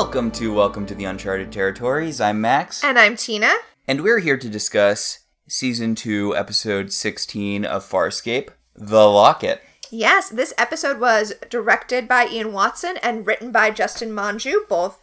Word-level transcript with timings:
Welcome 0.00 0.30
to 0.30 0.54
Welcome 0.54 0.86
to 0.86 0.94
the 0.94 1.04
Uncharted 1.04 1.52
Territories. 1.52 2.22
I'm 2.22 2.40
Max, 2.40 2.82
And 2.82 2.98
I'm 2.98 3.16
Tina. 3.18 3.50
and 3.86 4.00
we're 4.00 4.20
here 4.20 4.38
to 4.38 4.48
discuss 4.48 5.26
season 5.46 5.94
2, 5.94 6.34
episode 6.34 6.90
16 6.90 7.66
of 7.66 7.84
Farscape, 7.86 8.48
The 8.74 9.06
Locket. 9.06 9.60
Yes, 9.90 10.30
this 10.30 10.54
episode 10.56 11.00
was 11.00 11.34
directed 11.50 12.08
by 12.08 12.26
Ian 12.28 12.54
Watson 12.54 12.96
and 13.02 13.26
written 13.26 13.52
by 13.52 13.70
Justin 13.70 14.08
Monjo, 14.12 14.66
both 14.70 14.98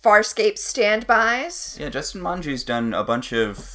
Farscape 0.00 0.58
standbys. 0.58 1.76
Yeah, 1.80 1.88
Justin 1.88 2.20
Monjo's 2.20 2.62
done 2.62 2.94
a 2.94 3.02
bunch 3.02 3.32
of 3.32 3.68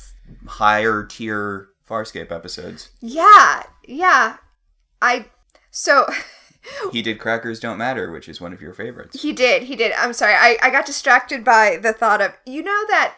higher 0.48 1.04
tier 1.04 1.68
Farscape 1.86 2.32
episodes. 2.32 2.92
Yeah, 3.02 3.64
yeah. 3.86 4.38
I 5.02 5.26
so 5.70 6.08
He 6.92 7.02
did 7.02 7.20
Crackers 7.20 7.60
Don't 7.60 7.78
Matter, 7.78 8.12
which 8.12 8.28
is 8.28 8.42
one 8.42 8.54
of 8.54 8.62
your 8.62 8.74
favorites. 8.74 9.22
he 9.22 9.32
did, 9.34 9.64
he 9.64 9.76
did. 9.76 9.92
I'm 9.94 10.14
sorry. 10.14 10.34
I 10.34 10.58
I 10.62 10.70
got 10.70 10.86
distracted 10.86 11.44
by 11.44 11.78
the 11.82 11.94
thought 11.94 12.22
of 12.22 12.34
you 12.46 12.64
know 12.64 12.86
that 12.88 13.16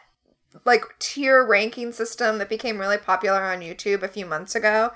like 0.65 0.83
tier 0.99 1.45
ranking 1.45 1.91
system 1.91 2.37
that 2.37 2.49
became 2.49 2.77
really 2.77 2.97
popular 2.97 3.41
on 3.43 3.61
YouTube 3.61 4.03
a 4.03 4.07
few 4.07 4.25
months 4.25 4.55
ago. 4.55 4.91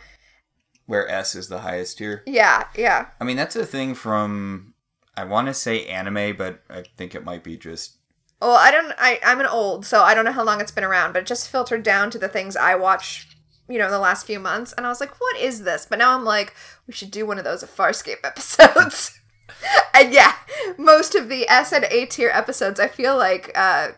Where 0.85 1.07
S 1.09 1.33
is 1.35 1.47
the 1.47 1.59
highest 1.59 1.97
tier. 1.97 2.21
Yeah, 2.27 2.65
yeah. 2.77 3.07
I 3.19 3.23
mean, 3.23 3.37
that's 3.37 3.55
a 3.55 3.65
thing 3.65 3.95
from, 3.95 4.73
I 5.17 5.23
want 5.23 5.47
to 5.47 5.53
say 5.53 5.85
anime, 5.87 6.35
but 6.37 6.61
I 6.69 6.83
think 6.97 7.15
it 7.15 7.23
might 7.23 7.43
be 7.43 7.57
just 7.57 7.97
Well, 8.41 8.55
I 8.55 8.69
don't. 8.69 8.93
I 8.99 9.19
I'm 9.23 9.39
an 9.39 9.47
old, 9.47 9.85
so 9.85 10.01
I 10.03 10.13
don't 10.13 10.25
know 10.25 10.31
how 10.31 10.43
long 10.43 10.61
it's 10.61 10.71
been 10.71 10.83
around, 10.83 11.13
but 11.13 11.23
it 11.23 11.25
just 11.25 11.49
filtered 11.49 11.81
down 11.83 12.11
to 12.11 12.19
the 12.19 12.27
things 12.27 12.55
I 12.55 12.75
watch. 12.75 13.34
You 13.67 13.79
know, 13.79 13.85
in 13.85 13.91
the 13.91 13.99
last 13.99 14.27
few 14.27 14.39
months, 14.39 14.73
and 14.73 14.85
I 14.85 14.89
was 14.89 14.99
like, 14.99 15.19
"What 15.19 15.37
is 15.37 15.63
this?" 15.63 15.87
But 15.89 15.99
now 15.99 16.15
I'm 16.15 16.23
like, 16.23 16.53
"We 16.87 16.93
should 16.93 17.11
do 17.11 17.25
one 17.25 17.37
of 17.37 17.43
those 17.43 17.63
of 17.63 17.75
Farscape 17.75 18.23
episodes." 18.23 19.19
and 19.93 20.13
yeah, 20.13 20.33
most 20.77 21.15
of 21.15 21.29
the 21.29 21.47
S 21.49 21.71
and 21.71 21.85
A 21.85 22.05
tier 22.05 22.29
episodes, 22.33 22.79
I 22.79 22.87
feel 22.87 23.17
like 23.17 23.51
uh, 23.55 23.89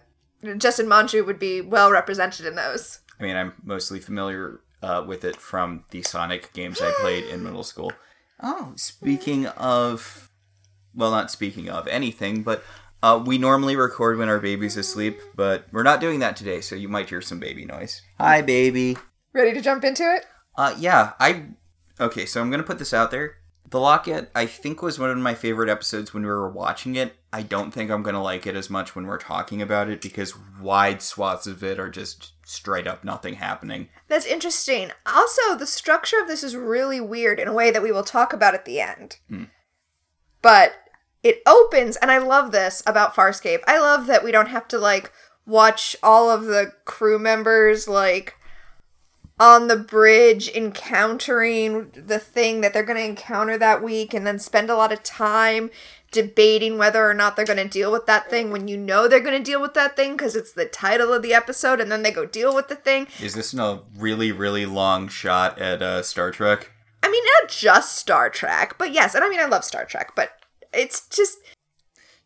Justin 0.58 0.88
Monjo 0.88 1.26
would 1.26 1.40
be 1.40 1.62
well 1.62 1.92
represented 1.92 2.46
in 2.46 2.56
those. 2.56 3.00
I 3.20 3.24
mean, 3.24 3.36
I'm 3.36 3.54
mostly 3.64 4.00
familiar 4.00 4.62
uh, 4.82 5.04
with 5.06 5.26
it 5.26 5.38
from 5.38 5.84
the 5.92 6.04
Sonic 6.04 6.54
games 6.54 6.82
I 6.82 6.92
played 7.00 7.26
in 7.26 7.44
middle 7.44 7.64
school. 7.64 7.92
Oh, 8.42 8.74
speaking 8.76 9.48
of, 9.48 10.30
well, 10.94 11.12
not 11.12 11.32
speaking 11.32 11.70
of 11.70 11.88
anything, 11.88 12.44
but 12.44 12.64
uh, 13.02 13.22
we 13.24 13.38
normally 13.38 13.76
record 13.76 14.18
when 14.18 14.30
our 14.30 14.40
baby's 14.40 14.78
asleep, 14.78 15.20
but 15.36 15.66
we're 15.72 15.84
not 15.84 16.02
doing 16.02 16.20
that 16.20 16.36
today, 16.36 16.62
so 16.62 16.76
you 16.76 16.88
might 16.88 17.10
hear 17.10 17.22
some 17.22 17.40
baby 17.40 17.66
noise. 17.66 18.02
Hi, 18.20 18.42
baby. 18.42 18.98
Ready 19.38 19.54
to 19.54 19.62
jump 19.62 19.84
into 19.84 20.02
it? 20.16 20.26
Uh, 20.56 20.74
yeah, 20.80 21.14
I. 21.20 21.44
Okay, 22.00 22.26
so 22.26 22.42
I'm 22.42 22.50
gonna 22.50 22.64
put 22.64 22.80
this 22.80 22.92
out 22.92 23.12
there. 23.12 23.36
The 23.70 23.80
Locket, 23.80 24.32
I 24.34 24.48
think, 24.48 24.82
was 24.82 24.98
one 24.98 25.12
of 25.12 25.18
my 25.20 25.36
favorite 25.36 25.70
episodes 25.70 26.12
when 26.12 26.24
we 26.24 26.30
were 26.30 26.50
watching 26.50 26.96
it. 26.96 27.16
I 27.32 27.44
don't 27.44 27.70
think 27.70 27.92
I'm 27.92 28.02
gonna 28.02 28.24
like 28.24 28.48
it 28.48 28.56
as 28.56 28.72
much 28.72 28.96
when 28.96 29.06
we're 29.06 29.20
talking 29.20 29.62
about 29.62 29.90
it 29.90 30.02
because 30.02 30.34
wide 30.60 31.04
swaths 31.04 31.46
of 31.46 31.64
it 31.64 31.78
are 31.78 31.90
just 31.90 32.32
straight 32.48 32.88
up 32.88 33.04
nothing 33.04 33.36
happening. 33.36 33.90
That's 34.08 34.26
interesting. 34.26 34.90
Also, 35.06 35.56
the 35.56 35.68
structure 35.68 36.20
of 36.20 36.28
this 36.28 36.44
is 36.44 36.56
really 36.56 37.00
weird 37.00 37.40
in 37.40 37.48
a 37.48 37.54
way 37.54 37.70
that 37.70 37.84
we 37.84 37.92
will 37.92 38.04
talk 38.04 38.34
about 38.34 38.56
at 38.56 38.66
the 38.66 38.82
end. 38.82 39.18
But 40.42 40.72
it 41.22 41.44
opens, 41.46 41.96
and 41.98 42.10
I 42.10 42.18
love 42.18 42.52
this 42.52 42.82
about 42.88 43.14
Farscape. 43.14 43.62
I 43.68 43.78
love 43.78 44.08
that 44.08 44.24
we 44.24 44.32
don't 44.32 44.50
have 44.50 44.68
to 44.70 44.80
like 44.80 45.12
watch 45.46 45.96
all 46.02 46.32
of 46.32 46.46
the 46.46 46.74
crew 46.86 47.20
members 47.20 47.88
like 47.88 48.37
on 49.40 49.68
the 49.68 49.76
bridge 49.76 50.50
encountering 50.50 51.92
the 51.94 52.20
thing 52.20 52.62
that 52.62 52.74
they're 52.74 52.84
going 52.84 52.98
to 52.98 53.06
encounter 53.06 53.58
that 53.58 53.84
week 53.84 54.14
and 54.14 54.26
then 54.26 54.40
spend 54.40 54.70
a 54.70 54.76
lot 54.76 54.92
of 54.92 55.04
time 55.04 55.70
debating 56.12 56.78
whether 56.78 57.08
or 57.08 57.14
not 57.14 57.36
they're 57.36 57.46
going 57.46 57.58
to 57.58 57.68
deal 57.68 57.92
with 57.92 58.06
that 58.06 58.30
thing 58.30 58.50
when 58.50 58.68
you 58.68 58.78
know 58.78 59.08
they're 59.08 59.20
going 59.20 59.38
to 59.38 59.52
deal 59.52 59.62
with 59.62 59.74
that 59.74 59.96
thing 59.96 60.14
because 60.16 60.36
it's 60.36 60.54
the 60.54 60.66
title 60.66 61.14
of 61.14 61.22
the 61.22 61.34
episode 61.34 61.80
and 61.80 61.92
then 61.92 62.02
they 62.02 62.12
go 62.12 62.26
deal 62.26 62.56
with 62.56 62.68
the 62.70 62.76
thing 62.76 63.08
Is 63.22 63.36
this 63.36 63.54
a 63.54 63.82
really, 63.96 64.32
really 64.32 64.66
long 64.66 65.08
shot 65.08 65.60
at 65.60 65.82
uh, 65.82 66.02
Star 66.02 66.32
Trek? 66.32 66.72
I 67.04 67.12
mean, 67.12 67.24
not 67.42 67.52
just 67.52 67.96
Star 67.96 68.30
Trek, 68.30 68.76
but 68.78 68.92
yes, 68.92 69.16
and 69.16 69.24
I 69.24 69.30
mean, 69.30 69.40
I 69.40 69.46
love 69.46 69.64
Star 69.64 69.86
Trek, 69.86 70.14
but 70.16 70.32
it's 70.74 71.08
just 71.10 71.38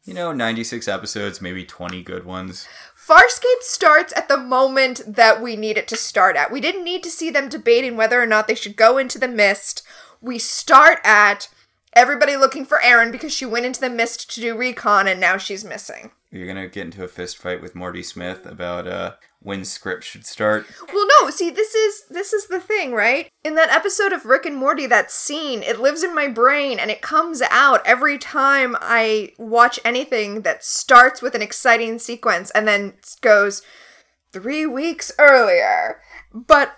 You 0.05 0.13
know, 0.13 0.31
96 0.31 0.88
episodes, 0.88 1.41
maybe 1.41 1.66
20 1.66 2.03
good 2.03 2.23
ones. 2.23 2.67
Farscape 3.11 3.61
starts 3.61 4.13
at 4.16 4.29
the 4.29 4.38
moment 4.38 5.01
that 5.05 5.41
we 5.41 5.57
need 5.57 5.77
it 5.77 5.85
to 5.89 5.97
start 5.97 6.38
at. 6.38 6.49
We 6.49 6.61
didn't 6.61 6.85
need 6.85 7.03
to 7.03 7.09
see 7.09 7.29
them 7.29 7.49
debating 7.49 7.97
whether 7.97 8.22
or 8.22 8.25
not 8.25 8.47
they 8.47 8.55
should 8.55 8.77
go 8.77 8.97
into 8.97 9.19
the 9.19 9.27
mist. 9.27 9.83
We 10.22 10.39
start 10.39 10.99
at 11.03 11.50
everybody 11.91 12.38
looking 12.38 12.63
for 12.63 12.77
Aeryn 12.77 13.11
because 13.11 13.33
she 13.33 13.45
went 13.45 13.66
into 13.66 13.81
the 13.81 13.89
mist 13.89 14.33
to 14.33 14.39
do 14.39 14.55
recon 14.55 15.09
and 15.09 15.19
now 15.19 15.35
she's 15.35 15.66
missing. 15.66 16.11
You're 16.31 16.47
gonna 16.47 16.69
get 16.69 16.85
into 16.85 17.03
a 17.03 17.09
fist 17.09 17.38
fight 17.38 17.61
with 17.61 17.75
Morty 17.75 18.01
Smith 18.01 18.45
about 18.45 18.88
uh, 18.88 19.16
when 19.44 19.66
scripts 19.66 20.06
should 20.06 20.25
start. 20.25 20.68
Well, 20.94 21.07
no, 21.19 21.29
see, 21.29 21.50
this 21.50 21.74
is 21.74 22.03
this 22.09 22.31
is 22.31 22.47
the 22.47 22.59
thing, 22.59 22.94
right? 22.94 23.29
In 23.44 23.56
that 23.56 23.72
episode 23.72 24.13
of 24.13 24.25
Rick 24.25 24.46
and 24.46 24.56
Morty, 24.56 24.85
that 24.85 25.12
scene, 25.12 25.63
it 25.63 25.79
lives 25.79 26.03
in 26.03 26.13
my 26.13 26.28
brain 26.28 26.79
and 26.79 26.91
it 26.91 27.02
comes 27.02 27.41
out 27.50 27.85
every 27.85 28.18
time 28.18 28.75
I 28.80 29.34
watch 29.38 29.80
anything 29.84 30.41
that 30.41 30.63
starts 30.63 31.22
with 31.22 31.34
an 31.34 31.41
exciting 31.41 31.97
sequence 31.97 32.51
and 32.51 32.68
then 32.68 32.94
goes 33.22 33.63
three 34.31 34.66
weeks 34.66 35.12
earlier. 35.18 36.01
But 36.34 36.75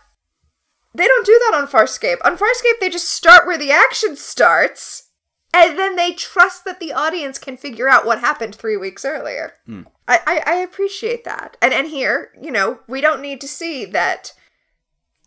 they 0.96 1.08
don't 1.08 1.26
do 1.26 1.40
that 1.46 1.58
on 1.58 1.68
Farscape. 1.68 2.18
On 2.24 2.38
Farscape, 2.38 2.80
they 2.80 2.90
just 2.90 3.10
start 3.10 3.46
where 3.46 3.58
the 3.58 3.72
action 3.72 4.16
starts. 4.16 5.10
And 5.56 5.78
then 5.78 5.96
they 5.96 6.14
trust 6.14 6.66
that 6.66 6.80
the 6.80 6.94
audience 6.94 7.38
can 7.38 7.58
figure 7.58 7.88
out 7.88 8.08
what 8.08 8.20
happened 8.20 8.56
three 8.56 8.78
weeks 8.78 9.06
earlier. 9.06 9.54
Hmm. 9.68 9.84
I, 10.08 10.20
I, 10.28 10.44
I 10.46 10.56
appreciate 10.58 11.24
that. 11.24 11.56
And 11.62 11.74
and 11.74 11.88
here, 11.88 12.32
you 12.42 12.52
know, 12.52 12.80
we 12.88 13.02
don't 13.02 13.22
need 13.22 13.40
to 13.42 13.48
see 13.48 13.86
that 13.86 14.34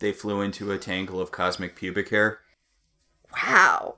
They 0.01 0.13
flew 0.13 0.41
into 0.41 0.71
a 0.71 0.79
tangle 0.79 1.21
of 1.21 1.31
cosmic 1.31 1.77
pubic 1.77 2.11
hair. 2.11 2.41
Wow. 3.47 3.97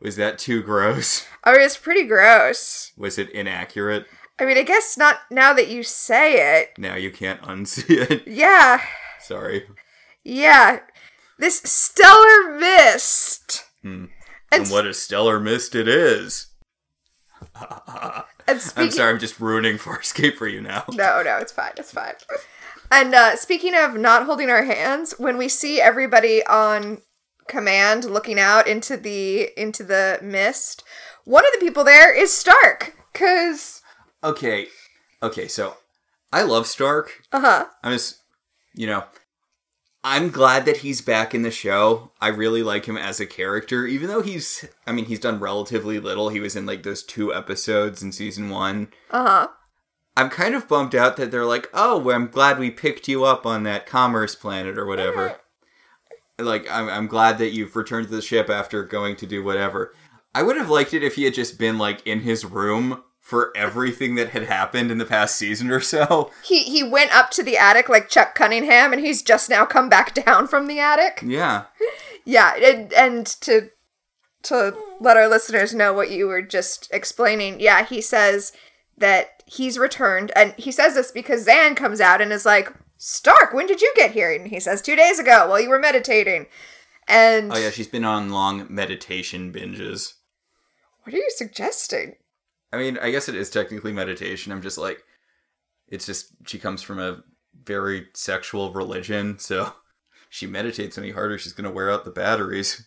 Was 0.00 0.16
that 0.16 0.38
too 0.38 0.62
gross? 0.62 1.24
I 1.44 1.52
mean, 1.52 1.62
it's 1.62 1.78
pretty 1.78 2.04
gross. 2.04 2.92
Was 2.96 3.18
it 3.18 3.30
inaccurate? 3.30 4.06
I 4.38 4.44
mean, 4.44 4.58
I 4.58 4.62
guess 4.62 4.98
not 4.98 5.20
now 5.30 5.54
that 5.54 5.68
you 5.68 5.82
say 5.82 6.60
it. 6.60 6.78
Now 6.78 6.94
you 6.96 7.10
can't 7.10 7.40
unsee 7.42 8.10
it. 8.10 8.26
Yeah, 8.26 8.82
Sorry. 9.20 9.64
yeah. 10.22 10.80
This 11.38 11.60
stellar 11.62 12.58
mist. 12.58 13.64
Hmm. 13.82 14.06
And, 14.52 14.62
And 14.64 14.70
what 14.70 14.86
a 14.86 14.92
stellar 14.94 15.40
mist 15.40 15.74
it 15.74 15.88
is. 15.88 16.48
And 18.48 18.60
speaking, 18.60 18.84
I'm 18.84 18.90
sorry, 18.92 19.10
I'm 19.12 19.18
just 19.18 19.40
ruining 19.40 19.76
Farscape 19.78 20.36
for 20.36 20.46
you 20.46 20.60
now. 20.60 20.84
No, 20.92 21.22
no, 21.22 21.36
it's 21.38 21.52
fine. 21.52 21.72
It's 21.76 21.92
fine. 21.92 22.14
And 22.90 23.14
uh, 23.14 23.36
speaking 23.36 23.74
of 23.74 23.94
not 23.96 24.26
holding 24.26 24.50
our 24.50 24.64
hands, 24.64 25.14
when 25.18 25.36
we 25.38 25.48
see 25.48 25.80
everybody 25.80 26.44
on 26.46 27.02
command 27.48 28.04
looking 28.04 28.38
out 28.38 28.66
into 28.66 28.96
the 28.96 29.50
into 29.60 29.82
the 29.84 30.18
mist, 30.22 30.84
one 31.24 31.44
of 31.46 31.52
the 31.52 31.64
people 31.64 31.84
there 31.84 32.14
is 32.14 32.32
Stark. 32.32 32.94
Cause 33.14 33.82
Okay, 34.22 34.68
okay, 35.22 35.48
so 35.48 35.74
I 36.32 36.42
love 36.42 36.66
Stark. 36.66 37.22
uh 37.32 37.40
huh. 37.40 37.66
I'm 37.82 37.92
just, 37.92 38.18
you 38.74 38.86
know, 38.86 39.04
I'm 40.08 40.30
glad 40.30 40.66
that 40.66 40.76
he's 40.78 41.00
back 41.00 41.34
in 41.34 41.42
the 41.42 41.50
show. 41.50 42.12
I 42.20 42.28
really 42.28 42.62
like 42.62 42.84
him 42.84 42.96
as 42.96 43.18
a 43.18 43.26
character, 43.26 43.88
even 43.88 44.06
though 44.06 44.22
he's, 44.22 44.64
I 44.86 44.92
mean, 44.92 45.06
he's 45.06 45.18
done 45.18 45.40
relatively 45.40 45.98
little. 45.98 46.28
He 46.28 46.38
was 46.38 46.54
in 46.54 46.64
like 46.64 46.84
those 46.84 47.02
two 47.02 47.34
episodes 47.34 48.04
in 48.04 48.12
season 48.12 48.48
one. 48.48 48.92
Uh 49.10 49.26
huh. 49.26 49.48
I'm 50.16 50.30
kind 50.30 50.54
of 50.54 50.68
bummed 50.68 50.94
out 50.94 51.16
that 51.16 51.32
they're 51.32 51.44
like, 51.44 51.68
oh, 51.74 51.98
well, 51.98 52.14
I'm 52.14 52.28
glad 52.28 52.60
we 52.60 52.70
picked 52.70 53.08
you 53.08 53.24
up 53.24 53.44
on 53.44 53.64
that 53.64 53.84
commerce 53.84 54.36
planet 54.36 54.78
or 54.78 54.86
whatever. 54.86 55.40
Like, 56.38 56.70
I'm, 56.70 56.88
I'm 56.88 57.08
glad 57.08 57.38
that 57.38 57.52
you've 57.52 57.74
returned 57.74 58.06
to 58.06 58.14
the 58.14 58.22
ship 58.22 58.48
after 58.48 58.84
going 58.84 59.16
to 59.16 59.26
do 59.26 59.42
whatever. 59.42 59.92
I 60.32 60.44
would 60.44 60.56
have 60.56 60.70
liked 60.70 60.94
it 60.94 61.02
if 61.02 61.16
he 61.16 61.24
had 61.24 61.34
just 61.34 61.58
been 61.58 61.78
like 61.78 62.06
in 62.06 62.20
his 62.20 62.44
room 62.44 63.02
for 63.26 63.52
everything 63.56 64.14
that 64.14 64.28
had 64.28 64.44
happened 64.44 64.88
in 64.88 64.98
the 64.98 65.04
past 65.04 65.34
season 65.34 65.68
or 65.68 65.80
so. 65.80 66.30
He 66.44 66.62
he 66.62 66.84
went 66.84 67.12
up 67.12 67.30
to 67.32 67.42
the 67.42 67.56
attic 67.56 67.88
like 67.88 68.08
Chuck 68.08 68.36
Cunningham, 68.36 68.92
and 68.92 69.04
he's 69.04 69.20
just 69.20 69.50
now 69.50 69.64
come 69.66 69.88
back 69.88 70.14
down 70.14 70.46
from 70.46 70.68
the 70.68 70.78
attic. 70.78 71.22
Yeah. 71.24 71.64
Yeah, 72.28 72.56
and, 72.56 72.92
and 72.92 73.24
to 73.42 73.70
to 74.42 74.76
let 75.00 75.16
our 75.16 75.28
listeners 75.28 75.72
know 75.72 75.92
what 75.92 76.10
you 76.10 76.26
were 76.26 76.42
just 76.42 76.88
explaining, 76.92 77.60
yeah, 77.60 77.84
he 77.84 78.00
says 78.00 78.52
that 78.98 79.44
he's 79.46 79.78
returned, 79.78 80.32
and 80.34 80.52
he 80.58 80.72
says 80.72 80.94
this 80.94 81.12
because 81.12 81.46
Zhaan 81.46 81.76
comes 81.76 82.00
out 82.00 82.20
and 82.20 82.32
is 82.32 82.44
like, 82.44 82.72
"Stark, 82.96 83.52
when 83.54 83.68
did 83.68 83.80
you 83.80 83.92
get 83.94 84.10
here?" 84.10 84.32
And 84.32 84.48
he 84.48 84.58
says, 84.58 84.82
two 84.82 84.96
days 84.96 85.20
ago, 85.20 85.48
while 85.48 85.60
you 85.60 85.68
were 85.70 85.78
meditating." 85.78 86.46
And 87.06 87.52
Oh 87.52 87.58
yeah, 87.58 87.70
she's 87.70 87.86
been 87.86 88.04
on 88.04 88.30
long 88.30 88.66
meditation 88.68 89.52
binges. 89.52 90.14
what 91.04 91.14
are 91.14 91.18
you 91.18 91.30
suggesting? 91.36 92.16
I 92.76 92.78
mean, 92.78 92.98
I 92.98 93.10
guess 93.10 93.28
it 93.28 93.34
is 93.34 93.50
technically 93.50 93.92
meditation. 93.92 94.52
I'm 94.52 94.62
just 94.62 94.78
like, 94.78 95.02
it's 95.88 96.06
just 96.06 96.28
she 96.46 96.58
comes 96.58 96.82
from 96.82 96.98
a 96.98 97.22
very 97.64 98.06
sexual 98.14 98.72
religion, 98.72 99.38
so 99.38 99.72
she 100.28 100.46
meditates 100.46 100.98
any 100.98 101.10
harder, 101.10 101.38
she's 101.38 101.52
gonna 101.52 101.70
wear 101.70 101.90
out 101.90 102.04
the 102.04 102.10
batteries. 102.10 102.86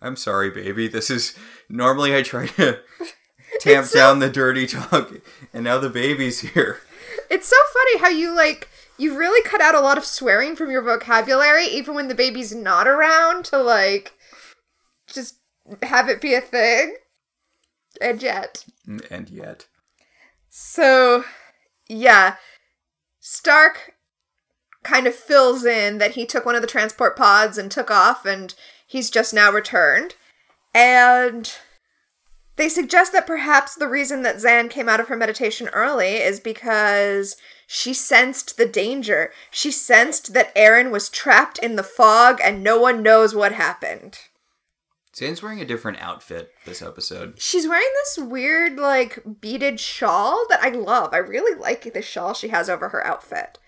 I'm 0.00 0.16
sorry, 0.16 0.50
baby. 0.50 0.88
This 0.88 1.10
is 1.10 1.36
normally 1.68 2.16
I 2.16 2.22
try 2.22 2.46
to 2.46 2.80
tamp 3.60 3.86
so- 3.86 3.98
down 3.98 4.18
the 4.20 4.30
dirty 4.30 4.66
talk, 4.66 5.12
and 5.52 5.64
now 5.64 5.78
the 5.78 5.90
baby's 5.90 6.40
here. 6.40 6.80
It's 7.30 7.48
so 7.48 7.56
funny 7.74 7.98
how 7.98 8.08
you 8.08 8.34
like 8.34 8.68
you've 8.96 9.16
really 9.16 9.42
cut 9.48 9.60
out 9.60 9.74
a 9.74 9.80
lot 9.80 9.98
of 9.98 10.04
swearing 10.04 10.56
from 10.56 10.70
your 10.70 10.82
vocabulary, 10.82 11.66
even 11.66 11.94
when 11.94 12.08
the 12.08 12.14
baby's 12.14 12.54
not 12.54 12.88
around, 12.88 13.44
to 13.46 13.58
like 13.58 14.14
just 15.06 15.36
have 15.82 16.08
it 16.08 16.20
be 16.20 16.34
a 16.34 16.40
thing. 16.40 16.96
And 18.00 18.22
yet. 18.22 18.64
Mm, 18.86 19.10
and 19.10 19.30
yet, 19.30 19.66
So, 20.48 21.24
yeah. 21.88 22.36
Stark 23.20 23.94
kind 24.82 25.06
of 25.06 25.14
fills 25.14 25.64
in 25.64 25.98
that 25.98 26.12
he 26.12 26.24
took 26.24 26.46
one 26.46 26.54
of 26.54 26.62
the 26.62 26.66
transport 26.68 27.16
pods 27.16 27.58
and 27.58 27.70
took 27.70 27.90
off, 27.90 28.24
and 28.24 28.54
he's 28.86 29.10
just 29.10 29.34
now 29.34 29.50
returned. 29.50 30.14
And 30.74 31.52
they 32.56 32.68
suggest 32.68 33.12
that 33.12 33.26
perhaps 33.26 33.74
the 33.74 33.88
reason 33.88 34.22
that 34.22 34.36
Zhaan 34.36 34.68
came 34.68 34.88
out 34.88 34.98
of 34.98 35.08
her 35.08 35.16
meditation 35.16 35.68
early 35.68 36.16
is 36.16 36.40
because 36.40 37.36
she 37.68 37.94
sensed 37.94 38.56
the 38.56 38.66
danger. 38.66 39.30
She 39.50 39.70
sensed 39.70 40.34
that 40.34 40.54
Aeryn 40.56 40.90
was 40.90 41.08
trapped 41.08 41.58
in 41.58 41.76
the 41.76 41.84
fog 41.84 42.40
and 42.42 42.62
no 42.62 42.80
one 42.80 43.02
knows 43.02 43.34
what 43.34 43.52
happened. 43.52 44.18
Zhaan's 45.18 45.42
wearing 45.42 45.60
a 45.60 45.64
different 45.64 46.00
outfit 46.00 46.52
this 46.64 46.80
episode. 46.80 47.40
She's 47.40 47.66
wearing 47.66 47.88
this 47.94 48.24
weird, 48.24 48.78
like, 48.78 49.18
beaded 49.40 49.80
shawl 49.80 50.46
that 50.48 50.62
I 50.62 50.68
love. 50.68 51.12
I 51.12 51.18
really 51.18 51.58
like 51.58 51.92
the 51.92 52.02
shawl 52.02 52.34
she 52.34 52.48
has 52.48 52.70
over 52.70 52.90
her 52.90 53.04
outfit. 53.04 53.58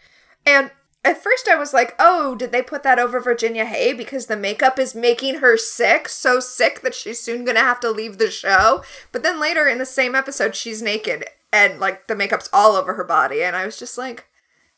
And 0.46 0.70
at 1.04 1.22
first 1.22 1.48
I 1.48 1.56
was 1.56 1.74
like, 1.74 1.96
oh, 1.98 2.36
did 2.36 2.52
they 2.52 2.62
put 2.62 2.82
that 2.84 3.00
over 3.00 3.20
Virginia 3.20 3.64
Hey 3.64 3.92
because 3.92 4.26
the 4.26 4.36
makeup 4.36 4.78
is 4.78 4.94
making 4.94 5.36
her 5.36 5.56
sick? 5.56 6.08
So 6.08 6.38
sick 6.38 6.82
that 6.82 6.94
she's 6.94 7.18
soon 7.18 7.44
gonna 7.44 7.60
have 7.60 7.80
to 7.80 7.90
leave 7.90 8.18
the 8.18 8.30
show. 8.30 8.84
But 9.10 9.22
then 9.22 9.40
later 9.40 9.66
in 9.66 9.78
the 9.78 9.86
same 9.86 10.14
episode, 10.14 10.54
she's 10.54 10.82
naked 10.82 11.24
and, 11.52 11.80
like, 11.80 12.06
the 12.06 12.14
makeup's 12.14 12.48
all 12.52 12.76
over 12.76 12.94
her 12.94 13.04
body. 13.04 13.42
And 13.42 13.56
I 13.56 13.66
was 13.66 13.76
just 13.76 13.98
like, 13.98 14.26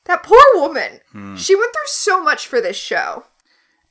that 0.04 0.22
poor 0.22 0.42
woman. 0.54 1.00
Hmm. 1.12 1.36
She 1.36 1.54
went 1.54 1.72
through 1.72 1.86
so 1.86 2.22
much 2.22 2.46
for 2.46 2.60
this 2.60 2.76
show. 2.76 3.26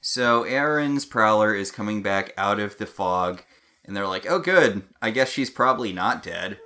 So 0.01 0.44
Aeryn's 0.44 1.06
prowler 1.06 1.53
is 1.53 1.71
coming 1.71 2.01
back 2.01 2.33
out 2.38 2.59
of 2.59 2.77
the 2.77 2.86
fog, 2.88 3.44
and 3.86 3.95
they're 3.95 4.07
like, 4.07 4.25
"Oh, 4.30 4.39
good. 4.39 4.83
I 5.01 5.12
guess 5.12 5.30
she's 5.30 5.50
probably 5.51 5.94
not 5.94 6.24
dead." 6.24 6.57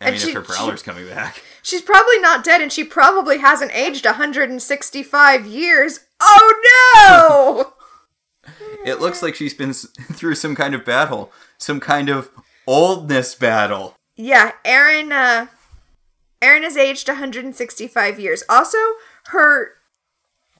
I 0.00 0.06
And 0.06 0.12
mean, 0.14 0.20
she- 0.22 0.28
if 0.30 0.34
her 0.34 0.42
prowler's 0.42 0.82
coming 0.82 1.08
back. 1.08 1.42
She's 1.62 1.80
probably 1.82 2.18
not 2.18 2.42
dead 2.44 2.60
and 2.60 2.72
she 2.72 2.82
probably 2.82 3.38
hasn't 3.38 3.72
aged 3.72 4.04
165 4.04 5.46
years. 5.46 6.00
Oh 6.20 7.64
no! 7.64 7.72
It 8.84 9.00
looks 9.00 9.22
like 9.22 9.36
she's 9.36 9.54
been 9.54 9.72
through 10.12 10.34
some 10.34 10.56
kind 10.56 10.74
of 10.74 10.84
battle, 10.84 11.30
some 11.56 11.78
kind 11.78 12.08
of 12.08 12.30
oldness 12.66 13.36
battle. 13.36 13.94
yeah, 14.16 14.52
Aeryn 14.64 15.12
uh 15.12 15.46
Aeryn 16.42 16.64
has 16.64 16.76
aged 16.76 17.06
165 17.08 18.18
years. 18.18 18.42
Also, 18.48 18.78
her 19.26 19.74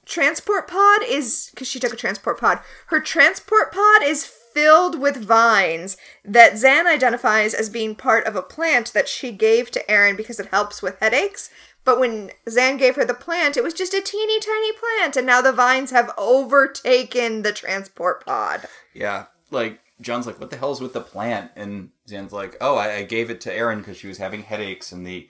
transport 0.05 0.67
pod 0.67 1.01
is 1.03 1.51
cuz 1.55 1.67
she 1.67 1.79
took 1.79 1.93
a 1.93 1.97
transport 1.97 2.39
pod. 2.39 2.59
Her 2.87 2.99
transport 2.99 3.71
pod 3.71 4.03
is 4.03 4.25
filled 4.25 4.99
with 4.99 5.17
vines 5.17 5.97
that 6.23 6.53
Zhaan 6.53 6.85
identifies 6.85 7.53
as 7.53 7.69
being 7.69 7.95
part 7.95 8.25
of 8.25 8.35
a 8.35 8.41
plant 8.41 8.93
that 8.93 9.09
she 9.09 9.31
gave 9.31 9.71
to 9.71 9.83
Aeryn 9.85 10.15
because 10.15 10.39
it 10.39 10.47
helps 10.47 10.81
with 10.81 10.99
headaches. 10.99 11.49
But 11.85 11.99
when 11.99 12.31
Zhaan 12.47 12.77
gave 12.79 12.95
her 12.95 13.03
the 13.03 13.13
plant, 13.13 13.57
it 13.57 13.63
was 13.63 13.73
just 13.73 13.93
a 13.93 14.01
teeny 14.01 14.39
tiny 14.39 14.71
plant, 14.73 15.17
and 15.17 15.27
now 15.27 15.41
the 15.41 15.51
vines 15.51 15.91
have 15.91 16.13
overtaken 16.17 17.41
the 17.41 17.51
transport 17.51 18.25
pod. 18.25 18.67
Yeah, 18.93 19.25
like 19.51 19.79
John's 19.99 20.25
like, 20.25 20.39
"What 20.39 20.49
the 20.49 20.57
hell's 20.57 20.79
with 20.79 20.93
the 20.93 21.01
plant?" 21.01 21.51
And 21.55 21.89
Zhaan's 22.07 22.31
like, 22.31 22.55
"Oh, 22.61 22.75
I, 22.75 22.95
I 22.97 23.03
gave 23.03 23.29
it 23.29 23.41
to 23.41 23.51
Aeryn 23.53 23.79
because 23.79 23.97
she 23.97 24.07
was 24.07 24.17
having 24.17 24.43
headaches, 24.43 24.93
and 24.93 25.05
the, 25.05 25.27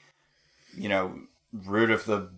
you 0.78 0.90
know, 0.90 1.22
root 1.52 1.90
of 1.90 2.06
the 2.06 2.30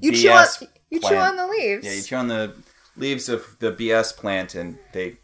You 0.00 0.12
chew 0.12 0.30
on 0.30 0.44
BS 0.46 0.68
you 0.90 1.00
chew 1.00 1.16
on 1.16 1.36
the 1.36 1.46
leaves. 1.46 1.84
Yeah, 1.84 1.92
you 1.92 2.02
chew 2.02 2.16
on 2.16 2.28
the 2.28 2.54
leaves 2.96 3.28
of 3.28 3.56
the 3.58 3.72
BS 3.72 4.16
plant, 4.16 4.54
and 4.54 4.78
they, 4.92 5.16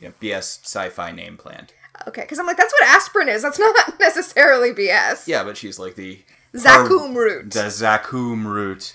you 0.00 0.08
know, 0.08 0.12
BS 0.20 0.64
sci-fi 0.64 1.12
name 1.12 1.36
plant. 1.36 1.72
Okay, 2.06 2.22
because 2.22 2.38
I'm 2.38 2.46
like, 2.46 2.56
that's 2.56 2.72
what 2.72 2.88
aspirin 2.88 3.28
is. 3.28 3.42
That's 3.42 3.58
not 3.58 3.98
necessarily 3.98 4.72
BS. 4.72 5.26
Yeah, 5.26 5.44
but 5.44 5.56
she's 5.56 5.78
like 5.78 5.96
the 5.96 6.20
Zakum 6.54 7.14
root. 7.14 7.52
the 7.52 7.64
Zakum 7.64 8.46
root. 8.46 8.94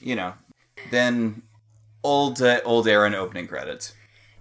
You 0.00 0.16
know, 0.16 0.34
then 0.90 1.42
old 2.02 2.40
uh, 2.40 2.60
old 2.64 2.86
Aeryn 2.86 3.14
opening 3.14 3.46
credits. 3.46 3.94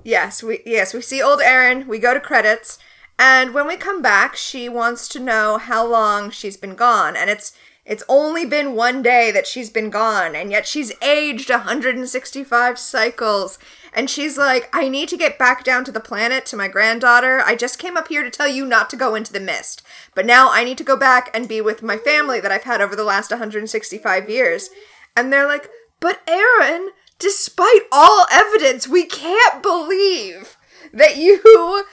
yes, 0.03 0.41
we 0.41 0.61
yes 0.65 0.93
we 0.93 1.01
see 1.01 1.21
old 1.21 1.39
Aeryn. 1.39 1.87
We 1.87 1.99
go 1.99 2.13
to 2.13 2.19
credits, 2.19 2.79
and 3.19 3.53
when 3.53 3.67
we 3.67 3.75
come 3.75 4.01
back, 4.01 4.35
she 4.35 4.69
wants 4.69 5.07
to 5.09 5.19
know 5.19 5.57
how 5.57 5.85
long 5.85 6.29
she's 6.29 6.57
been 6.57 6.75
gone, 6.75 7.17
and 7.17 7.29
it's 7.29 7.53
it's 7.87 8.03
only 8.09 8.45
been 8.45 8.75
one 8.75 9.01
day 9.01 9.31
that 9.31 9.47
she's 9.47 9.69
been 9.69 9.89
gone, 9.89 10.35
and 10.35 10.51
yet 10.51 10.67
she's 10.67 10.91
aged 11.01 11.49
165 11.49 12.77
cycles. 12.77 13.57
And 13.93 14.09
she's 14.09 14.37
like, 14.37 14.69
I 14.73 14.89
need 14.89 15.07
to 15.09 15.17
get 15.17 15.39
back 15.39 15.63
down 15.63 15.85
to 15.85 15.91
the 15.93 16.01
planet 16.01 16.45
to 16.47 16.57
my 16.57 16.67
granddaughter. 16.67 17.41
I 17.45 17.55
just 17.55 17.79
came 17.79 17.95
up 17.95 18.09
here 18.09 18.23
to 18.23 18.29
tell 18.29 18.47
you 18.47 18.65
not 18.65 18.89
to 18.89 18.97
go 18.97 19.15
into 19.15 19.31
the 19.31 19.39
mist. 19.39 19.81
But 20.13 20.25
now 20.25 20.51
I 20.51 20.65
need 20.65 20.77
to 20.79 20.83
go 20.83 20.97
back 20.97 21.31
and 21.33 21.47
be 21.47 21.61
with 21.61 21.81
my 21.81 21.95
family 21.95 22.41
that 22.41 22.51
I've 22.51 22.63
had 22.63 22.81
over 22.81 22.95
the 22.95 23.05
last 23.05 23.31
165 23.31 24.29
years. 24.29 24.69
And 25.15 25.31
they're 25.31 25.47
like, 25.47 25.69
But 26.01 26.19
Aeryn, 26.27 26.89
despite 27.19 27.83
all 27.89 28.27
evidence, 28.29 28.85
we 28.85 29.05
can't 29.05 29.63
believe 29.63 30.57
that 30.91 31.15
you 31.15 31.85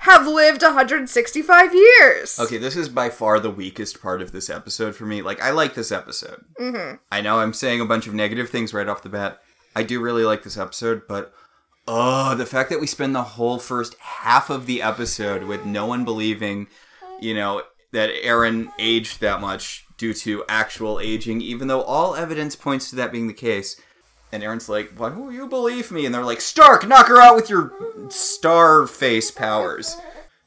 have 0.00 0.26
lived 0.26 0.62
165 0.62 1.74
years. 1.74 2.38
Okay, 2.38 2.58
this 2.58 2.76
is 2.76 2.88
by 2.88 3.08
far 3.10 3.40
the 3.40 3.50
weakest 3.50 4.00
part 4.00 4.22
of 4.22 4.32
this 4.32 4.50
episode 4.50 4.94
for 4.94 5.06
me. 5.06 5.22
Like, 5.22 5.42
I 5.42 5.50
like 5.50 5.74
this 5.74 5.90
episode. 5.90 6.44
Mm-hmm. 6.60 6.96
I 7.10 7.20
know 7.20 7.40
I'm 7.40 7.52
saying 7.52 7.80
a 7.80 7.86
bunch 7.86 8.06
of 8.06 8.14
negative 8.14 8.50
things 8.50 8.74
right 8.74 8.88
off 8.88 9.02
the 9.02 9.08
bat. 9.08 9.40
I 9.74 9.82
do 9.82 10.00
really 10.00 10.24
like 10.24 10.42
this 10.42 10.58
episode, 10.58 11.02
but 11.08 11.32
oh, 11.88 12.34
the 12.34 12.46
fact 12.46 12.70
that 12.70 12.80
we 12.80 12.86
spend 12.86 13.14
the 13.14 13.22
whole 13.22 13.58
first 13.58 13.96
half 13.98 14.50
of 14.50 14.66
the 14.66 14.82
episode 14.82 15.44
with 15.44 15.64
no 15.64 15.86
one 15.86 16.04
believing, 16.04 16.68
you 17.20 17.34
know, 17.34 17.62
that 17.92 18.10
Aeryn 18.22 18.70
aged 18.78 19.20
that 19.20 19.40
much 19.40 19.86
due 19.96 20.12
to 20.12 20.44
actual 20.48 21.00
aging, 21.00 21.40
even 21.40 21.68
though 21.68 21.82
all 21.82 22.14
evidence 22.14 22.54
points 22.54 22.90
to 22.90 22.96
that 22.96 23.12
being 23.12 23.28
the 23.28 23.34
case. 23.34 23.80
And 24.32 24.42
Aeryn's 24.42 24.68
like, 24.68 24.92
"Why 24.96 25.10
will 25.10 25.32
you 25.32 25.46
believe 25.46 25.90
me?" 25.90 26.04
And 26.04 26.14
they're 26.14 26.24
like, 26.24 26.40
"Stark, 26.40 26.86
knock 26.86 27.06
her 27.08 27.20
out 27.20 27.36
with 27.36 27.48
your 27.48 27.72
star 28.10 28.86
face 28.86 29.30
powers." 29.30 29.96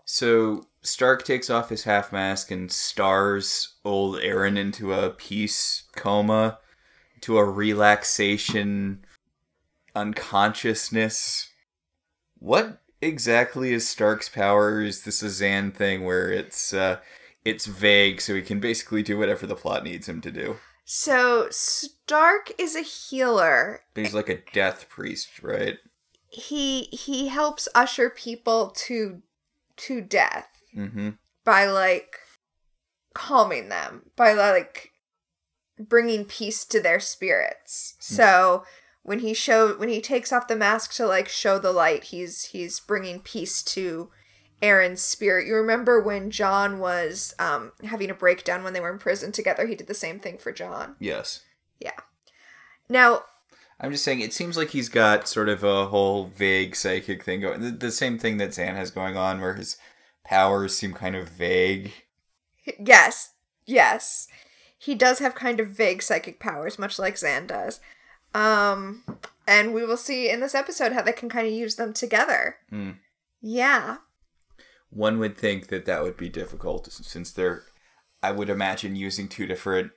So 0.05 0.67
Stark 0.81 1.23
takes 1.23 1.49
off 1.49 1.69
his 1.69 1.83
half 1.83 2.11
mask 2.11 2.51
and 2.51 2.71
stars 2.71 3.75
old 3.83 4.17
Aeryn 4.17 4.57
into 4.57 4.93
a 4.93 5.09
peace 5.09 5.83
coma, 5.95 6.59
to 7.21 7.37
a 7.37 7.43
relaxation 7.43 9.05
unconsciousness. 9.95 11.49
What 12.37 12.81
exactly 13.01 13.73
is 13.73 13.89
Stark's 13.89 14.29
power? 14.29 14.81
Is 14.81 15.03
this 15.03 15.21
a 15.21 15.27
Zhaan 15.27 15.73
thing 15.73 16.05
where 16.05 16.31
it's 16.31 16.73
uh, 16.73 16.99
it's 17.43 17.65
vague, 17.65 18.21
so 18.21 18.35
he 18.35 18.41
can 18.41 18.59
basically 18.59 19.03
do 19.03 19.17
whatever 19.17 19.45
the 19.45 19.55
plot 19.55 19.83
needs 19.83 20.07
him 20.07 20.21
to 20.21 20.31
do? 20.31 20.57
So, 20.91 21.49
Stark 21.51 22.51
is 22.57 22.75
a 22.75 22.81
healer. 22.81 23.81
But 23.93 24.05
he's 24.05 24.15
like 24.15 24.27
a 24.27 24.41
death 24.53 24.89
priest, 24.89 25.43
right? 25.43 25.77
He 26.29 26.85
he 26.85 27.27
helps 27.27 27.67
usher 27.75 28.09
people 28.09 28.71
to 28.87 29.21
to 29.77 30.01
death 30.01 30.47
Mm-hmm. 30.75 31.09
by 31.45 31.65
like 31.67 32.15
calming 33.13 33.69
them, 33.69 34.09
by 34.15 34.33
like 34.33 34.89
bringing 35.79 36.25
peace 36.25 36.65
to 36.65 36.79
their 36.81 36.99
spirits. 36.99 37.93
So, 37.99 38.63
when 39.03 39.19
he 39.19 39.35
show 39.35 39.77
when 39.77 39.89
he 39.89 40.01
takes 40.01 40.33
off 40.33 40.47
the 40.47 40.55
mask 40.55 40.93
to 40.93 41.05
like 41.05 41.29
show 41.29 41.59
the 41.59 41.71
light, 41.71 42.05
he's 42.05 42.45
he's 42.45 42.79
bringing 42.79 43.19
peace 43.19 43.61
to 43.61 44.09
Aeryn's 44.61 45.01
spirit. 45.01 45.47
You 45.47 45.55
remember 45.55 45.99
when 45.99 46.31
John 46.31 46.79
was 46.79 47.33
um 47.39 47.71
having 47.83 48.09
a 48.09 48.15
breakdown 48.15 48.63
when 48.63 48.73
they 48.73 48.79
were 48.79 48.91
in 48.91 48.99
prison 48.99 49.31
together, 49.31 49.65
he 49.67 49.75
did 49.75 49.87
the 49.87 49.93
same 49.93 50.19
thing 50.19 50.37
for 50.37 50.51
John. 50.51 50.95
Yes. 50.99 51.41
Yeah. 51.79 51.91
Now, 52.89 53.23
I'm 53.79 53.91
just 53.91 54.03
saying, 54.03 54.19
it 54.19 54.33
seems 54.33 54.57
like 54.57 54.71
he's 54.71 54.89
got 54.89 55.27
sort 55.27 55.47
of 55.47 55.63
a 55.63 55.85
whole 55.85 56.25
vague 56.35 56.75
psychic 56.75 57.23
thing 57.23 57.41
going. 57.41 57.61
The, 57.61 57.71
the 57.71 57.91
same 57.91 58.17
thing 58.17 58.37
that 58.37 58.49
Zhaan 58.49 58.75
has 58.75 58.91
going 58.91 59.15
on, 59.15 59.39
where 59.39 59.53
his 59.53 59.77
powers 60.25 60.75
seem 60.75 60.93
kind 60.93 61.15
of 61.15 61.29
vague. 61.29 61.91
Yes, 62.77 63.33
yes. 63.65 64.27
He 64.77 64.95
does 64.95 65.19
have 65.19 65.35
kind 65.35 65.59
of 65.59 65.69
vague 65.69 66.01
psychic 66.01 66.39
powers, 66.39 66.77
much 66.77 66.99
like 66.99 67.15
Zhaan 67.15 67.47
does. 67.47 67.79
Um, 68.33 69.03
and 69.47 69.73
we 69.73 69.85
will 69.85 69.97
see 69.97 70.29
in 70.29 70.39
this 70.41 70.55
episode 70.55 70.91
how 70.91 71.01
they 71.01 71.13
can 71.13 71.29
kind 71.29 71.47
of 71.47 71.53
use 71.53 71.75
them 71.75 71.93
together. 71.93 72.57
Hmm. 72.69 72.91
Yeah. 73.41 73.97
One 74.89 75.19
would 75.19 75.37
think 75.37 75.67
that 75.67 75.85
that 75.85 76.03
would 76.03 76.17
be 76.17 76.29
difficult 76.29 76.91
since 76.91 77.31
they're, 77.31 77.63
I 78.23 78.31
would 78.31 78.49
imagine, 78.49 78.95
using 78.95 79.27
two 79.27 79.45
different 79.45 79.91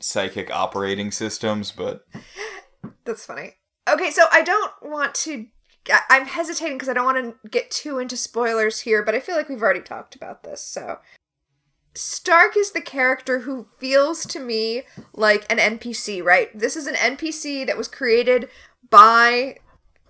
psychic 0.00 0.50
operating 0.50 1.12
systems, 1.12 1.70
but 1.70 2.06
That's 3.04 3.26
funny. 3.26 3.54
Okay, 3.88 4.10
so 4.10 4.24
I 4.30 4.42
don't 4.42 4.72
want 4.82 5.14
to. 5.16 5.46
I'm 6.08 6.26
hesitating 6.26 6.76
because 6.76 6.88
I 6.88 6.92
don't 6.92 7.04
want 7.04 7.40
to 7.42 7.48
get 7.48 7.70
too 7.70 7.98
into 7.98 8.16
spoilers 8.16 8.80
here, 8.80 9.02
but 9.02 9.16
I 9.16 9.20
feel 9.20 9.34
like 9.34 9.48
we've 9.48 9.62
already 9.62 9.80
talked 9.80 10.14
about 10.14 10.44
this, 10.44 10.62
so. 10.62 10.98
Stark 11.94 12.56
is 12.56 12.70
the 12.70 12.80
character 12.80 13.40
who 13.40 13.66
feels 13.78 14.24
to 14.26 14.40
me 14.40 14.84
like 15.12 15.44
an 15.52 15.58
NPC, 15.58 16.24
right? 16.24 16.56
This 16.58 16.74
is 16.74 16.86
an 16.86 16.94
NPC 16.94 17.66
that 17.66 17.76
was 17.76 17.86
created 17.86 18.48
by 18.88 19.58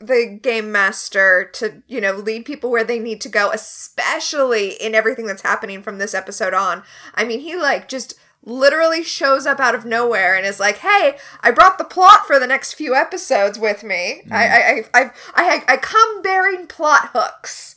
the 0.07 0.39
game 0.43 0.73
master 0.73 1.49
to, 1.55 1.83
you 1.87 2.01
know, 2.01 2.13
lead 2.13 2.45
people 2.45 2.71
where 2.71 2.85
they 2.85 2.99
need 2.99 3.21
to 3.23 3.29
go, 3.29 3.51
especially 3.51 4.71
in 4.73 4.95
everything 4.95 5.27
that's 5.27 5.43
happening 5.43 5.83
from 5.83 5.99
this 5.99 6.15
episode 6.15 6.55
on. 6.55 6.83
I 7.15 7.25
mean, 7.25 7.41
he 7.41 7.57
like 7.57 7.89
just 7.89 8.15
literally 8.45 9.05
shows 9.05 9.47
up 9.47 9.61
out 9.61 9.75
of 9.75 9.85
nowhere 9.85 10.35
and 10.35 10.45
is 10.45 10.61
like, 10.61 10.79
"Hey, 10.79 11.17
I 11.41 11.51
brought 11.51 11.79
the 11.79 11.85
plot 11.85 12.27
for 12.27 12.39
the 12.39 12.47
next 12.47 12.75
few 12.75 12.95
episodes 12.95 13.59
with 13.59 13.85
me. 13.85 14.23
Mm. 14.27 14.33
I, 14.33 14.47
I, 14.47 14.85
I, 14.95 15.03
I, 15.03 15.11
I, 15.35 15.65
I 15.69 15.77
come 15.77 16.23
bearing 16.23 16.67
plot 16.67 17.11
hooks." 17.13 17.77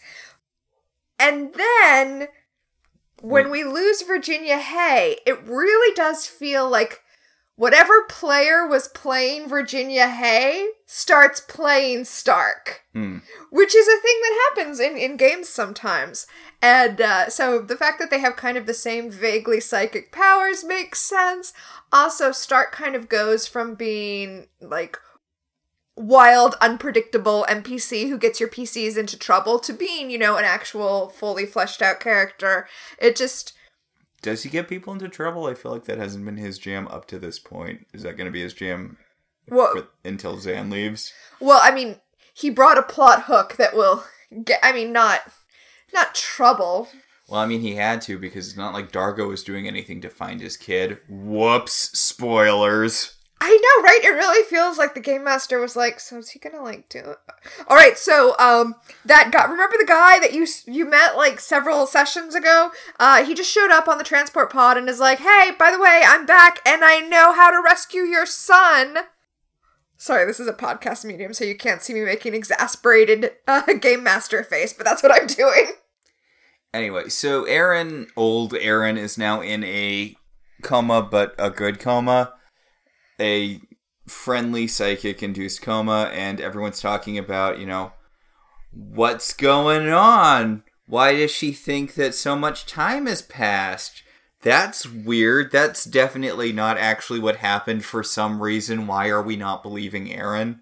And 1.17 1.53
then 1.53 2.27
when 3.21 3.49
we 3.49 3.63
lose 3.63 4.01
Virginia 4.01 4.57
Hey, 4.57 5.17
it 5.25 5.41
really 5.43 5.93
does 5.95 6.27
feel 6.27 6.69
like 6.69 7.01
whatever 7.55 8.03
player 8.09 8.67
was 8.67 8.87
playing 8.89 9.47
Virginia 9.47 10.07
Hey 10.09 10.67
starts 10.85 11.39
playing 11.39 12.05
Stark, 12.05 12.83
Hmm. 12.93 13.19
which 13.49 13.73
is 13.75 13.87
a 13.87 14.01
thing 14.01 14.19
that 14.21 14.49
happens 14.49 14.79
in, 14.79 14.97
in 14.97 15.17
games 15.17 15.49
sometimes. 15.49 16.27
And 16.61 16.99
uh, 17.01 17.29
so 17.29 17.59
the 17.59 17.77
fact 17.77 17.99
that 17.99 18.09
they 18.09 18.19
have 18.19 18.35
kind 18.35 18.57
of 18.57 18.65
the 18.65 18.73
same 18.73 19.09
vaguely 19.09 19.59
psychic 19.59 20.11
powers 20.11 20.63
makes 20.63 20.99
sense. 20.99 21.53
Also, 21.91 22.31
Stark 22.31 22.71
kind 22.71 22.95
of 22.95 23.07
goes 23.09 23.47
from 23.47 23.75
being 23.75 24.47
like 24.61 24.97
wild, 25.95 26.55
unpredictable 26.59 27.45
NPC 27.47 28.09
who 28.09 28.17
gets 28.17 28.39
your 28.39 28.49
PCs 28.49 28.97
into 28.97 29.17
trouble 29.17 29.59
to 29.59 29.71
being, 29.73 30.09
you 30.09 30.17
know, 30.17 30.35
an 30.35 30.43
actual 30.43 31.09
fully 31.09 31.45
fleshed 31.45 31.81
out 31.81 31.99
character. 31.99 32.67
It 32.99 33.15
just 33.15 33.53
Does 34.25 34.41
he 34.41 34.49
get 34.49 34.67
people 34.67 34.91
into 34.91 35.07
trouble? 35.07 35.45
I 35.45 35.53
feel 35.53 35.71
like 35.71 35.85
that 35.85 35.99
hasn't 35.99 36.25
been 36.25 36.37
his 36.37 36.57
jam 36.57 36.87
up 36.87 37.05
to 37.09 37.19
this 37.19 37.37
point. 37.37 37.85
Is 37.93 38.01
that 38.01 38.17
going 38.17 38.25
to 38.25 38.31
be 38.31 38.41
his 38.41 38.55
jam 38.55 38.97
well, 39.47 39.71
for, 39.71 39.87
until 40.03 40.37
Zhaan 40.37 40.71
leaves? 40.71 41.13
well, 41.39 41.59
I 41.61 41.69
mean, 41.71 41.97
he 42.33 42.49
brought 42.49 42.79
a 42.79 42.81
plot 42.81 43.25
hook 43.25 43.55
that 43.57 43.75
will 43.75 44.03
get. 44.43 44.59
I 44.63 44.73
mean, 44.73 44.91
not 44.91 45.21
not 45.93 46.15
trouble. 46.15 46.87
Well, 47.27 47.39
I 47.39 47.45
mean, 47.45 47.61
he 47.61 47.75
had 47.75 48.01
to 48.01 48.17
because 48.17 48.47
it's 48.47 48.57
not 48.57 48.73
like 48.73 48.91
Dargo 48.91 49.27
was 49.27 49.43
doing 49.43 49.67
anything 49.67 50.01
to 50.01 50.09
find 50.09 50.41
his 50.41 50.57
kid. 50.57 50.97
Whoops! 51.07 51.91
Spoilers. 51.93 53.14
I 53.47 53.49
know, 53.51 53.83
right? 53.83 53.99
It 54.03 54.09
really 54.09 54.43
feels 54.45 54.79
like 54.79 54.95
the 54.95 54.99
game 54.99 55.23
master 55.23 55.59
was 55.59 55.75
like, 55.75 55.99
"So 55.99 56.17
is 56.17 56.31
he 56.31 56.39
gonna 56.39 56.63
like 56.63 56.89
do 56.89 56.97
it?" 56.97 57.17
All 57.67 57.77
right, 57.77 57.95
so 57.95 58.35
um, 58.39 58.73
that 59.05 59.29
guy. 59.31 59.45
Remember 59.45 59.77
the 59.77 59.85
guy 59.85 60.17
that 60.17 60.33
you 60.33 60.47
you 60.65 60.83
met 60.83 61.15
like 61.15 61.39
several 61.39 61.85
sessions 61.85 62.33
ago? 62.33 62.71
Uh, 62.99 63.23
he 63.23 63.35
just 63.35 63.51
showed 63.51 63.69
up 63.69 63.87
on 63.87 63.99
the 63.99 64.03
transport 64.03 64.51
pod 64.51 64.77
and 64.77 64.89
is 64.89 64.99
like, 64.99 65.19
"Hey, 65.19 65.51
by 65.59 65.69
the 65.69 65.79
way, 65.79 66.01
I'm 66.07 66.25
back 66.25 66.59
and 66.65 66.83
I 66.83 67.01
know 67.01 67.33
how 67.33 67.51
to 67.51 67.61
rescue 67.63 68.01
your 68.01 68.25
son." 68.25 68.97
Sorry, 69.95 70.25
this 70.25 70.39
is 70.39 70.47
a 70.47 70.53
podcast 70.53 71.05
medium, 71.05 71.31
so 71.35 71.45
you 71.45 71.55
can't 71.55 71.83
see 71.83 71.93
me 71.93 72.01
making 72.01 72.33
exasperated 72.33 73.33
uh, 73.47 73.73
game 73.79 74.01
master 74.01 74.43
face, 74.43 74.73
but 74.73 74.85
that's 74.85 75.03
what 75.03 75.11
I'm 75.11 75.27
doing. 75.27 75.73
Anyway, 76.73 77.09
so 77.09 77.45
Aeryn, 77.45 78.07
old 78.17 78.53
Aeryn, 78.53 78.97
is 78.97 79.19
now 79.19 79.41
in 79.41 79.63
a 79.63 80.15
coma, 80.63 81.03
but 81.03 81.35
a 81.37 81.51
good 81.51 81.79
coma. 81.79 82.33
A 83.19 83.61
friendly 84.07 84.67
psychic 84.67 85.23
induced 85.23 85.61
coma, 85.61 86.11
and 86.13 86.39
everyone's 86.39 86.81
talking 86.81 87.17
about, 87.17 87.59
you 87.59 87.65
know, 87.65 87.93
what's 88.71 89.33
going 89.33 89.89
on? 89.89 90.63
Why 90.87 91.15
does 91.15 91.31
she 91.31 91.51
think 91.51 91.95
that 91.95 92.13
so 92.13 92.35
much 92.35 92.65
time 92.65 93.07
has 93.07 93.21
passed? 93.21 94.03
That's 94.41 94.87
weird. 94.87 95.51
That's 95.51 95.85
definitely 95.85 96.51
not 96.51 96.77
actually 96.77 97.19
what 97.19 97.37
happened 97.37 97.83
for 97.83 98.03
some 98.03 98.41
reason. 98.41 98.85
Why 98.85 99.07
are 99.07 99.23
we 99.23 99.35
not 99.35 99.63
believing 99.63 100.07
Aeryn? 100.07 100.59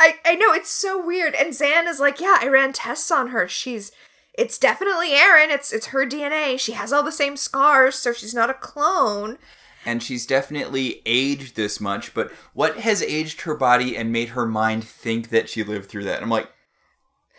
I, 0.00 0.14
I 0.24 0.34
know 0.36 0.54
it's 0.54 0.70
so 0.70 1.04
weird. 1.04 1.34
And 1.34 1.52
Zhaan 1.52 1.86
is 1.86 2.00
like, 2.00 2.20
yeah, 2.20 2.38
I 2.40 2.48
ran 2.48 2.72
tests 2.72 3.10
on 3.10 3.28
her. 3.28 3.46
She's 3.46 3.92
it's 4.32 4.58
definitely 4.58 5.10
Aeryn. 5.10 5.50
It's 5.50 5.70
it's 5.72 5.88
her 5.88 6.06
DNA. 6.06 6.58
She 6.58 6.72
has 6.72 6.92
all 6.92 7.02
the 7.02 7.12
same 7.12 7.36
scars, 7.36 7.96
so 7.96 8.12
she's 8.12 8.32
not 8.32 8.48
a 8.48 8.54
clone. 8.54 9.36
And 9.86 10.02
she's 10.02 10.26
definitely 10.26 11.00
aged 11.06 11.56
this 11.56 11.80
much, 11.80 12.12
but 12.12 12.30
what 12.52 12.80
has 12.80 13.02
aged 13.02 13.42
her 13.42 13.54
body 13.54 13.96
and 13.96 14.12
made 14.12 14.30
her 14.30 14.44
mind 14.46 14.84
think 14.84 15.30
that 15.30 15.48
she 15.48 15.64
lived 15.64 15.88
through 15.88 16.04
that? 16.04 16.22
I'm 16.22 16.28
like, 16.28 16.50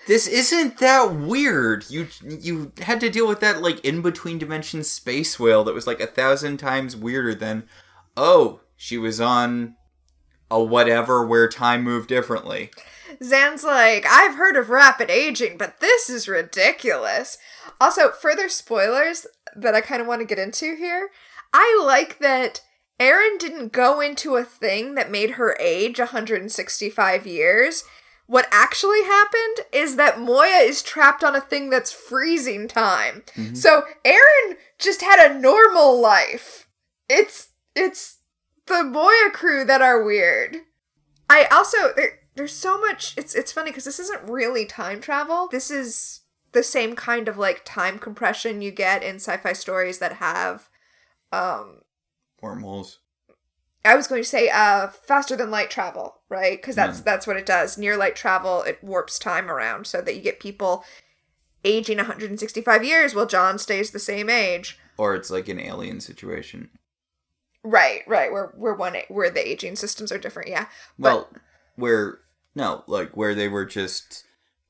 this 0.08 0.28
isn't 0.28 0.80
that 0.80 1.14
weird. 1.14 1.86
You 1.90 2.08
you 2.24 2.72
had 2.82 3.00
to 3.02 3.10
deal 3.12 3.28
with 3.28 3.40
that 3.42 3.62
like 3.62 3.86
in 3.86 4.02
between 4.02 4.40
dimension 4.40 4.84
space 4.84 5.40
whale 5.40 5.64
that 5.64 5.76
was 5.76 5.86
like 5.86 6.00
a 6.00 6.08
thousand 6.08 6.58
times 6.58 6.96
weirder 6.96 7.36
than, 7.36 7.68
oh, 8.18 8.62
she 8.76 8.98
was 8.98 9.22
on 9.22 9.76
a 10.50 10.62
whatever 10.62 11.26
where 11.26 11.48
time 11.48 11.84
moved 11.84 12.10
differently. 12.10 12.72
Zhaan's 13.22 13.64
like, 13.64 14.06
I've 14.08 14.36
heard 14.36 14.56
of 14.56 14.70
rapid 14.70 15.10
aging, 15.10 15.58
but 15.58 15.80
this 15.80 16.10
is 16.10 16.28
ridiculous. 16.28 17.38
Also, 17.80 18.12
further 18.12 18.50
spoilers 18.50 19.28
that 19.56 19.76
I 19.76 19.82
kind 19.82 20.02
of 20.02 20.08
want 20.08 20.22
to 20.22 20.26
get 20.26 20.40
into 20.40 20.76
here. 20.76 21.10
I 21.54 21.82
like 21.86 22.20
that 22.20 22.62
Aeryn 23.00 23.40
didn't 23.40 23.72
go 23.72 24.00
into 24.00 24.36
a 24.36 24.44
thing 24.44 24.96
that 24.96 25.10
made 25.10 25.32
her 25.32 25.58
age 25.60 25.98
165 25.98 27.26
years. 27.26 27.84
What 28.28 28.48
actually 28.52 29.04
happened 29.04 29.66
is 29.74 29.96
that 29.96 30.20
Moya 30.20 30.62
is 30.62 30.84
trapped 30.84 31.24
on 31.24 31.36
a 31.36 31.42
thing 31.42 31.70
that's 31.70 31.92
freezing 31.92 32.68
time. 32.68 33.24
Mm-hmm. 33.36 33.56
So 33.56 33.84
Aeryn 34.06 34.58
just 34.78 35.02
had 35.02 35.20
a 35.20 35.40
normal 35.40 36.00
life. 36.00 36.68
It's 37.10 37.50
it's 37.76 38.20
the 38.68 38.84
Moya 38.84 39.32
crew 39.34 39.66
that 39.66 39.82
are 39.82 40.04
weird. 40.04 40.58
I 41.30 41.46
also 41.46 41.94
there, 41.96 42.20
there's 42.36 42.54
so 42.54 42.80
much. 42.80 43.18
It's 43.18 43.36
it's 43.36 43.52
funny 43.52 43.72
because 43.72 43.86
this 43.86 44.00
isn't 44.00 44.30
really 44.30 44.66
time 44.66 45.02
travel. 45.02 45.50
This 45.52 45.72
is 45.72 46.22
the 46.52 46.64
same 46.64 46.96
kind 46.96 47.28
of 47.28 47.38
like 47.38 47.64
time 47.66 48.00
compression 48.00 48.62
you 48.62 48.72
get 48.72 49.04
in 49.04 49.16
sci-fi 49.16 49.54
stories 49.54 50.00
that 50.00 50.14
have. 50.14 50.70
Um, 51.32 51.82
Wormholes. 52.42 53.00
I 53.84 53.96
was 53.96 54.06
going 54.08 54.22
to 54.22 54.28
say 54.28 54.50
uh 54.50 54.88
faster 54.90 55.36
than 55.36 55.50
light 55.50 55.72
travel, 55.72 56.22
right? 56.30 56.58
Because 56.62 56.76
that's 56.76 57.00
Yeah. 57.00 57.04
that's 57.06 57.26
what 57.28 57.38
it 57.38 57.46
does. 57.46 57.78
Near 57.78 57.98
light 57.98 58.16
travel, 58.16 58.62
it 58.64 58.84
warps 58.84 59.18
time 59.18 59.50
around 59.50 59.88
so 59.88 60.02
that 60.02 60.16
you 60.16 60.22
get 60.22 60.40
people 60.40 60.84
aging 61.64 61.98
165 61.98 62.84
years 62.84 63.16
while 63.16 63.26
John 63.26 63.58
stays 63.60 63.92
the 63.92 64.00
same 64.00 64.30
age. 64.30 64.78
Or 64.98 65.16
it's 65.16 65.30
like 65.32 65.48
an 65.50 65.60
alien 65.60 66.00
situation. 66.00 66.70
Right, 67.64 68.02
right. 68.08 68.32
Where 68.32 68.48
where 68.56 68.74
one 68.74 68.96
where 69.08 69.30
the 69.30 69.48
aging 69.48 69.76
systems 69.76 70.12
are 70.12 70.18
different. 70.20 70.50
Yeah. 70.50 70.68
Well, 70.98 71.30
where 71.76 72.20
no, 72.56 72.84
like 72.88 73.16
where 73.18 73.34
they 73.36 73.48
were 73.48 73.66
just 73.66 74.26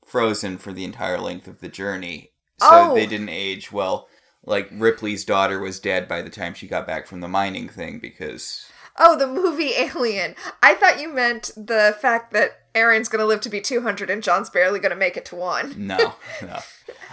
frozen 0.06 0.56
for 0.58 0.72
the 0.72 0.84
entire 0.84 1.18
length 1.18 1.48
of 1.48 1.60
the 1.60 1.68
journey, 1.68 2.32
so 2.60 2.90
Oh. 2.90 2.94
they 2.94 3.06
didn't 3.06 3.28
age 3.30 3.72
well. 3.72 4.08
Like 4.44 4.68
Ripley's 4.72 5.24
daughter 5.24 5.60
was 5.60 5.78
dead 5.78 6.08
by 6.08 6.22
the 6.22 6.30
time 6.30 6.54
she 6.54 6.66
got 6.66 6.86
back 6.86 7.06
from 7.06 7.20
the 7.20 7.28
mining 7.28 7.68
thing 7.68 7.98
because 7.98 8.66
Oh, 8.98 9.16
the 9.16 9.26
movie 9.26 9.72
Alien. 9.76 10.34
I 10.62 10.74
thought 10.74 11.00
you 11.00 11.12
meant 11.12 11.50
the 11.56 11.96
fact 12.00 12.32
that 12.32 12.72
Aeryn's 12.74 13.08
gonna 13.08 13.24
live 13.24 13.40
to 13.42 13.48
be 13.48 13.60
200 13.60 14.10
and 14.10 14.22
John's 14.22 14.50
barely 14.50 14.80
gonna 14.80 14.96
make 14.96 15.16
it 15.16 15.24
to 15.26 15.36
one. 15.36 15.74
no, 15.86 16.14
no. 16.42 16.58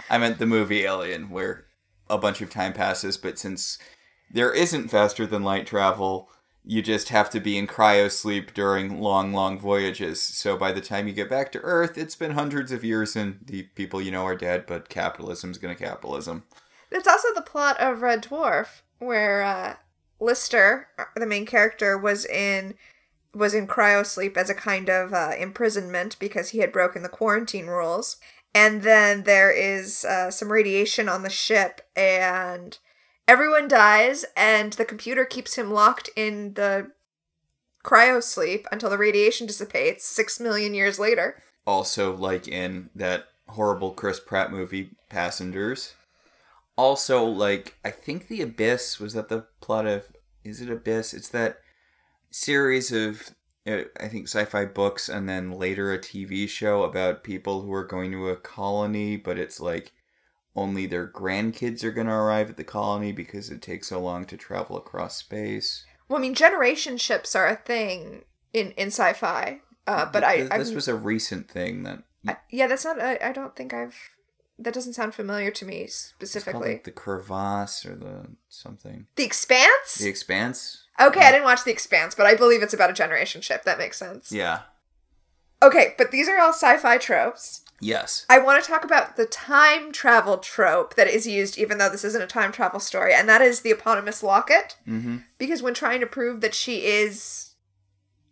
I 0.08 0.18
meant 0.18 0.38
the 0.38 0.46
movie 0.46 0.84
Alien, 0.84 1.30
where 1.30 1.66
a 2.08 2.18
bunch 2.18 2.40
of 2.40 2.50
time 2.50 2.72
passes, 2.72 3.16
but 3.16 3.38
since 3.38 3.78
there 4.30 4.52
isn't 4.52 4.88
faster 4.88 5.26
than 5.26 5.42
light 5.42 5.66
travel, 5.66 6.28
you 6.64 6.82
just 6.82 7.08
have 7.08 7.30
to 7.30 7.40
be 7.40 7.56
in 7.56 7.66
cryo 7.66 8.10
sleep 8.10 8.52
during 8.52 9.00
long, 9.00 9.32
long 9.32 9.58
voyages. 9.58 10.20
So 10.20 10.56
by 10.56 10.72
the 10.72 10.82
time 10.82 11.08
you 11.08 11.14
get 11.14 11.30
back 11.30 11.50
to 11.52 11.60
Earth, 11.60 11.96
it's 11.96 12.16
been 12.16 12.32
hundreds 12.32 12.72
of 12.72 12.84
years 12.84 13.16
and 13.16 13.38
the 13.42 13.62
people 13.74 14.02
you 14.02 14.10
know 14.10 14.26
are 14.26 14.36
dead, 14.36 14.66
but 14.66 14.90
capitalism's 14.90 15.56
gonna 15.56 15.74
capitalism. 15.74 16.44
It's 16.90 17.08
also 17.08 17.28
the 17.34 17.42
plot 17.42 17.78
of 17.80 18.02
Red 18.02 18.24
Dwarf, 18.24 18.82
where 18.98 19.42
uh, 19.42 19.76
Lister, 20.20 20.88
the 21.16 21.26
main 21.26 21.46
character, 21.46 21.96
was 21.96 22.24
in 22.26 22.74
was 23.32 23.54
in 23.54 23.66
cryosleep 23.66 24.36
as 24.36 24.50
a 24.50 24.54
kind 24.54 24.88
of 24.88 25.14
uh, 25.14 25.32
imprisonment 25.38 26.16
because 26.18 26.48
he 26.48 26.58
had 26.58 26.72
broken 26.72 27.02
the 27.02 27.08
quarantine 27.08 27.66
rules. 27.66 28.16
And 28.52 28.82
then 28.82 29.22
there 29.22 29.52
is 29.52 30.04
uh, 30.04 30.32
some 30.32 30.50
radiation 30.50 31.08
on 31.08 31.22
the 31.22 31.30
ship, 31.30 31.82
and 31.94 32.76
everyone 33.28 33.68
dies, 33.68 34.24
and 34.36 34.72
the 34.72 34.84
computer 34.84 35.24
keeps 35.24 35.54
him 35.54 35.70
locked 35.70 36.10
in 36.16 36.54
the 36.54 36.90
cryosleep 37.84 38.64
until 38.72 38.90
the 38.90 38.98
radiation 38.98 39.46
dissipates 39.46 40.04
six 40.04 40.40
million 40.40 40.74
years 40.74 40.98
later. 40.98 41.40
Also, 41.64 42.16
like 42.16 42.48
in 42.48 42.90
that 42.96 43.26
horrible 43.50 43.92
Chris 43.92 44.18
Pratt 44.18 44.50
movie, 44.50 44.90
Passengers. 45.08 45.94
Also, 46.80 47.22
like, 47.24 47.76
I 47.84 47.90
think 47.90 48.28
The 48.28 48.40
Abyss 48.40 48.98
was 48.98 49.12
that 49.12 49.28
the 49.28 49.46
plot 49.60 49.86
of. 49.86 50.08
Is 50.44 50.62
it 50.62 50.70
Abyss? 50.70 51.12
It's 51.12 51.28
that 51.28 51.58
series 52.30 52.90
of, 52.90 53.34
uh, 53.66 53.82
I 54.00 54.08
think, 54.08 54.28
sci 54.28 54.46
fi 54.46 54.64
books 54.64 55.06
and 55.08 55.28
then 55.28 55.50
later 55.52 55.92
a 55.92 55.98
TV 55.98 56.48
show 56.48 56.82
about 56.82 57.22
people 57.22 57.60
who 57.60 57.72
are 57.74 57.84
going 57.84 58.10
to 58.12 58.28
a 58.30 58.36
colony, 58.36 59.18
but 59.18 59.38
it's 59.38 59.60
like 59.60 59.92
only 60.56 60.86
their 60.86 61.06
grandkids 61.06 61.84
are 61.84 61.90
going 61.92 62.06
to 62.06 62.12
arrive 62.14 62.48
at 62.48 62.56
the 62.56 62.64
colony 62.64 63.12
because 63.12 63.50
it 63.50 63.60
takes 63.60 63.88
so 63.88 64.00
long 64.00 64.24
to 64.24 64.38
travel 64.38 64.78
across 64.78 65.16
space. 65.18 65.84
Well, 66.08 66.18
I 66.18 66.22
mean, 66.22 66.34
generation 66.34 66.96
ships 66.96 67.36
are 67.36 67.46
a 67.46 67.56
thing 67.56 68.24
in 68.54 68.70
in 68.72 68.86
sci-fi, 68.88 69.60
uh, 69.86 70.06
but 70.10 70.24
I, 70.24 70.36
Th- 70.38 70.50
I 70.50 70.56
this 70.58 70.72
was 70.72 70.88
a 70.88 70.94
recent 70.94 71.50
thing 71.50 71.82
that 71.82 72.02
I- 72.26 72.38
yeah, 72.50 72.66
that's 72.66 72.86
not. 72.86 72.98
I, 73.00 73.18
I 73.22 73.32
don't 73.32 73.54
think 73.54 73.74
I've. 73.74 73.96
That 74.62 74.74
doesn't 74.74 74.92
sound 74.92 75.14
familiar 75.14 75.50
to 75.50 75.64
me 75.64 75.82
it's 75.82 76.12
called 76.12 76.16
specifically. 76.16 76.72
like 76.72 76.84
the 76.84 76.90
crevasse 76.90 77.86
or 77.86 77.94
the 77.94 78.26
something. 78.48 79.06
the 79.16 79.24
Expanse. 79.24 79.94
The 79.94 80.08
Expanse. 80.08 80.84
okay, 81.00 81.20
I 81.20 81.32
didn't 81.32 81.44
watch 81.44 81.64
The 81.64 81.72
Expanse, 81.72 82.14
but 82.14 82.26
I 82.26 82.34
believe 82.34 82.62
it's 82.62 82.74
about 82.74 82.90
a 82.90 82.94
generation 82.94 83.40
ship. 83.40 83.64
That 83.64 83.78
makes 83.78 83.96
sense. 83.98 84.30
Yeah. 84.30 84.60
Okay, 85.62 85.94
but 85.98 86.10
these 86.10 86.28
are 86.28 86.38
all 86.38 86.52
sci-fi 86.52 86.98
tropes. 86.98 87.62
Yes. 87.80 88.26
I 88.28 88.38
want 88.38 88.62
to 88.62 88.70
talk 88.70 88.84
about 88.84 89.16
the 89.16 89.24
time 89.26 89.90
travel 89.92 90.36
trope 90.38 90.94
that 90.96 91.08
is 91.08 91.26
used, 91.26 91.58
even 91.58 91.78
though 91.78 91.88
this 91.88 92.04
isn't 92.04 92.22
a 92.22 92.26
time 92.26 92.52
travel 92.52 92.80
story, 92.80 93.14
and 93.14 93.28
that 93.28 93.40
is 93.40 93.60
the 93.60 93.70
eponymous 93.70 94.22
locket. 94.22 94.76
Mm-hmm. 94.86 95.18
Because 95.38 95.62
when 95.62 95.74
trying 95.74 96.00
to 96.00 96.06
prove 96.06 96.42
that 96.42 96.54
she 96.54 96.84
is 96.84 97.54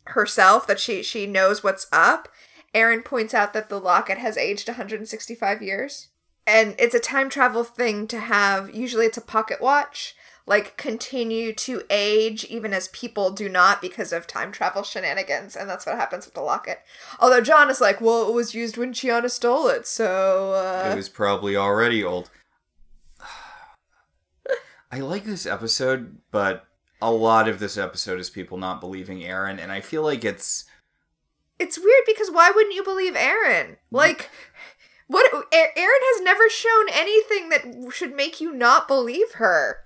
herself, 0.05 0.67
that 0.67 0.79
she 0.81 1.03
she 1.03 1.27
knows 1.27 1.65
what's 1.65 1.87
up, 1.93 2.29
Aeryn 2.75 3.05
points 3.05 3.33
out 3.33 3.55
that 3.55 3.71
the 3.71 3.81
locket 3.81 4.19
has 4.19 4.37
aged 4.37 4.69
165 4.69 5.63
years, 5.63 6.09
and 6.49 6.75
it's 6.79 6.95
a 6.95 7.01
time 7.01 7.29
travel 7.29 7.63
thing 7.63 8.07
to 8.09 8.19
have. 8.19 8.75
Usually, 8.75 9.07
it's 9.07 9.19
a 9.19 9.23
pocket 9.23 9.61
watch. 9.61 10.17
Like 10.47 10.79
continue 10.79 11.53
to 11.53 11.83
age 11.91 12.45
even 12.45 12.73
as 12.73 12.89
people 12.89 13.31
do 13.31 13.51
not 13.51 13.83
because 13.83 14.15
of 14.15 14.27
time 14.27 14.51
travel 14.51 14.83
shenanigans, 14.83 15.55
and 15.55 15.69
that's 15.69 15.85
what 15.85 15.97
happens 15.97 16.25
with 16.25 16.33
the 16.33 16.41
locket. 16.41 16.81
Although 17.21 17.43
John 17.43 17.69
is 17.69 17.83
like, 17.83 18.01
well, 18.01 18.27
it 18.27 18.33
was 18.33 18.55
used 18.55 18.79
when 18.79 18.95
Chiana 18.95 19.31
stole 19.31 19.69
it, 19.69 19.87
so 19.87 20.55
uh, 20.55 20.91
It 20.91 20.97
was 20.97 21.11
probably 21.11 21.55
already 21.55 22.03
old. 22.03 22.31
I 24.91 25.01
like 25.01 25.25
this 25.25 25.45
episode, 25.45 26.17
but 26.31 26.65
a 27.03 27.13
lot 27.13 27.47
of 27.47 27.59
this 27.59 27.77
episode 27.77 28.19
is 28.19 28.31
people 28.31 28.57
not 28.57 28.81
believing 28.81 29.19
Aeryn, 29.19 29.63
and 29.63 29.71
I 29.71 29.83
feel 29.83 30.03
like 30.03 30.25
it's 30.25 30.65
it's 31.59 31.79
weird 31.79 32.05
because 32.07 32.31
why 32.31 32.51
wouldn't 32.55 32.75
you 32.75 32.85
believe 32.85 33.15
Aeryn? 33.15 33.77
Like, 33.91 34.31
what? 35.09 35.31
Aeryn 35.33 35.77
has 35.77 36.23
never 36.23 36.49
shown 36.49 36.87
anything 36.93 37.49
that 37.51 37.93
should 37.93 38.15
make 38.15 38.41
you 38.41 38.53
not 38.53 38.87
believe 38.89 39.33
her. 39.35 39.79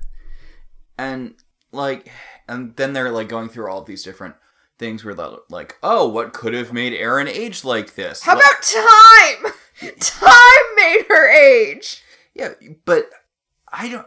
and 0.98 1.34
like 1.72 2.10
and 2.48 2.76
then 2.76 2.92
they're 2.92 3.10
like 3.10 3.28
going 3.28 3.48
through 3.48 3.70
all 3.70 3.78
of 3.80 3.86
these 3.86 4.02
different 4.04 4.34
things 4.78 5.04
where 5.04 5.14
they're 5.14 5.30
like, 5.48 5.76
oh, 5.82 6.06
what 6.08 6.32
could 6.32 6.52
have 6.54 6.72
made 6.72 6.92
Aeryn 6.92 7.28
age 7.28 7.64
like 7.64 7.94
this? 7.94 8.22
How 8.24 8.34
Like- 8.34 8.44
about 8.44 8.62
time? 8.62 9.52
Time 9.98 10.76
made 10.76 11.06
her 11.08 11.28
age. 11.30 12.02
Yeah, 12.34 12.50
but 12.84 13.08
I 13.72 13.88
don't. 13.88 14.06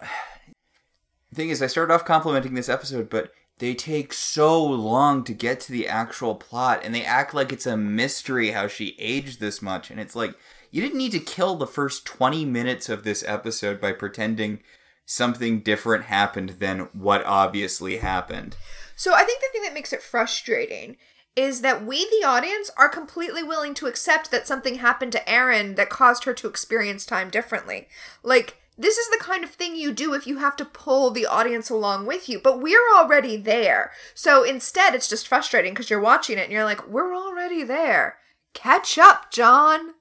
The 1.31 1.35
thing 1.35 1.49
is, 1.49 1.61
I 1.61 1.67
started 1.67 1.93
off 1.93 2.05
complimenting 2.05 2.53
this 2.53 2.69
episode, 2.69 3.09
but 3.09 3.31
they 3.57 3.73
take 3.73 4.13
so 4.13 4.63
long 4.63 5.23
to 5.25 5.33
get 5.33 5.59
to 5.61 5.71
the 5.71 5.87
actual 5.87 6.35
plot, 6.35 6.81
and 6.83 6.93
they 6.95 7.03
act 7.03 7.33
like 7.33 7.51
it's 7.51 7.65
a 7.65 7.75
mystery 7.75 8.51
how 8.51 8.67
she 8.67 8.95
aged 8.99 9.39
this 9.39 9.61
much, 9.61 9.89
and 9.91 9.99
it's 9.99 10.15
like 10.15 10.35
you 10.75 10.81
didn't 10.81 10.97
need 10.97 11.13
to 11.13 11.19
kill 11.19 11.55
the 11.55 11.65
first 11.65 12.05
twenty 12.05 12.43
minutes 12.43 12.89
of 12.89 13.05
this 13.05 13.23
episode 13.25 13.79
by 13.79 13.93
pretending 13.93 14.59
something 15.05 15.61
different 15.61 16.03
happened 16.03 16.57
than 16.59 16.89
what 16.91 17.23
obviously 17.23 17.99
happened. 17.99 18.57
So 18.93 19.13
I 19.13 19.23
think 19.23 19.39
the 19.39 19.47
thing 19.53 19.61
that 19.61 19.73
makes 19.73 19.93
it 19.93 20.01
frustrating 20.01 20.97
is 21.33 21.61
that 21.61 21.85
we, 21.85 22.03
the 22.19 22.27
audience, 22.27 22.69
are 22.77 22.89
completely 22.89 23.41
willing 23.41 23.73
to 23.75 23.87
accept 23.87 24.31
that 24.31 24.47
something 24.47 24.75
happened 24.75 25.13
to 25.13 25.23
Aeryn 25.23 25.77
that 25.77 25.89
caused 25.89 26.25
her 26.25 26.33
to 26.33 26.47
experience 26.49 27.05
time 27.05 27.29
differently. 27.29 27.87
Like, 28.21 28.57
this 28.77 28.97
is 28.97 29.07
the 29.07 29.23
kind 29.23 29.45
of 29.45 29.51
thing 29.51 29.77
you 29.77 29.93
do 29.93 30.13
if 30.13 30.27
you 30.27 30.39
have 30.39 30.57
to 30.57 30.65
pull 30.65 31.09
the 31.09 31.25
audience 31.25 31.69
along 31.69 32.05
with 32.05 32.27
you, 32.27 32.37
but 32.37 32.59
we're 32.59 32.93
already 32.97 33.37
there. 33.37 33.93
So 34.13 34.43
instead, 34.43 34.93
it's 34.93 35.07
just 35.07 35.25
frustrating 35.25 35.73
because 35.73 35.89
you're 35.89 36.01
watching 36.01 36.37
it 36.37 36.43
and 36.43 36.51
you're 36.51 36.65
like, 36.65 36.85
we're 36.85 37.15
already 37.15 37.63
there. 37.63 38.17
Catch 38.53 38.97
up, 38.97 39.31
John. 39.31 39.93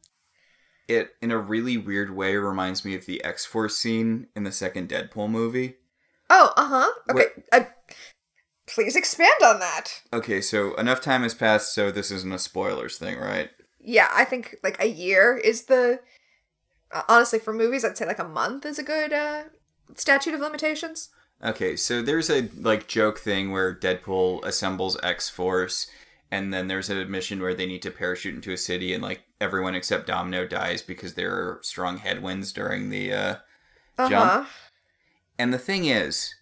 It, 0.86 1.14
in 1.22 1.30
a 1.30 1.38
really 1.38 1.76
weird 1.76 2.14
way, 2.14 2.36
reminds 2.36 2.84
me 2.84 2.94
of 2.94 3.06
the 3.06 3.24
X 3.24 3.46
Force 3.46 3.78
scene 3.78 4.26
in 4.36 4.44
the 4.44 4.52
second 4.52 4.88
Deadpool 4.88 5.30
movie. 5.30 5.76
Oh, 6.28 6.52
uh 6.56 6.68
huh. 6.68 6.92
Okay. 7.10 7.26
Uh, 7.52 7.64
please 8.66 8.96
expand 8.96 9.42
on 9.42 9.60
that. 9.60 10.02
Okay, 10.12 10.40
so 10.40 10.74
enough 10.74 11.00
time 11.00 11.22
has 11.22 11.34
passed, 11.34 11.74
so 11.74 11.90
this 11.90 12.10
isn't 12.10 12.32
a 12.32 12.38
spoilers 12.38 12.98
thing, 12.98 13.18
right? 13.18 13.50
Yeah, 13.80 14.08
I 14.12 14.24
think 14.24 14.56
like 14.62 14.82
a 14.82 14.88
year 14.88 15.36
is 15.36 15.64
the 15.64 16.00
uh, 16.92 17.02
honestly 17.08 17.38
for 17.38 17.52
movies 17.52 17.84
I'd 17.84 17.98
say 17.98 18.06
like 18.06 18.18
a 18.18 18.24
month 18.24 18.64
is 18.64 18.78
a 18.78 18.82
good 18.82 19.12
uh 19.12 19.44
statute 19.94 20.34
of 20.34 20.40
limitations. 20.40 21.10
Okay, 21.42 21.76
so 21.76 22.00
there's 22.00 22.30
a 22.30 22.48
like 22.58 22.86
joke 22.86 23.18
thing 23.18 23.50
where 23.50 23.74
Deadpool 23.74 24.44
assembles 24.44 24.96
X 25.02 25.28
Force, 25.28 25.90
and 26.30 26.54
then 26.54 26.68
there's 26.68 26.88
an 26.88 27.10
mission 27.10 27.42
where 27.42 27.54
they 27.54 27.66
need 27.66 27.82
to 27.82 27.90
parachute 27.90 28.34
into 28.34 28.52
a 28.52 28.56
city, 28.56 28.94
and 28.94 29.02
like 29.02 29.24
everyone 29.44 29.74
except 29.74 30.08
Domino 30.08 30.46
dies 30.46 30.82
because 30.82 31.14
there 31.14 31.32
are 31.32 31.60
strong 31.62 31.98
headwinds 31.98 32.52
during 32.52 32.90
the. 32.90 33.12
uh 33.12 33.36
Uh-huh. 33.96 34.08
And 35.38 35.52
the 35.52 35.58
thing 35.58 35.84
is, 35.84 36.34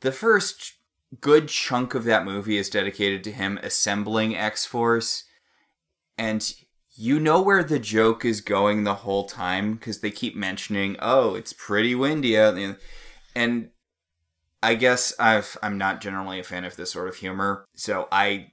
the 0.00 0.12
first 0.12 0.74
good 1.20 1.48
chunk 1.48 1.94
of 1.94 2.04
that 2.04 2.24
movie 2.24 2.56
is 2.56 2.70
dedicated 2.70 3.22
to 3.24 3.32
him 3.32 3.58
assembling 3.62 4.36
X 4.36 4.64
Force, 4.64 5.24
and 6.16 6.54
you 6.96 7.18
know 7.18 7.42
where 7.42 7.64
the 7.64 7.78
joke 7.78 8.24
is 8.24 8.40
going 8.40 8.84
the 8.84 8.94
whole 8.94 9.26
time 9.26 9.74
because 9.74 10.00
they 10.00 10.10
keep 10.10 10.36
mentioning, 10.36 10.96
"Oh, 11.00 11.34
it's 11.34 11.52
pretty 11.52 11.94
windy 11.94 12.38
out," 12.38 12.56
and 13.34 13.70
I 14.62 14.74
guess 14.74 15.12
I've 15.18 15.58
I'm 15.62 15.76
not 15.76 16.00
generally 16.00 16.40
a 16.40 16.44
fan 16.44 16.64
of 16.64 16.76
this 16.76 16.92
sort 16.92 17.08
of 17.08 17.16
humor, 17.16 17.66
so 17.74 18.08
I 18.10 18.52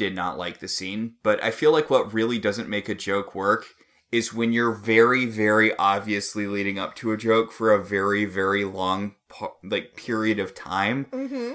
did 0.00 0.14
not 0.14 0.38
like 0.38 0.60
the 0.60 0.66
scene. 0.66 1.16
But 1.22 1.44
I 1.44 1.50
feel 1.50 1.72
like 1.72 1.90
what 1.90 2.14
really 2.14 2.38
doesn't 2.38 2.70
make 2.70 2.88
a 2.88 2.94
joke 2.94 3.34
work 3.34 3.66
is 4.10 4.32
when 4.32 4.50
you're 4.50 4.72
very 4.72 5.26
very 5.26 5.76
obviously 5.76 6.46
leading 6.46 6.78
up 6.78 6.94
to 6.96 7.12
a 7.12 7.18
joke 7.18 7.52
for 7.52 7.70
a 7.70 7.84
very 7.84 8.24
very 8.24 8.64
long 8.64 9.14
like 9.62 9.94
period 9.96 10.38
of 10.38 10.54
time. 10.54 11.04
Mm-hmm. 11.12 11.52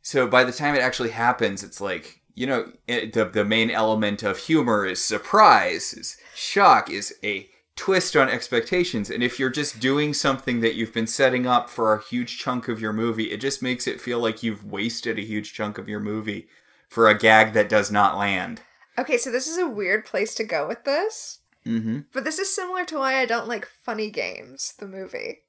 So 0.00 0.28
by 0.28 0.44
the 0.44 0.52
time 0.52 0.76
it 0.76 0.80
actually 0.80 1.10
happens, 1.10 1.64
it's 1.64 1.80
like 1.80 2.20
you 2.36 2.46
know 2.46 2.70
it, 2.86 3.14
the 3.14 3.24
the 3.24 3.44
main 3.44 3.68
element 3.68 4.22
of 4.22 4.38
humor 4.38 4.86
is 4.86 5.02
surprise, 5.02 5.92
is 5.92 6.16
shock, 6.32 6.88
is 6.88 7.12
a 7.24 7.48
twist 7.74 8.14
on 8.14 8.28
expectations. 8.28 9.10
And 9.10 9.24
if 9.24 9.40
you're 9.40 9.50
just 9.50 9.80
doing 9.80 10.14
something 10.14 10.60
that 10.60 10.76
you've 10.76 10.94
been 10.94 11.08
setting 11.08 11.48
up 11.48 11.68
for 11.68 11.92
a 11.92 12.02
huge 12.02 12.38
chunk 12.38 12.68
of 12.68 12.80
your 12.80 12.92
movie, 12.92 13.32
it 13.32 13.40
just 13.40 13.60
makes 13.60 13.88
it 13.88 14.00
feel 14.00 14.20
like 14.20 14.44
you've 14.44 14.64
wasted 14.64 15.18
a 15.18 15.22
huge 15.22 15.52
chunk 15.52 15.78
of 15.78 15.88
your 15.88 15.98
movie 15.98 16.46
for 16.90 17.08
a 17.08 17.16
gag 17.18 17.54
that 17.54 17.68
does 17.70 17.90
not 17.90 18.18
land. 18.18 18.60
Okay, 18.98 19.16
so 19.16 19.30
this 19.30 19.46
is 19.48 19.56
a 19.56 19.66
weird 19.66 20.04
place 20.04 20.34
to 20.34 20.44
go 20.44 20.68
with 20.68 20.84
this, 20.84 21.38
Mm-hmm. 21.66 22.00
but 22.12 22.24
this 22.24 22.38
is 22.38 22.54
similar 22.54 22.84
to 22.86 22.98
why 22.98 23.16
I 23.16 23.24
don't 23.26 23.48
like 23.48 23.66
Funny 23.66 24.10
Games, 24.10 24.74
the 24.78 24.86
movie. 24.86 25.40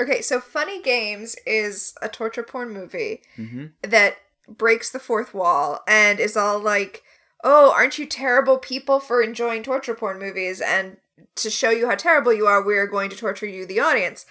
Okay, 0.00 0.20
so 0.22 0.40
Funny 0.40 0.80
Games 0.82 1.36
is 1.46 1.94
a 2.02 2.08
torture 2.08 2.42
porn 2.42 2.70
movie 2.72 3.22
Mm-hmm. 3.38 3.66
that 3.82 4.16
breaks 4.48 4.90
the 4.90 4.98
fourth 4.98 5.32
wall 5.34 5.80
and 5.86 6.18
is 6.20 6.36
all 6.36 6.58
like, 6.58 7.02
"Oh, 7.44 7.72
aren't 7.76 7.98
you 7.98 8.06
terrible 8.06 8.58
people 8.58 9.00
for 9.00 9.22
enjoying 9.22 9.62
torture 9.62 9.94
porn 9.94 10.18
movies?" 10.18 10.60
And 10.60 10.96
to 11.36 11.50
show 11.50 11.70
you 11.70 11.88
how 11.88 11.94
terrible 11.96 12.32
you 12.32 12.46
are, 12.46 12.64
we're 12.64 12.86
going 12.86 13.10
to 13.10 13.16
torture 13.16 13.46
you, 13.46 13.66
the 13.66 13.80
audience. 13.80 14.24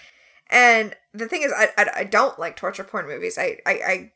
And 0.50 0.96
the 1.14 1.28
thing 1.28 1.44
is, 1.44 1.52
I 1.56 1.70
I, 1.78 1.90
I 1.98 2.04
don't 2.06 2.40
like 2.40 2.56
torture 2.56 2.84
porn 2.84 3.06
movies. 3.08 3.38
I, 3.38 3.60
I 3.66 3.72
I 3.74 4.12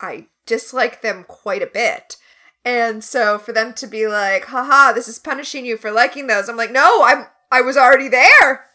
I 0.00 0.26
dislike 0.46 1.02
them 1.02 1.24
quite 1.28 1.62
a 1.62 1.66
bit. 1.66 2.16
And 2.64 3.02
so 3.02 3.38
for 3.38 3.52
them 3.52 3.72
to 3.74 3.86
be 3.86 4.06
like, 4.06 4.46
haha, 4.46 4.92
this 4.92 5.08
is 5.08 5.18
punishing 5.18 5.64
you 5.64 5.76
for 5.76 5.90
liking 5.90 6.26
those, 6.26 6.48
I'm 6.48 6.56
like, 6.56 6.72
no, 6.72 7.02
I'm 7.04 7.26
I 7.50 7.60
was 7.60 7.76
already 7.76 8.08
there. 8.08 8.66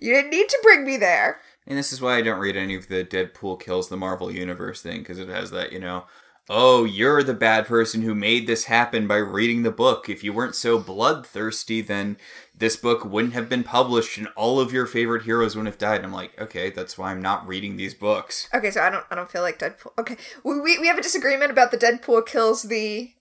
You 0.00 0.12
didn't 0.12 0.30
need 0.30 0.48
to 0.48 0.58
bring 0.62 0.84
me 0.84 0.96
there. 0.96 1.40
And 1.66 1.76
this 1.76 1.92
is 1.92 2.00
why 2.00 2.16
I 2.16 2.22
don't 2.22 2.38
read 2.38 2.56
any 2.56 2.74
of 2.76 2.88
the 2.88 3.04
Deadpool 3.04 3.60
kills 3.60 3.88
the 3.88 3.96
Marvel 3.96 4.30
Universe 4.30 4.82
thing, 4.82 5.00
because 5.00 5.18
it 5.18 5.28
has 5.28 5.50
that, 5.50 5.72
you 5.72 5.80
know, 5.80 6.04
oh, 6.48 6.84
you're 6.84 7.22
the 7.22 7.34
bad 7.34 7.66
person 7.66 8.02
who 8.02 8.14
made 8.14 8.46
this 8.46 8.64
happen 8.64 9.06
by 9.06 9.16
reading 9.16 9.62
the 9.62 9.70
book. 9.70 10.08
If 10.08 10.22
you 10.22 10.32
weren't 10.32 10.54
so 10.54 10.78
bloodthirsty, 10.78 11.80
then 11.80 12.16
this 12.54 12.76
book 12.76 13.04
wouldn't 13.04 13.34
have 13.34 13.48
been 13.48 13.64
published 13.64 14.16
and 14.16 14.28
all 14.36 14.60
of 14.60 14.72
your 14.72 14.86
favorite 14.86 15.24
heroes 15.24 15.56
wouldn't 15.56 15.72
have 15.74 15.78
died. 15.78 16.04
I'm 16.04 16.12
like, 16.12 16.40
okay, 16.40 16.70
that's 16.70 16.96
why 16.96 17.10
I'm 17.10 17.20
not 17.20 17.46
reading 17.46 17.76
these 17.76 17.94
books. 17.94 18.48
Okay, 18.54 18.70
so 18.70 18.80
I 18.80 18.90
don't 18.90 19.04
I 19.10 19.14
don't 19.14 19.30
feel 19.30 19.42
like 19.42 19.58
Deadpool. 19.58 19.92
Okay, 19.98 20.16
we 20.44 20.60
we, 20.60 20.78
we 20.78 20.86
have 20.86 20.98
a 20.98 21.02
disagreement 21.02 21.50
about 21.50 21.70
the 21.70 21.78
Deadpool 21.78 22.26
kills 22.26 22.62
the 22.62 23.12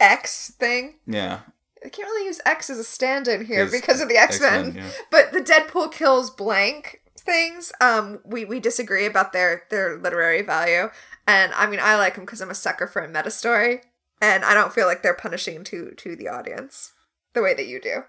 X 0.00 0.50
thing. 0.58 0.96
Yeah. 1.06 1.40
I 1.84 1.88
can't 1.88 2.08
really 2.08 2.26
use 2.26 2.40
X 2.44 2.70
as 2.70 2.78
a 2.78 2.84
stand-in 2.84 3.44
here 3.44 3.64
'Cause 3.64 3.72
because 3.72 4.00
of 4.00 4.08
the 4.08 4.16
X 4.16 4.40
Men. 4.40 4.66
X-Men, 4.68 4.84
yeah. 4.84 4.90
But 5.10 5.32
the 5.32 5.40
Deadpool 5.40 5.92
kills 5.92 6.30
blank 6.30 7.02
things. 7.18 7.70
Um, 7.80 8.20
we 8.24 8.44
we 8.44 8.60
disagree 8.60 9.06
about 9.06 9.32
their 9.32 9.64
their 9.70 9.96
literary 9.98 10.42
value, 10.42 10.90
and 11.26 11.52
I 11.54 11.66
mean 11.66 11.80
I 11.82 11.96
like 11.96 12.14
them 12.14 12.24
because 12.24 12.40
I'm 12.40 12.50
a 12.50 12.54
sucker 12.54 12.86
for 12.86 13.02
a 13.02 13.08
meta 13.08 13.30
story, 13.30 13.80
and 14.20 14.44
I 14.44 14.54
don't 14.54 14.72
feel 14.72 14.86
like 14.86 15.02
they're 15.02 15.14
punishing 15.14 15.64
to 15.64 15.90
to 15.92 16.16
the 16.16 16.28
audience 16.28 16.92
the 17.34 17.42
way 17.42 17.54
that 17.54 17.66
you 17.66 17.80
do. 17.80 18.04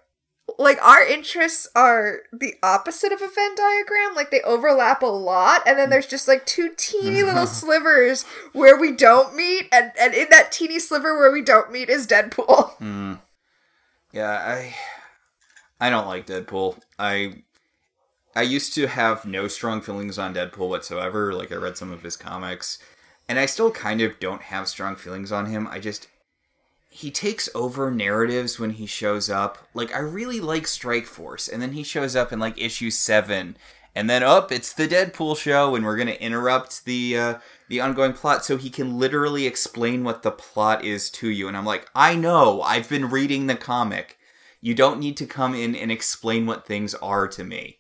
like 0.57 0.81
our 0.81 1.03
interests 1.05 1.67
are 1.75 2.19
the 2.31 2.53
opposite 2.63 3.11
of 3.11 3.21
a 3.21 3.27
Venn 3.27 3.55
diagram. 3.55 4.15
Like 4.15 4.31
they 4.31 4.41
overlap 4.41 5.01
a 5.01 5.05
lot, 5.07 5.61
and 5.67 5.77
then 5.77 5.89
there's 5.89 6.07
just 6.07 6.27
like 6.27 6.45
two 6.45 6.71
teeny 6.77 7.21
little 7.23 7.47
slivers 7.61 8.23
where 8.53 8.79
we 8.79 8.91
don't 8.95 9.35
meet, 9.35 9.67
and 9.73 9.91
and 9.99 10.13
in 10.13 10.27
that 10.29 10.51
teeny 10.51 10.79
sliver 10.79 11.17
where 11.17 11.31
we 11.31 11.41
don't 11.41 11.71
meet 11.71 11.89
is 11.89 12.07
Deadpool. 12.07 12.73
Mm. 12.79 13.19
Yeah, 14.13 14.31
I 14.31 14.75
I 15.79 15.89
don't 15.89 16.07
like 16.07 16.25
Deadpool. 16.25 16.79
I 16.97 17.43
I 18.35 18.43
used 18.43 18.73
to 18.75 18.87
have 18.87 19.25
no 19.25 19.47
strong 19.47 19.81
feelings 19.81 20.17
on 20.17 20.33
Deadpool 20.33 20.69
whatsoever. 20.69 21.33
Like 21.33 21.51
I 21.51 21.55
read 21.55 21.75
some 21.77 21.91
of 21.91 22.03
his 22.03 22.15
comics, 22.15 22.79
and 23.27 23.39
I 23.39 23.45
still 23.45 23.71
kind 23.71 24.01
of 24.01 24.19
don't 24.19 24.43
have 24.43 24.67
strong 24.67 24.95
feelings 24.95 25.31
on 25.31 25.47
him. 25.47 25.67
I 25.67 25.79
just 25.79 26.07
he 26.89 27.11
takes 27.11 27.49
over 27.53 27.91
narratives 27.91 28.59
when 28.59 28.71
he 28.71 28.85
shows 28.85 29.29
up. 29.29 29.57
Like 29.73 29.93
I 29.93 29.99
really 29.99 30.39
like 30.39 30.67
Strike 30.67 31.05
Force, 31.05 31.47
and 31.47 31.61
then 31.61 31.73
he 31.73 31.83
shows 31.83 32.15
up 32.15 32.31
in 32.31 32.39
like 32.39 32.59
issue 32.59 32.89
7 32.89 33.57
and 33.97 34.07
then 34.07 34.21
up 34.21 34.51
it's 34.51 34.73
the 34.73 34.87
Deadpool 34.87 35.35
show 35.35 35.75
and 35.75 35.83
we're 35.83 35.95
going 35.95 36.07
to 36.07 36.21
interrupt 36.21 36.85
the 36.85 37.17
uh 37.17 37.33
the 37.67 37.81
ongoing 37.81 38.13
plot 38.13 38.45
so 38.45 38.55
he 38.55 38.69
can 38.69 38.99
literally 38.99 39.47
explain 39.47 40.03
what 40.03 40.21
the 40.21 40.29
plot 40.31 40.85
is 40.85 41.09
to 41.09 41.27
you 41.29 41.47
and 41.47 41.57
I'm 41.57 41.65
like, 41.65 41.89
"I 41.95 42.15
know. 42.15 42.61
I've 42.61 42.87
been 42.87 43.09
reading 43.09 43.47
the 43.47 43.55
comic. 43.55 44.17
You 44.61 44.75
don't 44.75 44.99
need 44.99 45.17
to 45.17 45.25
come 45.25 45.55
in 45.55 45.75
and 45.75 45.91
explain 45.91 46.45
what 46.45 46.67
things 46.67 46.93
are 46.95 47.27
to 47.27 47.43
me." 47.43 47.76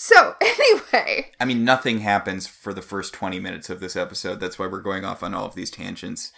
So 0.00 0.36
anyway, 0.40 1.32
I 1.40 1.44
mean, 1.44 1.64
nothing 1.64 1.98
happens 1.98 2.46
for 2.46 2.72
the 2.72 2.82
first 2.82 3.12
20 3.14 3.40
minutes 3.40 3.68
of 3.68 3.80
this 3.80 3.96
episode. 3.96 4.38
That's 4.38 4.56
why 4.56 4.68
we're 4.68 4.80
going 4.80 5.04
off 5.04 5.24
on 5.24 5.34
all 5.34 5.44
of 5.44 5.56
these 5.56 5.72
tangents. 5.72 6.30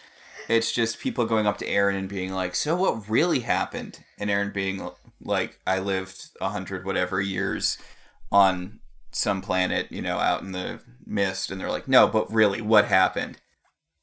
It's 0.48 0.72
just 0.72 0.98
people 0.98 1.26
going 1.26 1.46
up 1.46 1.58
to 1.58 1.66
Aeryn 1.66 1.98
and 1.98 2.08
being 2.08 2.32
like, 2.32 2.54
"So 2.54 2.74
what 2.74 3.10
really 3.10 3.40
happened?" 3.40 4.02
And 4.18 4.30
Aeryn 4.30 4.54
being 4.54 4.90
like, 5.20 5.58
"I 5.66 5.78
lived 5.78 6.30
a 6.40 6.48
hundred 6.48 6.86
whatever 6.86 7.20
years 7.20 7.76
on 8.32 8.80
some 9.12 9.42
planet, 9.42 9.92
you 9.92 10.00
know, 10.00 10.16
out 10.16 10.40
in 10.40 10.52
the 10.52 10.80
mist." 11.04 11.50
And 11.50 11.60
they're 11.60 11.70
like, 11.70 11.86
"No, 11.86 12.08
but 12.08 12.32
really, 12.32 12.62
what 12.62 12.86
happened?" 12.86 13.42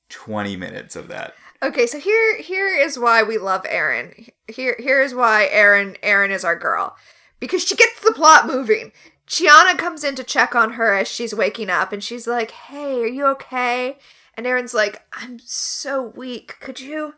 20 0.09 0.55
minutes 0.55 0.95
of 0.95 1.07
that. 1.07 1.33
Okay, 1.63 1.87
so 1.87 1.99
here 1.99 2.37
here 2.37 2.77
is 2.77 2.99
why 2.99 3.23
we 3.23 3.39
love 3.39 3.63
Aeryn. 3.63 4.29
Here 4.47 4.75
here 4.77 5.01
is 5.01 5.15
why 5.15 5.49
Aeryn 5.51 5.99
Aeryn 6.01 6.29
is 6.29 6.45
our 6.45 6.55
girl. 6.55 6.95
Because 7.39 7.63
she 7.63 7.75
gets 7.75 7.99
the 8.01 8.13
plot 8.13 8.45
moving. 8.45 8.91
Chiana 9.27 9.77
comes 9.77 10.03
in 10.03 10.15
to 10.15 10.23
check 10.23 10.55
on 10.55 10.73
her 10.73 10.93
as 10.93 11.07
she's 11.07 11.35
waking 11.35 11.69
up 11.69 11.91
and 11.91 12.03
she's 12.03 12.27
like, 12.27 12.51
"Hey, 12.51 13.01
are 13.01 13.07
you 13.07 13.25
okay?" 13.27 13.99
And 14.35 14.45
Aeryn's 14.45 14.73
like, 14.73 15.03
"I'm 15.11 15.39
so 15.39 16.01
weak. 16.01 16.57
Could 16.59 16.79
you 16.79 17.15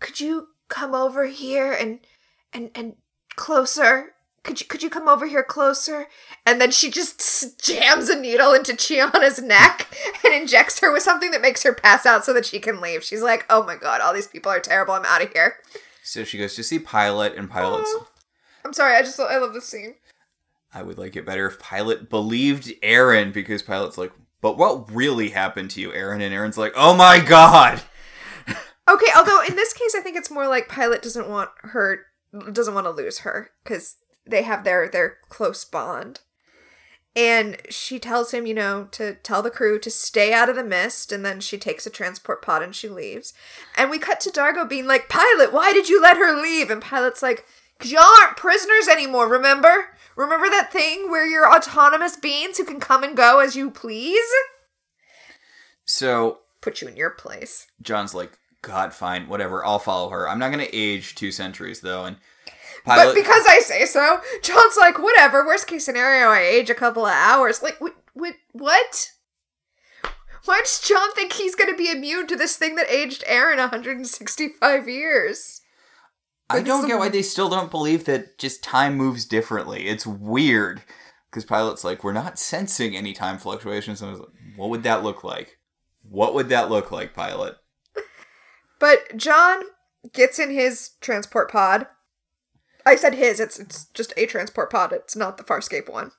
could 0.00 0.20
you 0.20 0.48
come 0.68 0.94
over 0.94 1.26
here 1.26 1.72
and 1.72 2.00
and 2.52 2.70
and 2.74 2.96
closer? 3.36 4.14
Could 4.42 4.60
you 4.60 4.66
could 4.66 4.82
you 4.82 4.90
come 4.90 5.08
over 5.08 5.26
here 5.26 5.44
closer?" 5.44 6.08
And 6.44 6.60
then 6.60 6.72
she 6.72 6.90
just 6.90 7.62
jams 7.64 8.08
a 8.08 8.18
needle 8.18 8.52
into 8.52 8.72
Chiana's 8.72 9.40
neck 9.40 9.86
and 10.24 10.34
injects 10.34 10.80
her 10.80 10.92
with 10.92 11.04
something 11.04 11.30
that 11.30 11.40
makes 11.40 11.62
her 11.62 11.72
pass 11.72 12.04
out 12.04 12.24
so 12.24 12.32
that 12.32 12.46
she 12.46 12.58
can 12.58 12.80
leave. 12.80 13.04
She's 13.04 13.22
like, 13.22 13.46
"Oh 13.48 13.62
my 13.62 13.76
god, 13.76 14.00
all 14.00 14.12
these 14.12 14.26
people 14.26 14.50
are 14.50 14.60
terrible. 14.60 14.94
I'm 14.94 15.04
out 15.04 15.22
of 15.22 15.32
here." 15.32 15.58
So 16.02 16.24
she 16.24 16.38
goes 16.38 16.56
to 16.56 16.64
see 16.64 16.80
Pilot, 16.80 17.34
and 17.36 17.48
Pilot's. 17.48 17.94
Aw. 17.96 18.06
I'm 18.64 18.72
sorry. 18.72 18.96
I 18.96 19.02
just 19.02 19.20
I 19.20 19.38
love 19.38 19.54
this 19.54 19.68
scene. 19.68 19.94
I 20.72 20.82
would 20.82 20.98
like 20.98 21.16
it 21.16 21.26
better 21.26 21.46
if 21.46 21.58
Pilot 21.58 22.10
believed 22.10 22.72
Aeryn 22.82 23.32
because 23.32 23.62
Pilot's 23.62 23.98
like, 23.98 24.12
but 24.40 24.58
what 24.58 24.92
really 24.92 25.30
happened 25.30 25.70
to 25.70 25.80
you, 25.80 25.90
Aeryn? 25.90 26.22
And 26.22 26.34
Aeryn's 26.34 26.58
like, 26.58 26.72
oh 26.76 26.94
my 26.94 27.20
god! 27.20 27.82
Okay, 28.88 29.10
although 29.16 29.42
in 29.42 29.56
this 29.56 29.72
case, 29.72 29.96
I 29.96 30.00
think 30.00 30.16
it's 30.16 30.30
more 30.30 30.46
like 30.46 30.68
Pilot 30.68 31.02
doesn't 31.02 31.28
want 31.28 31.50
her, 31.62 32.06
doesn't 32.52 32.74
want 32.74 32.86
to 32.86 32.92
lose 32.92 33.18
her 33.20 33.50
because 33.64 33.96
they 34.24 34.42
have 34.42 34.62
their 34.62 34.88
their 34.88 35.16
close 35.28 35.64
bond. 35.64 36.20
And 37.16 37.56
she 37.70 37.98
tells 37.98 38.32
him, 38.32 38.46
you 38.46 38.54
know, 38.54 38.88
to 38.92 39.14
tell 39.14 39.42
the 39.42 39.50
crew 39.50 39.78
to 39.78 39.90
stay 39.90 40.34
out 40.34 40.50
of 40.50 40.54
the 40.54 40.62
mist, 40.62 41.10
and 41.10 41.24
then 41.24 41.40
she 41.40 41.56
takes 41.56 41.86
a 41.86 41.90
transport 41.90 42.42
pod 42.42 42.62
and 42.62 42.76
she 42.76 42.88
leaves. 42.88 43.32
And 43.76 43.90
we 43.90 43.98
cut 43.98 44.20
to 44.20 44.30
Dargo 44.30 44.68
being 44.68 44.86
like, 44.86 45.08
Pilot, 45.08 45.52
why 45.52 45.72
did 45.72 45.88
you 45.88 46.00
let 46.00 46.18
her 46.18 46.40
leave? 46.40 46.70
And 46.70 46.82
Pilot's 46.82 47.22
like, 47.22 47.46
because 47.78 47.90
y'all 47.90 48.04
aren't 48.20 48.36
prisoners 48.36 48.86
anymore, 48.86 49.28
remember? 49.28 49.95
Remember 50.16 50.48
that 50.48 50.72
thing 50.72 51.10
where 51.10 51.26
you're 51.26 51.50
autonomous 51.50 52.16
beings 52.16 52.58
who 52.58 52.64
can 52.64 52.80
come 52.80 53.04
and 53.04 53.16
go 53.16 53.40
as 53.40 53.54
you 53.54 53.70
please? 53.70 54.24
So 55.84 56.40
Put 56.66 56.82
you 56.82 56.88
in 56.88 56.96
your 56.96 57.10
place. 57.10 57.68
John's 57.80 58.12
like, 58.12 58.40
God, 58.60 58.92
fine, 58.92 59.28
whatever, 59.28 59.64
I'll 59.64 59.78
follow 59.78 60.08
her. 60.08 60.28
I'm 60.28 60.40
not 60.40 60.50
gonna 60.50 60.66
age 60.72 61.14
two 61.14 61.30
centuries 61.30 61.80
though, 61.80 62.04
and 62.04 62.16
But 62.84 63.14
because 63.14 63.44
I 63.48 63.60
say 63.60 63.86
so, 63.86 64.20
John's 64.42 64.76
like, 64.76 64.98
whatever. 64.98 65.46
Worst 65.46 65.68
case 65.68 65.84
scenario, 65.84 66.26
I 66.26 66.40
age 66.40 66.68
a 66.68 66.74
couple 66.74 67.06
of 67.06 67.12
hours. 67.12 67.62
Like, 67.62 67.80
what? 67.80 67.94
What? 68.14 68.34
what? 68.50 69.12
Why 70.44 70.60
does 70.64 70.80
John 70.80 71.12
think 71.12 71.34
he's 71.34 71.54
going 71.54 71.70
to 71.70 71.76
be 71.76 71.88
immune 71.88 72.26
to 72.26 72.36
this 72.36 72.56
thing 72.56 72.74
that 72.74 72.90
aged 72.90 73.24
Aeryn 73.26 73.58
165 73.58 74.88
years? 74.88 75.60
I 76.48 76.62
don't 76.62 76.86
get 76.86 76.98
why 76.98 77.08
they 77.08 77.22
still 77.22 77.48
don't 77.48 77.70
believe 77.70 78.04
that 78.04 78.38
just 78.38 78.62
time 78.62 78.96
moves 78.96 79.24
differently. 79.24 79.88
It's 79.88 80.06
weird 80.06 80.82
because 81.30 81.44
Pilot's 81.44 81.84
like, 81.84 82.04
we're 82.04 82.12
not 82.12 82.38
sensing 82.38 82.96
any 82.96 83.12
time 83.12 83.38
fluctuations. 83.38 84.00
And 84.00 84.08
I 84.08 84.12
was 84.12 84.20
like, 84.20 84.30
what 84.56 84.70
would 84.70 84.84
that 84.84 85.02
look 85.02 85.24
like? 85.24 85.58
What 86.08 86.34
would 86.34 86.48
that 86.50 86.70
look 86.70 86.90
like, 86.90 87.14
Pilot? 87.14 87.56
But 88.78 89.16
John 89.16 89.62
gets 90.12 90.38
in 90.38 90.50
his 90.50 90.90
transport 91.00 91.50
pod. 91.50 91.86
I 92.84 92.94
said 92.94 93.14
his. 93.14 93.40
It's 93.40 93.58
it's 93.58 93.86
just 93.86 94.12
a 94.18 94.26
transport 94.26 94.70
pod. 94.70 94.92
It's 94.92 95.16
not 95.16 95.38
the 95.38 95.44
Farscape 95.44 95.90
one. 95.90 96.12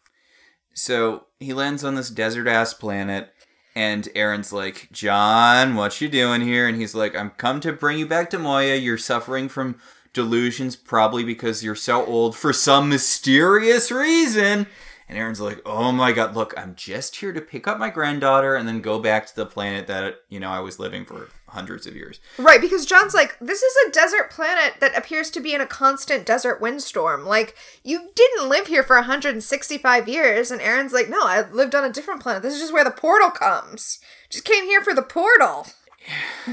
So 0.74 1.26
he 1.40 1.54
lands 1.54 1.84
on 1.84 1.94
this 1.94 2.10
desert 2.10 2.48
ass 2.48 2.74
planet, 2.74 3.30
and 3.76 4.06
Aeryn's 4.16 4.52
like, 4.52 4.90
John, 4.92 5.76
what 5.76 6.02
you 6.02 6.10
doing 6.10 6.42
here? 6.42 6.68
And 6.68 6.82
he's 6.82 6.96
like, 6.96 7.16
I'm 7.16 7.30
come 7.30 7.60
to 7.62 7.72
bring 7.72 8.00
you 8.00 8.08
back 8.08 8.32
to 8.32 8.40
Moya. 8.40 8.76
You're 8.76 8.98
suffering 8.98 9.50
from 9.50 9.80
delusions, 10.14 10.76
probably 10.76 11.24
because 11.24 11.64
you're 11.64 11.76
so 11.76 12.06
old 12.06 12.36
for 12.36 12.54
some 12.54 12.90
mysterious 12.90 13.92
reason. 13.92 14.68
And 15.10 15.18
Aeryn's 15.18 15.40
like, 15.40 15.62
Oh 15.66 15.92
my 15.92 16.12
god, 16.12 16.36
look, 16.36 16.54
I'm 16.58 16.76
just 16.76 17.16
here 17.18 17.32
to 17.32 17.42
pick 17.42 17.68
up 17.68 17.80
my 17.80 17.90
granddaughter 17.90 18.56
and 18.56 18.68
then 18.68 18.82
go 18.82 19.00
back 19.00 19.26
to 19.28 19.36
the 19.36 19.46
planet 19.46 19.88
that, 19.88 20.16
you 20.30 20.40
know, 20.40 20.50
I 20.50 20.60
was 20.60 20.80
living 20.80 21.06
for 21.06 21.30
hundreds 21.48 21.88
of 21.88 21.96
years. 21.96 22.20
Right, 22.38 22.60
because 22.60 22.86
John's 22.86 23.14
like, 23.14 23.38
this 23.40 23.64
is 23.64 23.76
a 23.88 23.92
desert 23.92 24.30
planet 24.30 24.76
that 24.82 24.98
appears 24.98 25.30
to 25.32 25.40
be 25.40 25.54
in 25.54 25.62
a 25.62 25.66
constant 25.66 26.26
desert 26.26 26.60
windstorm. 26.60 27.26
Like, 27.26 27.56
you 27.84 28.10
didn't 28.16 28.50
live 28.50 28.68
here 28.68 28.84
for 28.84 28.98
165 28.98 30.10
years. 30.10 30.52
And 30.52 30.60
Aeryn's 30.60 30.94
like, 30.94 31.10
no, 31.10 31.22
I 31.22 31.50
lived 31.50 31.74
on 31.74 31.86
a 31.86 31.92
different 31.92 32.22
planet. 32.22 32.44
This 32.44 32.56
is 32.56 32.60
just 32.60 32.74
where 32.74 32.84
the 32.84 32.92
portal 32.92 33.30
comes. 33.30 34.00
Just 34.30 34.44
came 34.44 34.66
here 34.66 34.82
for 34.82 34.94
the 34.94 35.02
portal. 35.02 35.68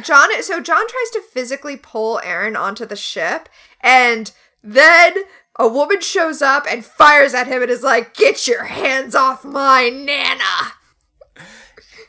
John, 0.02 0.42
so 0.42 0.60
John 0.60 0.86
tries 0.88 1.10
to 1.12 1.22
physically 1.32 1.76
pull 1.76 2.20
Aeryn 2.24 2.58
onto 2.58 2.84
the 2.86 2.96
ship, 2.96 3.48
and 3.80 4.32
then 4.62 5.14
a 5.58 5.68
woman 5.68 6.00
shows 6.00 6.42
up 6.42 6.64
and 6.68 6.84
fires 6.84 7.34
at 7.34 7.46
him 7.46 7.62
and 7.62 7.70
is 7.70 7.82
like, 7.82 8.14
get 8.14 8.46
your 8.48 8.64
hands 8.64 9.14
off 9.14 9.44
my 9.44 9.88
Nana. 9.88 10.72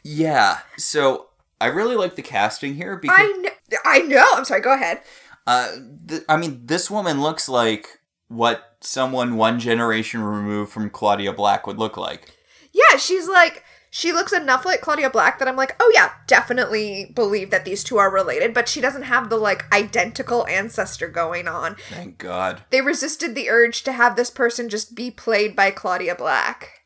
Yeah, 0.04 0.60
so 0.78 1.30
I 1.60 1.68
really 1.68 1.96
like 1.96 2.16
the 2.16 2.22
casting 2.22 2.76
here 2.76 2.98
because. 2.98 3.18
I 3.20 3.32
know. 3.32 3.78
I 3.84 4.00
know. 4.00 4.26
I'm 4.36 4.46
sorry. 4.46 4.62
Go 4.62 4.74
ahead. 4.74 5.02
Uh, 5.48 5.72
th- 6.08 6.24
I 6.30 6.38
mean, 6.38 6.62
this 6.66 6.90
woman 6.90 7.22
looks 7.22 7.50
like 7.50 8.00
what 8.28 8.78
someone 8.82 9.36
one 9.36 9.60
generation 9.60 10.22
removed 10.22 10.72
from 10.72 10.90
Claudia 10.90 11.34
Black 11.34 11.68
would 11.68 11.78
look 11.78 11.98
like. 11.98 12.36
Yeah, 12.72 12.98
she's 12.98 13.28
like 13.28 13.64
she 13.96 14.12
looks 14.12 14.34
enough 14.34 14.66
like 14.66 14.82
Claudia 14.82 15.10
Black 15.10 15.40
that 15.40 15.48
I'm 15.48 15.56
like, 15.56 15.74
oh 15.80 15.90
yeah, 15.96 16.12
definitely 16.28 17.14
believe 17.16 17.50
that 17.52 17.64
these 17.64 17.82
two 17.82 17.98
are 17.98 18.12
related, 18.12 18.54
but 18.54 18.68
she 18.68 18.82
doesn't 18.82 19.04
have 19.04 19.30
the 19.30 19.38
like 19.38 19.72
identical 19.74 20.46
ancestor 20.48 21.08
going 21.08 21.48
on. 21.48 21.78
Thank 21.88 22.18
God. 22.18 22.64
They 22.72 22.82
resisted 22.82 23.36
the 23.36 23.50
urge 23.50 23.84
to 23.84 23.94
have 23.94 24.18
this 24.18 24.30
person 24.30 24.68
just 24.68 24.96
be 24.96 25.12
played 25.12 25.56
by 25.56 25.72
Claudia 25.72 26.14
Black. 26.14 26.82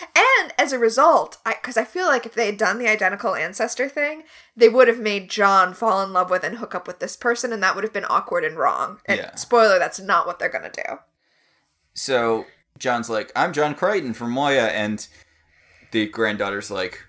And 0.00 0.52
as 0.58 0.72
a 0.72 0.78
result, 0.80 1.38
I 1.46 1.52
because 1.52 1.76
I 1.76 1.84
feel 1.84 2.06
like 2.06 2.26
if 2.26 2.34
they 2.34 2.46
had 2.46 2.56
done 2.56 2.80
the 2.80 2.88
identical 2.88 3.36
ancestor 3.36 3.88
thing, 3.88 4.24
they 4.56 4.68
would 4.68 4.88
have 4.88 4.98
made 4.98 5.30
John 5.30 5.72
fall 5.72 6.02
in 6.02 6.12
love 6.12 6.30
with 6.30 6.42
and 6.42 6.58
hook 6.58 6.74
up 6.74 6.88
with 6.88 6.98
this 6.98 7.14
person, 7.14 7.52
and 7.52 7.62
that 7.62 7.76
would 7.76 7.84
have 7.84 7.92
been 7.92 8.06
awkward 8.10 8.42
and 8.42 8.56
wrong. 8.56 8.98
And 9.06 9.20
Yeah. 9.20 9.36
spoiler, 9.36 9.78
that's 9.78 10.00
not 10.00 10.26
what 10.26 10.40
they're 10.40 10.48
gonna 10.48 10.68
do. 10.68 10.98
So 11.94 12.46
John's 12.76 13.08
like, 13.08 13.30
I'm 13.36 13.52
John 13.52 13.76
Crichton 13.76 14.14
from 14.14 14.32
Moya, 14.32 14.66
and 14.66 15.06
the 15.92 16.06
granddaughter's 16.06 16.70
like? 16.70 17.04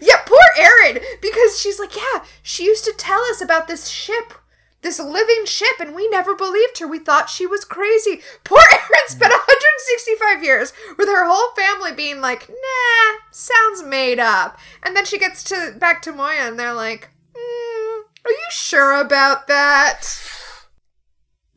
Yeah, 0.00 0.20
poor 0.24 0.38
Aeryn, 0.58 1.02
because 1.20 1.58
she's 1.58 1.78
like, 1.78 1.96
yeah, 1.96 2.24
she 2.42 2.64
used 2.64 2.84
to 2.84 2.94
tell 2.96 3.20
us 3.30 3.40
about 3.40 3.68
this 3.68 3.88
ship, 3.88 4.34
this 4.82 4.98
living 4.98 5.44
ship, 5.46 5.80
and 5.80 5.94
we 5.94 6.08
never 6.08 6.34
believed 6.34 6.78
her. 6.78 6.86
We 6.86 6.98
thought 6.98 7.30
she 7.30 7.46
was 7.46 7.64
crazy. 7.64 8.20
Poor 8.44 8.58
Aeryn 8.72 9.08
spent 9.08 9.32
165 9.32 10.42
years 10.42 10.72
with 10.98 11.08
her 11.08 11.24
whole 11.26 11.54
family 11.54 11.92
being 11.92 12.20
like, 12.20 12.48
nah, 12.48 13.18
sounds 13.30 13.82
made 13.82 14.18
up. 14.18 14.58
And 14.82 14.96
then 14.96 15.04
she 15.04 15.18
gets 15.18 15.44
to 15.44 15.74
back 15.78 16.02
to 16.02 16.12
Moya, 16.12 16.48
and 16.48 16.58
they're 16.58 16.74
like, 16.74 17.10
mm, 17.34 18.00
are 18.24 18.30
you 18.30 18.46
sure 18.50 19.00
about 19.00 19.46
that? 19.46 20.02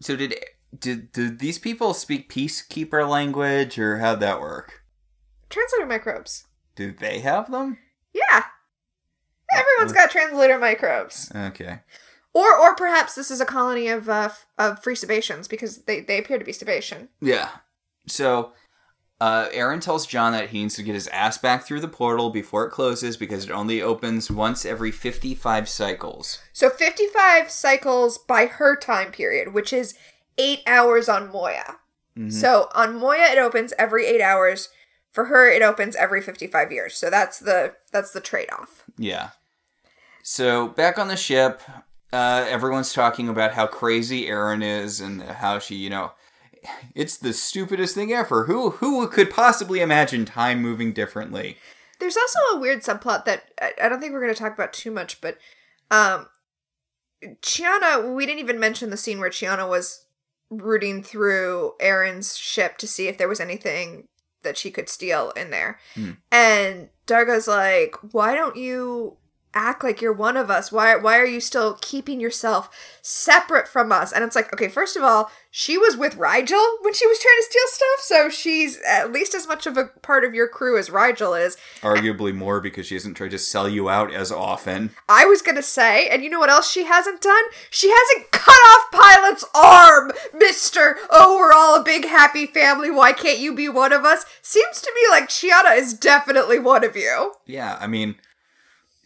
So 0.01 0.15
did 0.15 0.35
did 0.77 1.11
did 1.11 1.39
these 1.39 1.59
people 1.59 1.93
speak 1.93 2.31
peacekeeper 2.31 3.07
language 3.09 3.77
or 3.79 3.97
how'd 3.97 4.19
that 4.21 4.39
work? 4.39 4.78
Translator 5.49 5.85
microbes. 5.85 6.45
Do 6.75 6.91
they 6.91 7.19
have 7.19 7.51
them? 7.51 7.77
Yeah. 8.13 8.43
Everyone's 9.51 9.93
got 9.93 10.11
translator 10.11 10.59
microbes. 10.59 11.31
Okay. 11.35 11.79
Or 12.33 12.57
or 12.59 12.75
perhaps 12.75 13.15
this 13.15 13.31
is 13.31 13.41
a 13.41 13.45
colony 13.45 13.87
of 13.87 14.07
uh, 14.07 14.29
of 14.57 14.83
free 14.83 14.95
Sebaceans 14.95 15.49
because 15.49 15.83
they, 15.85 16.01
they 16.01 16.19
appear 16.19 16.37
to 16.37 16.45
be 16.45 16.51
Sebacean. 16.51 17.07
Yeah. 17.19 17.49
So 18.07 18.53
uh, 19.19 19.49
Aeryn 19.49 19.81
tells 19.81 20.05
John 20.05 20.31
that 20.33 20.49
he 20.49 20.61
needs 20.61 20.75
to 20.75 20.83
get 20.83 20.93
his 20.93 21.07
ass 21.09 21.37
back 21.37 21.63
through 21.63 21.81
the 21.81 21.87
portal 21.87 22.29
before 22.29 22.65
it 22.65 22.71
closes 22.71 23.17
because 23.17 23.43
it 23.43 23.51
only 23.51 23.81
opens 23.81 24.29
once 24.31 24.65
every 24.65 24.91
55 24.91 25.67
cycles. 25.67 26.39
So 26.53 26.69
55 26.69 27.49
cycles 27.51 28.17
by 28.19 28.45
her 28.45 28.75
time 28.75 29.11
period, 29.11 29.53
which 29.53 29.73
is 29.73 29.95
8 30.37 30.61
hours 30.67 31.09
on 31.09 31.31
Moya. 31.31 31.77
Mhm. 32.17 32.31
So 32.31 32.69
on 32.73 32.95
Moya 32.99 33.25
it 33.31 33.39
opens 33.39 33.73
every 33.79 34.05
8 34.05 34.21
hours. 34.21 34.69
For 35.19 35.25
her 35.25 35.49
it 35.51 35.61
opens 35.61 35.97
every 35.97 36.21
55 36.21 36.71
years. 36.71 36.95
So 36.95 37.09
that's 37.09 37.39
the 37.39 37.73
that's 37.91 38.13
the 38.13 38.21
trade-off. 38.21 38.85
Yeah. 38.97 39.31
So 40.23 40.69
back 40.69 40.97
on 40.97 41.09
the 41.09 41.17
ship, 41.17 41.61
uh, 42.13 42.45
everyone's 42.47 42.93
talking 42.93 43.27
about 43.27 43.51
how 43.51 43.67
crazy 43.67 44.27
Aeryn 44.27 44.63
is 44.63 45.01
and 45.01 45.21
how 45.21 45.59
she, 45.59 45.75
you 45.75 45.89
know, 45.89 46.13
it's 46.95 47.17
the 47.17 47.33
stupidest 47.33 47.95
thing 47.95 48.13
ever. 48.13 48.45
Who 48.45 48.69
who 48.69 49.05
could 49.09 49.29
possibly 49.29 49.81
imagine 49.81 50.23
time 50.23 50.61
moving 50.61 50.93
differently? 50.93 51.57
There's 51.99 52.15
also 52.15 52.39
a 52.55 52.59
weird 52.61 52.79
subplot 52.79 53.25
that 53.25 53.51
I, 53.61 53.73
I 53.83 53.89
don't 53.89 53.99
think 53.99 54.13
we're 54.13 54.21
going 54.21 54.33
to 54.33 54.39
talk 54.39 54.53
about 54.53 54.71
too 54.71 54.91
much, 54.91 55.19
but 55.19 55.37
um 55.91 56.27
Chiana, 57.41 58.15
we 58.15 58.25
didn't 58.25 58.39
even 58.39 58.57
mention 58.57 58.89
the 58.89 58.95
scene 58.95 59.19
where 59.19 59.29
Chiana 59.29 59.67
was 59.67 60.05
rooting 60.49 61.03
through 61.03 61.73
Aeryn's 61.81 62.37
ship 62.37 62.77
to 62.77 62.87
see 62.87 63.09
if 63.09 63.17
there 63.17 63.27
was 63.27 63.41
anything 63.41 64.07
that 64.43 64.57
she 64.57 64.71
could 64.71 64.89
steal 64.89 65.31
in 65.31 65.51
there. 65.51 65.79
Hmm. 65.95 66.11
And 66.31 66.89
Dargo's 67.07 67.47
like, 67.47 67.95
"Why 68.13 68.35
don't 68.35 68.55
you 68.55 69.17
act 69.53 69.83
like 69.83 70.01
you're 70.01 70.13
one 70.13 70.37
of 70.37 70.49
us? 70.49 70.71
Why 70.71 70.95
why 70.95 71.17
are 71.17 71.25
you 71.25 71.39
still 71.39 71.77
keeping 71.81 72.19
yourself 72.19 72.69
separate 73.01 73.67
from 73.67 73.91
us?" 73.91 74.11
And 74.11 74.23
it's 74.23 74.35
like, 74.35 74.53
"Okay, 74.53 74.67
first 74.67 74.95
of 74.95 75.03
all, 75.03 75.31
she 75.51 75.77
was 75.77 75.97
with 75.97 76.17
Rygel 76.17 76.75
when 76.81 76.93
she 76.93 77.07
was 77.07 77.19
trying 77.19 77.37
to 77.39 77.47
steal 77.49 77.63
stuff, 77.67 77.99
so 78.01 78.29
she's 78.29 78.79
at 78.87 79.11
least 79.11 79.33
as 79.33 79.47
much 79.47 79.65
of 79.65 79.77
a 79.77 79.85
part 80.01 80.23
of 80.23 80.33
your 80.33 80.47
crew 80.47 80.77
as 80.77 80.89
Rygel 80.89 81.39
is." 81.43 81.57
Arguably 81.81 82.33
more 82.33 82.61
because 82.61 82.85
she 82.85 82.93
hasn't 82.95 83.17
tried 83.17 83.31
to 83.31 83.39
sell 83.39 83.67
you 83.67 83.89
out 83.89 84.13
as 84.13 84.31
often. 84.31 84.91
I 85.07 85.25
was 85.25 85.41
gonna 85.41 85.63
say, 85.63 86.07
and 86.07 86.23
you 86.23 86.29
know 86.29 86.39
what 86.39 86.49
else 86.49 86.69
she 86.69 86.85
hasn't 86.85 87.21
done? 87.21 87.43
She 87.69 87.89
hasn't 87.89 88.31
cut 88.31 88.51
off 88.51 88.91
Pilot's 88.91 89.45
arm, 89.55 90.11
Mister. 90.33 90.97
Oh, 91.09 91.37
we're 91.37 91.53
all 91.53 91.79
a 91.79 91.83
big 91.83 92.05
happy 92.05 92.45
family. 92.45 92.91
Why 92.91 93.13
can't 93.13 93.39
you 93.39 93.53
be 93.53 93.69
one 93.69 93.93
of 93.93 94.05
us? 94.05 94.25
Seems 94.41 94.81
to 94.81 94.91
me 94.95 95.01
like 95.09 95.29
Chiana 95.29 95.77
is 95.77 95.93
definitely 95.93 96.59
one 96.59 96.83
of 96.83 96.95
you. 96.95 97.33
Yeah, 97.45 97.77
I 97.79 97.87
mean, 97.87 98.15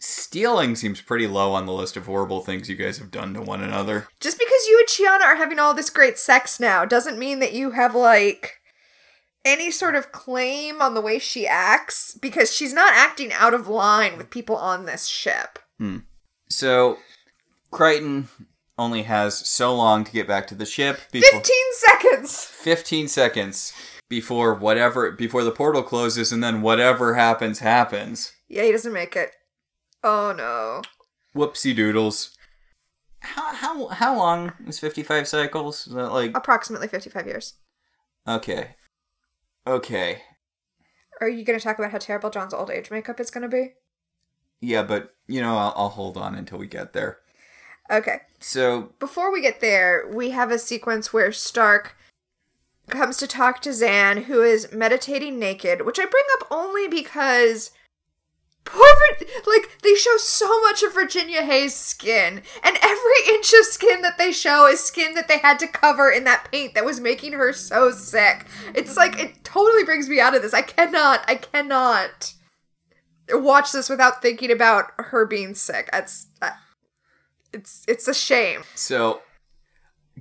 stealing 0.04 0.76
seems 0.76 1.00
pretty 1.00 1.26
low 1.26 1.52
on 1.52 1.66
the 1.66 1.72
list 1.72 1.96
of 1.96 2.06
horrible 2.06 2.40
things 2.40 2.68
you 2.68 2.76
guys 2.76 2.98
have 2.98 3.10
done 3.10 3.34
to 3.34 3.42
one 3.42 3.62
another. 3.62 4.08
Just 4.20 4.38
because 4.38 4.66
you 4.66 4.78
and 4.78 4.88
Chiana 4.88 5.26
are 5.26 5.36
having 5.36 5.58
all 5.58 5.74
this 5.74 5.90
great 5.90 6.18
sex 6.18 6.60
now 6.60 6.84
doesn't 6.84 7.18
mean 7.18 7.40
that 7.40 7.52
you 7.52 7.72
have 7.72 7.94
like 7.94 8.60
any 9.44 9.70
sort 9.70 9.94
of 9.94 10.12
claim 10.12 10.80
on 10.80 10.94
the 10.94 11.00
way 11.00 11.18
she 11.18 11.46
acts 11.46 12.16
because 12.20 12.54
she's 12.54 12.72
not 12.72 12.94
acting 12.94 13.32
out 13.32 13.54
of 13.54 13.68
line 13.68 14.16
with 14.16 14.30
people 14.30 14.56
on 14.56 14.86
this 14.86 15.06
ship. 15.06 15.58
Hmm. 15.78 15.98
So, 16.48 16.98
Crichton 17.70 18.28
only 18.78 19.02
has 19.02 19.48
so 19.48 19.74
long 19.74 20.04
to 20.04 20.12
get 20.12 20.26
back 20.26 20.46
to 20.48 20.54
the 20.54 20.66
ship 20.66 21.00
before 21.12 21.40
15 21.40 21.56
seconds. 21.72 22.44
15 22.44 23.08
seconds 23.08 23.72
before 24.08 24.54
whatever 24.54 25.10
before 25.12 25.44
the 25.44 25.50
portal 25.50 25.82
closes 25.82 26.32
and 26.32 26.42
then 26.42 26.62
whatever 26.62 27.14
happens 27.14 27.60
happens. 27.60 28.32
Yeah, 28.48 28.62
he 28.64 28.72
doesn't 28.72 28.92
make 28.92 29.16
it. 29.16 29.32
Oh 30.04 30.32
no. 30.36 30.82
Whoopsie 31.34 31.74
doodles. 31.74 32.36
How 33.20 33.54
how 33.54 33.86
how 33.88 34.16
long 34.16 34.52
is 34.66 34.78
55 34.78 35.26
cycles? 35.26 35.86
Is 35.86 35.94
that 35.94 36.12
like 36.12 36.36
Approximately 36.36 36.88
55 36.88 37.26
years. 37.26 37.54
okay. 38.28 38.76
Okay. 39.66 40.20
Are 41.22 41.28
you 41.28 41.42
going 41.44 41.58
to 41.58 41.64
talk 41.64 41.78
about 41.78 41.90
how 41.92 41.96
terrible 41.98 42.28
John's 42.28 42.52
old 42.52 42.70
age 42.70 42.90
makeup 42.90 43.18
is 43.18 43.30
going 43.30 43.42
to 43.42 43.48
be? 43.48 43.72
Yeah, 44.60 44.82
but 44.82 45.14
you 45.26 45.40
know, 45.40 45.56
I'll, 45.56 45.72
I'll 45.74 45.88
hold 45.88 46.18
on 46.18 46.34
until 46.34 46.58
we 46.58 46.66
get 46.66 46.92
there. 46.92 47.18
Okay. 47.90 48.18
So, 48.40 48.92
Before 48.98 49.32
we 49.32 49.40
get 49.40 49.60
there, 49.60 50.06
we 50.12 50.30
have 50.30 50.50
a 50.50 50.58
sequence 50.58 51.12
where 51.14 51.32
Stark 51.32 51.96
comes 52.88 53.16
to 53.18 53.26
talk 53.26 53.62
to 53.62 53.70
Zhaan, 53.70 54.24
who 54.24 54.42
is 54.42 54.70
meditating 54.72 55.38
naked, 55.38 55.86
which 55.86 55.98
I 55.98 56.04
bring 56.04 56.24
up 56.38 56.46
only 56.50 56.88
because 56.88 57.70
poor 58.64 58.84
like 59.46 59.78
they 59.82 59.94
show 59.94 60.16
so 60.16 60.60
much 60.62 60.82
of 60.82 60.94
Virginia 60.94 61.42
Hey's 61.42 61.74
skin, 61.74 62.42
and 62.62 62.78
every 62.82 63.28
inch 63.34 63.52
of 63.52 63.66
skin 63.66 64.02
that 64.02 64.18
they 64.18 64.32
show 64.32 64.66
is 64.66 64.80
skin 64.80 65.14
that 65.14 65.28
they 65.28 65.38
had 65.38 65.58
to 65.60 65.66
cover 65.66 66.10
in 66.10 66.24
that 66.24 66.48
paint 66.50 66.74
that 66.74 66.84
was 66.84 67.00
making 67.00 67.32
her 67.32 67.52
so 67.52 67.90
sick. 67.90 68.46
It's 68.74 68.96
like 68.96 69.18
it 69.18 69.44
totally 69.44 69.84
brings 69.84 70.08
me 70.08 70.20
out 70.20 70.34
of 70.34 70.42
this. 70.42 70.54
I 70.54 70.62
cannot, 70.62 71.24
I 71.28 71.36
cannot 71.36 72.34
watch 73.30 73.72
this 73.72 73.88
without 73.88 74.22
thinking 74.22 74.50
about 74.50 74.92
her 74.98 75.26
being 75.26 75.54
sick. 75.54 75.88
It's 75.92 76.26
uh, 76.42 76.50
it's 77.52 77.84
it's 77.88 78.08
a 78.08 78.14
shame. 78.14 78.62
so 78.74 79.22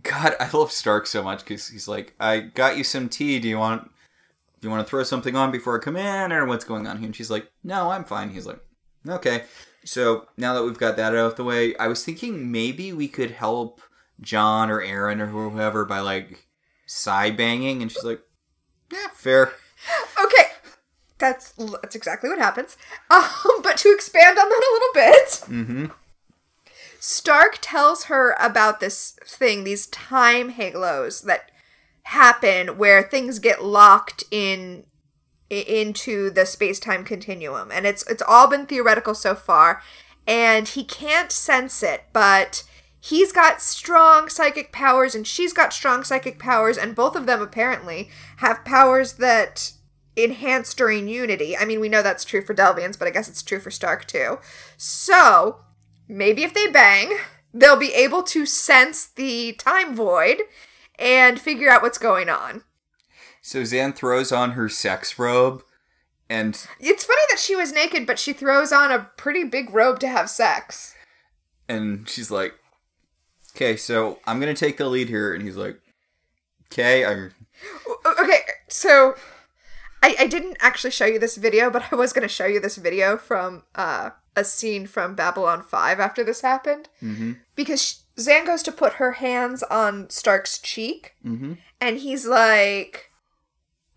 God, 0.01 0.36
I 0.39 0.49
love 0.51 0.71
Stark 0.71 1.06
so 1.08 1.23
much 1.23 1.45
cuz 1.45 1.69
he's 1.69 1.88
like, 1.88 2.13
"I 2.19 2.39
got 2.39 2.77
you 2.77 2.84
some 2.84 3.10
tea. 3.10 3.39
Do 3.39 3.47
you 3.47 3.58
want 3.58 3.91
do 4.63 4.67
you 4.69 4.71
want 4.71 4.88
to 4.88 4.89
throw 4.89 5.04
something 5.04 5.36
on 5.36 5.52
before 5.52 5.76
I 5.78 5.84
come 5.84 5.97
in 5.97 6.32
or 6.32 6.45
what's 6.45 6.63
going 6.63 6.88
on 6.88 6.95
here?" 6.99 7.08
And 7.08 7.13
she's 7.15 7.30
like, 7.30 7.52
"No, 7.65 7.91
I'm 7.91 8.06
fine." 8.06 8.30
He's 8.30 8.45
like, 8.47 8.62
"Okay." 9.06 9.43
So, 9.84 10.28
now 10.38 10.54
that 10.54 10.63
we've 10.63 10.78
got 10.78 10.95
that 10.95 11.13
out 11.13 11.32
of 11.32 11.36
the 11.36 11.43
way, 11.43 11.76
I 11.76 11.88
was 11.89 12.06
thinking 12.06 12.49
maybe 12.49 12.93
we 12.93 13.10
could 13.10 13.32
help 13.32 13.82
John 14.21 14.71
or 14.71 14.80
Aeryn 14.80 15.19
or 15.19 15.26
whoever 15.28 15.84
by 15.84 15.99
like 15.99 16.47
side 16.86 17.36
banging 17.36 17.82
and 17.82 17.91
she's 17.91 18.06
like, 18.06 18.21
"Yeah, 18.89 19.08
fair." 19.13 19.52
Okay, 20.23 20.45
that's 21.17 21.52
that's 21.82 21.93
exactly 21.97 22.30
what 22.30 22.39
happens. 22.39 22.78
Um, 23.12 23.62
but 23.62 23.76
to 23.80 23.91
expand 23.93 24.39
on 24.39 24.47
that 24.47 24.63
a 24.63 24.73
little 24.73 24.93
bit, 24.93 25.30
Mhm. 25.67 25.91
Stark 27.02 27.58
tells 27.60 28.06
her 28.06 28.34
about 28.39 28.80
this 28.80 29.17
thing, 29.26 29.65
these 29.65 29.88
time 29.88 30.47
halos 30.49 31.19
that 31.23 31.52
happen 32.03 32.77
where 32.77 33.01
things 33.01 33.39
get 33.39 33.63
locked 33.63 34.23
in 34.31 34.85
into 35.49 36.29
the 36.29 36.45
space-time 36.45 37.03
continuum. 37.03 37.71
And 37.71 37.85
it's 37.85 38.05
it's 38.07 38.23
all 38.27 38.47
been 38.47 38.65
theoretical 38.65 39.13
so 39.13 39.35
far. 39.35 39.81
And 40.25 40.67
he 40.67 40.83
can't 40.83 41.31
sense 41.31 41.83
it 41.83 42.05
but 42.13 42.63
he's 42.99 43.33
got 43.33 43.61
strong 43.61 44.29
psychic 44.29 44.71
powers 44.71 45.13
and 45.13 45.27
she's 45.27 45.53
got 45.53 45.73
strong 45.73 46.03
psychic 46.03 46.39
powers. 46.39 46.77
And 46.77 46.95
both 46.95 47.15
of 47.15 47.25
them 47.25 47.41
apparently 47.41 48.09
have 48.37 48.65
powers 48.65 49.13
that 49.13 49.73
enhance 50.15 50.73
during 50.73 51.07
unity. 51.07 51.57
I 51.57 51.65
mean 51.65 51.79
we 51.79 51.89
know 51.89 52.01
that's 52.01 52.25
true 52.25 52.41
for 52.41 52.53
delvians 52.53 52.97
but 52.97 53.07
i 53.07 53.11
guess 53.11 53.27
it's 53.27 53.43
true 53.43 53.59
for 53.59 53.71
stark 53.71 54.05
too. 54.05 54.39
So 54.77 55.59
maybe 56.07 56.43
if 56.43 56.53
they 56.53 56.67
bang, 56.67 57.17
they'll 57.53 57.77
be 57.77 57.93
able 57.93 58.23
to 58.23 58.45
sense 58.45 59.07
the 59.07 59.53
time 59.53 59.95
void 59.95 60.41
and 60.99 61.39
figure 61.39 61.69
out 61.69 61.82
what's 61.82 61.97
going 61.97 62.29
on. 62.29 62.63
So 63.41 63.62
Zhaan 63.63 63.95
throws 63.95 64.32
on 64.32 64.51
her 64.51 64.69
sex 64.69 65.17
robe 65.19 65.63
and 66.29 66.56
It's 66.79 67.03
funny 67.03 67.21
that 67.29 67.39
she 67.39 67.56
was 67.56 67.73
naked, 67.73 68.08
but 68.08 68.17
she 68.19 68.32
throws 68.34 68.71
on 68.71 68.91
a 68.91 69.10
pretty 69.17 69.43
big 69.43 69.73
robe 69.73 69.99
to 69.99 70.08
have 70.08 70.29
sex. 70.29 70.95
and 71.67 72.08
she's 72.10 72.32
like, 72.32 72.53
"Okay, 73.56 73.75
so 73.77 74.19
I'm 74.25 74.39
gonna 74.39 74.53
take 74.53 74.77
the 74.77 74.88
lead 74.89 75.10
here," 75.10 75.34
and 75.34 75.43
he's 75.43 75.56
like, 75.58 75.79
"Okay, 76.71 77.06
I'm." 77.06 77.34
O- 77.88 78.15
Okay, 78.21 78.41
so 78.67 79.15
I, 80.01 80.15
I 80.19 80.27
didn't 80.27 80.58
actually 80.60 80.91
show 80.91 81.06
you 81.06 81.19
this 81.19 81.38
video, 81.38 81.69
but 81.69 81.91
I 81.91 81.95
was 81.95 82.12
going 82.13 82.23
to 82.27 82.34
show 82.34 82.45
you 82.45 82.60
this 82.60 82.75
video 82.77 83.15
from 83.17 83.63
uh, 83.75 84.10
a 84.36 84.43
scene 84.43 84.86
from 84.88 85.15
Babylon 85.15 85.62
5 85.63 85.99
after 85.99 86.23
this 86.25 86.41
happened. 86.41 86.89
Mm-hmm. 87.01 87.34
Because 87.56 88.02
Zhaan 88.17 88.45
goes 88.45 88.62
to 88.63 88.71
put 88.71 88.93
her 88.93 89.13
hands 89.13 89.63
on 89.63 90.10
Stark's 90.10 90.60
cheek, 90.60 91.15
Mm-hmm. 91.26 91.54
and 91.82 91.97
he's 91.97 92.26
like 92.28 93.10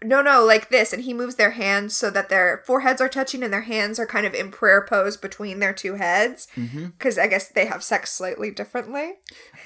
no 0.04 0.20
no 0.20 0.44
like 0.44 0.68
this 0.68 0.92
and 0.92 1.04
he 1.04 1.14
moves 1.14 1.36
their 1.36 1.52
hands 1.52 1.96
so 1.96 2.10
that 2.10 2.28
their 2.28 2.62
foreheads 2.66 3.00
are 3.00 3.08
touching 3.08 3.42
and 3.42 3.50
their 3.50 3.62
hands 3.62 3.98
are 3.98 4.06
kind 4.06 4.26
of 4.26 4.34
in 4.34 4.50
prayer 4.50 4.84
pose 4.86 5.16
between 5.16 5.58
their 5.58 5.72
two 5.72 5.94
heads 5.94 6.46
Mm-hmm. 6.54 6.86
because 6.88 7.16
i 7.18 7.26
guess 7.26 7.48
they 7.48 7.64
have 7.64 7.82
sex 7.82 8.12
slightly 8.12 8.50
differently 8.50 9.14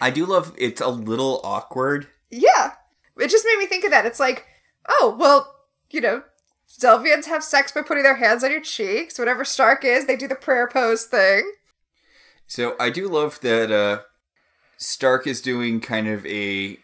I 0.01 0.11
do 0.11 0.25
love. 0.25 0.55
It's 0.57 0.81
a 0.81 0.87
little 0.89 1.41
awkward. 1.43 2.07
yeah 2.31 2.75
it 3.19 3.29
just 3.29 3.45
made 3.45 3.59
me 3.59 3.67
think 3.67 3.85
of 3.85 3.91
that 3.91 4.07
it's 4.07 4.21
like 4.21 4.47
oh 4.89 5.17
well 5.19 5.53
you 5.91 6.01
know 6.01 6.23
Zelvians 6.81 7.27
have 7.27 7.43
sex 7.43 7.73
by 7.73 7.83
putting 7.83 8.05
their 8.05 8.15
hands 8.17 8.45
on 8.45 8.53
your 8.53 8.61
cheeks. 8.61 9.19
Whatever 9.19 9.45
Stark 9.45 9.85
is, 9.85 10.07
they 10.07 10.15
do 10.15 10.29
the 10.29 10.37
prayer 10.37 10.69
pose 10.69 11.05
thing. 11.05 11.51
So 12.47 12.77
I 12.79 12.91
do 12.91 13.09
love 13.09 13.41
that 13.41 13.73
uh, 13.73 14.03
Stark 14.85 15.27
is 15.27 15.41
doing 15.41 15.81
kind 15.81 16.09
of 16.09 16.25
a 16.27 16.79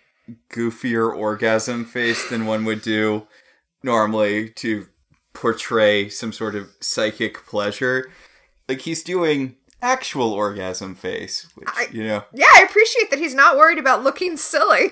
goofier 0.51 1.13
orgasm 1.15 1.85
face 1.85 2.29
than 2.29 2.45
one 2.47 2.65
would 2.67 2.83
do 2.83 3.27
normally 3.83 4.51
to 4.51 4.87
portray 5.33 6.09
some 6.09 6.33
sort 6.33 6.55
of 6.55 6.69
psychic 6.81 7.47
pleasure. 7.47 8.11
Like 8.69 8.83
he's 8.83 9.03
doing 9.03 9.57
actual 9.81 10.33
orgasm 10.33 10.95
face, 10.95 11.47
which 11.55 11.69
I- 11.73 11.89
you 11.93 12.05
know. 12.05 12.25
Yeah, 12.35 12.47
I 12.55 12.67
appreciate 12.69 13.11
that 13.11 13.19
he's 13.19 13.35
not 13.35 13.57
worried 13.57 13.79
about 13.79 14.03
looking 14.05 14.37
silly. 14.37 14.91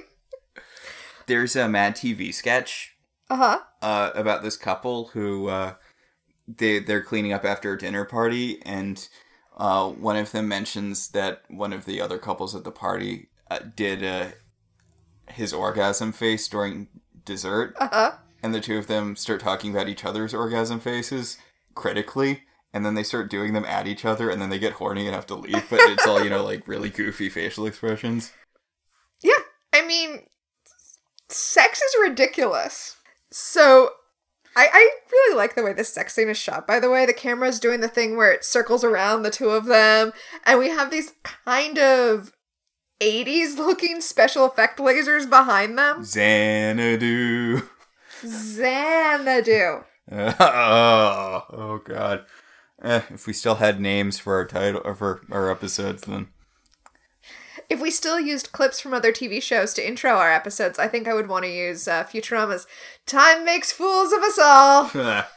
There's 1.27 1.57
a 1.57 1.69
Mad 1.69 1.97
TV 1.97 2.33
sketch 2.33 2.95
Uh 3.29 3.37
huh. 3.37 3.59
uh, 3.83 4.11
about 4.15 4.43
this 4.43 4.57
couple 4.57 5.09
who 5.09 5.49
uh, 5.49 5.75
they 6.47 6.79
they're 6.79 7.03
cleaning 7.03 7.33
up 7.33 7.45
after 7.45 7.73
a 7.73 7.79
dinner 7.79 8.05
party, 8.05 8.63
and 8.65 9.09
uh, 9.57 9.89
one 9.89 10.17
of 10.17 10.33
them 10.33 10.49
mentions 10.49 11.09
that 11.09 11.43
one 11.49 11.73
of 11.73 11.85
the 11.85 12.01
other 12.01 12.19
couples 12.19 12.55
at 12.55 12.65
the 12.65 12.71
party 12.73 13.29
uh, 13.51 13.61
did 13.77 14.03
uh, 14.03 14.33
his 15.29 15.53
orgasm 15.53 16.13
face 16.13 16.49
during 16.49 16.89
dessert, 17.25 17.75
Uh 17.79 17.89
huh. 17.91 18.13
and 18.43 18.55
the 18.55 18.61
two 18.61 18.77
of 18.79 18.87
them 18.87 19.17
start 19.17 19.41
talking 19.41 19.71
about 19.71 19.89
each 19.89 20.05
other's 20.05 20.35
orgasm 20.35 20.81
faces 20.81 21.39
critically. 21.75 22.43
And 22.73 22.85
then 22.85 22.95
they 22.97 23.05
start 23.05 23.31
doing 23.31 23.53
them 23.53 23.65
at 23.67 23.87
each 23.87 24.05
other, 24.05 24.29
and 24.31 24.43
then 24.43 24.51
they 24.51 24.59
get 24.59 24.73
horny 24.73 25.07
and 25.07 25.15
have 25.15 25.27
to 25.29 25.37
leave. 25.37 25.65
But 25.71 25.79
it's 25.83 26.09
all 26.09 26.25
you 26.25 26.29
know, 26.29 26.43
like 26.43 26.67
really 26.67 26.91
goofy 26.91 27.29
facial 27.29 27.67
expressions. 27.67 28.33
Yeah, 29.23 29.39
I 29.73 29.87
mean, 29.87 30.27
sex 31.29 31.81
is 31.81 31.95
ridiculous. 32.03 32.97
So, 33.31 33.91
I, 34.57 34.69
I 34.73 34.91
really 35.11 35.37
like 35.37 35.55
the 35.55 35.63
way 35.63 35.73
this 35.73 35.93
sex 35.93 36.15
scene 36.15 36.29
is 36.29 36.37
shot. 36.37 36.67
By 36.67 36.81
the 36.81 36.91
way, 36.91 37.07
the 37.07 37.13
camera's 37.13 37.59
doing 37.59 37.81
the 37.81 37.89
thing 37.89 38.17
where 38.17 38.33
it 38.33 38.45
circles 38.45 38.85
around 38.85 39.23
the 39.23 39.31
two 39.31 39.51
of 39.51 39.67
them, 39.67 40.13
and 40.45 40.59
we 40.59 40.69
have 40.69 40.91
these 40.91 41.13
kind 41.23 41.79
of 41.79 42.33
80s 43.01 43.57
looking 43.57 44.01
special 44.01 44.45
effect 44.45 44.79
lasers 44.79 45.29
behind 45.29 45.79
them. 45.79 46.05
Xanadu. 46.05 47.63
Xanadu. 48.25 49.85
oh, 50.13 51.45
oh 51.51 51.81
god. 51.85 52.25
Eh, 52.83 53.03
if 53.11 53.27
we 53.27 53.33
still 53.33 53.57
had 53.57 53.81
names 53.81 54.19
for 54.19 54.35
our 54.37 54.47
title 54.47 54.83
or 54.85 54.95
for 54.95 55.23
our 55.31 55.51
episodes, 55.51 56.03
then 56.03 56.29
If 57.69 57.81
we 57.81 57.91
still 57.91 58.21
used 58.21 58.53
clips 58.53 58.81
from 58.81 58.95
other 58.95 59.13
TV 59.13 59.43
shows 59.43 59.75
to 59.75 59.87
intro 59.87 60.13
our 60.13 60.33
episodes, 60.33 60.79
I 60.79 60.89
think 60.89 61.09
I 61.09 61.15
would 61.15 61.29
want 61.29 61.45
to 61.45 61.51
use 61.51 61.89
uh, 61.89 62.05
Futurama's 62.05 62.67
Time 63.07 63.45
Makes 63.45 63.73
Fools 63.73 64.13
of 64.13 64.23
Us 64.23 64.39
All. 64.39 65.25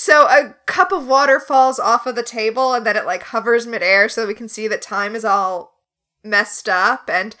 So 0.00 0.26
a 0.26 0.54
cup 0.66 0.92
of 0.92 1.08
water 1.08 1.40
falls 1.40 1.80
off 1.80 2.06
of 2.06 2.14
the 2.14 2.22
table 2.22 2.72
and 2.72 2.86
then 2.86 2.96
it 2.96 3.04
like 3.04 3.24
hovers 3.24 3.66
midair 3.66 4.08
so 4.08 4.28
we 4.28 4.32
can 4.32 4.48
see 4.48 4.68
that 4.68 4.80
time 4.80 5.16
is 5.16 5.24
all 5.24 5.74
messed 6.22 6.68
up 6.68 7.10
and 7.10 7.34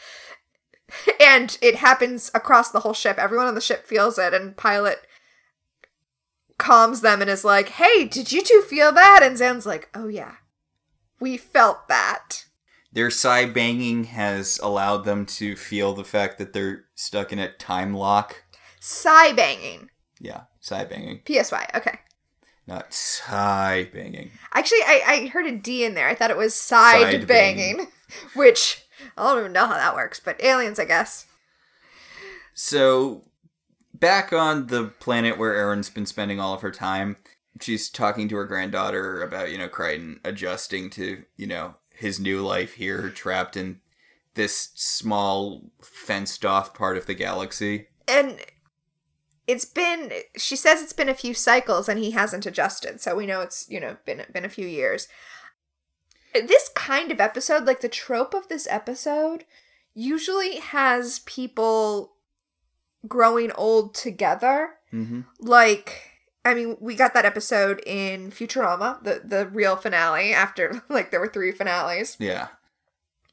and 1.20 1.56
it 1.62 1.76
happens 1.76 2.32
across 2.34 2.72
the 2.72 2.80
whole 2.80 2.94
ship. 2.94 3.16
Everyone 3.16 3.46
on 3.46 3.54
the 3.54 3.60
ship 3.60 3.86
feels 3.86 4.18
it 4.18 4.34
and 4.34 4.56
pilot 4.56 5.06
calms 6.58 7.00
them 7.00 7.20
and 7.20 7.30
is 7.30 7.44
like, 7.44 7.68
"Hey, 7.68 8.06
did 8.06 8.32
you 8.32 8.42
two 8.42 8.62
feel 8.62 8.90
that?" 8.90 9.20
And 9.22 9.36
Zhaan's 9.36 9.64
like, 9.64 9.88
"Oh 9.94 10.08
yeah. 10.08 10.38
We 11.20 11.36
felt 11.36 11.86
that." 11.86 12.46
Their 12.92 13.10
side 13.10 13.52
banging 13.52 14.04
has 14.04 14.58
allowed 14.62 15.04
them 15.04 15.26
to 15.26 15.56
feel 15.56 15.92
the 15.92 16.04
fact 16.04 16.38
that 16.38 16.52
they're 16.52 16.84
stuck 16.94 17.32
in 17.32 17.38
a 17.38 17.52
time 17.52 17.94
lock. 17.94 18.44
Sigh 18.80 19.32
banging. 19.32 19.90
Yeah, 20.20 20.42
side 20.60 20.88
banging, 20.88 21.20
PSY. 21.26 21.66
Okay. 21.74 22.00
not 22.66 22.92
side 22.92 23.92
banging. 23.92 24.30
Actually, 24.54 24.80
I, 24.80 25.02
I 25.06 25.26
heard 25.28 25.46
a 25.46 25.56
D 25.56 25.84
in 25.84 25.94
there. 25.94 26.08
I 26.08 26.14
thought 26.14 26.30
it 26.30 26.36
was 26.36 26.54
side, 26.54 27.02
Side 27.02 27.26
banging, 27.26 27.76
banging. 27.76 27.92
which 28.34 28.84
I 29.16 29.24
don't 29.28 29.38
even 29.40 29.52
know 29.52 29.66
how 29.66 29.74
that 29.74 29.94
works, 29.94 30.20
but 30.20 30.42
aliens, 30.42 30.78
I 30.78 30.84
guess. 30.84 31.26
So, 32.54 33.22
back 33.94 34.32
on 34.32 34.66
the 34.66 34.84
planet 34.84 35.38
where 35.38 35.54
Aeryn's 35.54 35.90
been 35.90 36.06
spending 36.06 36.40
all 36.40 36.54
of 36.54 36.62
her 36.62 36.72
time, 36.72 37.16
she's 37.60 37.88
talking 37.88 38.28
to 38.28 38.36
her 38.36 38.44
granddaughter 38.44 39.22
about, 39.22 39.50
you 39.50 39.58
know, 39.58 39.68
Crichton 39.68 40.20
adjusting 40.24 40.90
to, 40.90 41.22
you 41.36 41.46
know, 41.46 41.74
his 41.98 42.20
new 42.20 42.40
life 42.40 42.74
here, 42.74 43.10
trapped 43.10 43.56
in 43.56 43.80
this 44.34 44.70
small, 44.74 45.70
fenced 45.82 46.44
off 46.44 46.72
part 46.74 46.96
of 46.96 47.06
the 47.06 47.14
galaxy. 47.14 47.88
And 48.06 48.38
it's 49.46 49.64
been 49.64 50.12
she 50.36 50.56
says 50.56 50.82
it's 50.82 50.92
been 50.92 51.08
a 51.08 51.14
few 51.14 51.34
cycles 51.34 51.88
and 51.88 51.98
he 51.98 52.12
hasn't 52.12 52.46
adjusted, 52.46 53.00
so 53.00 53.16
we 53.16 53.26
know 53.26 53.40
it's, 53.40 53.68
you 53.68 53.80
know, 53.80 53.96
been 54.04 54.24
been 54.32 54.44
a 54.44 54.50
few 54.50 54.66
years. 54.66 55.08
This 56.34 56.70
kind 56.74 57.10
of 57.10 57.20
episode, 57.20 57.64
like 57.64 57.80
the 57.80 57.88
trope 57.88 58.34
of 58.34 58.48
this 58.48 58.68
episode, 58.70 59.44
usually 59.94 60.56
has 60.56 61.20
people 61.20 62.12
growing 63.06 63.50
old 63.52 63.94
together. 63.94 64.74
Mm-hmm. 64.90 65.20
like 65.38 66.07
I 66.48 66.54
mean, 66.54 66.76
we 66.80 66.94
got 66.94 67.12
that 67.12 67.26
episode 67.26 67.82
in 67.84 68.30
Futurama, 68.30 69.02
the 69.04 69.20
the 69.22 69.46
real 69.46 69.76
finale 69.76 70.32
after 70.32 70.82
like 70.88 71.10
there 71.10 71.20
were 71.20 71.28
three 71.28 71.52
finales. 71.52 72.16
Yeah. 72.18 72.48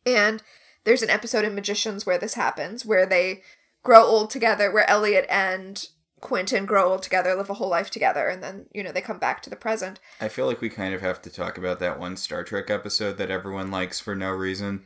And 0.06 0.44
there's 0.84 1.02
an 1.02 1.10
episode 1.10 1.46
in 1.46 1.56
Magicians 1.56 2.06
where 2.06 2.18
this 2.18 2.34
happens, 2.36 2.86
where 2.86 3.06
they 3.06 3.42
grow 3.84 4.04
old 4.04 4.30
together, 4.30 4.72
where 4.72 4.88
Elliot 4.90 5.26
and 5.30 5.88
Quentin 6.20 6.66
grow 6.66 6.92
old 6.92 7.04
together, 7.04 7.34
live 7.36 7.50
a 7.50 7.56
whole 7.56 7.70
life 7.70 7.90
together, 7.90 8.28
and 8.28 8.44
then, 8.44 8.66
you 8.74 8.84
know, 8.84 8.92
they 8.92 9.02
come 9.02 9.18
back 9.18 9.42
to 9.42 9.50
the 9.50 9.56
present. 9.56 10.00
I 10.20 10.28
feel 10.28 10.46
like 10.46 10.62
we 10.62 10.70
kind 10.70 10.94
of 10.94 11.02
have 11.02 11.22
to 11.24 11.30
talk 11.30 11.58
about 11.58 11.80
that 11.80 12.00
one 12.00 12.18
Star 12.18 12.44
Trek 12.44 12.70
episode 12.70 13.18
that 13.18 13.32
everyone 13.32 13.72
likes 13.72 14.00
for 14.00 14.16
no 14.16 14.30
reason. 14.30 14.86